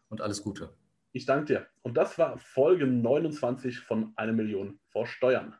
und 0.09 0.21
alles 0.21 0.43
Gute. 0.43 0.69
Ich 1.15 1.25
danke 1.25 1.45
dir. 1.45 1.67
Und 1.81 1.95
das 1.95 2.19
war 2.19 2.37
Folge 2.37 2.85
29 2.85 3.79
von 3.79 4.11
1 4.17 4.35
Million 4.35 4.81
vor 4.89 5.07
Steuern. 5.07 5.55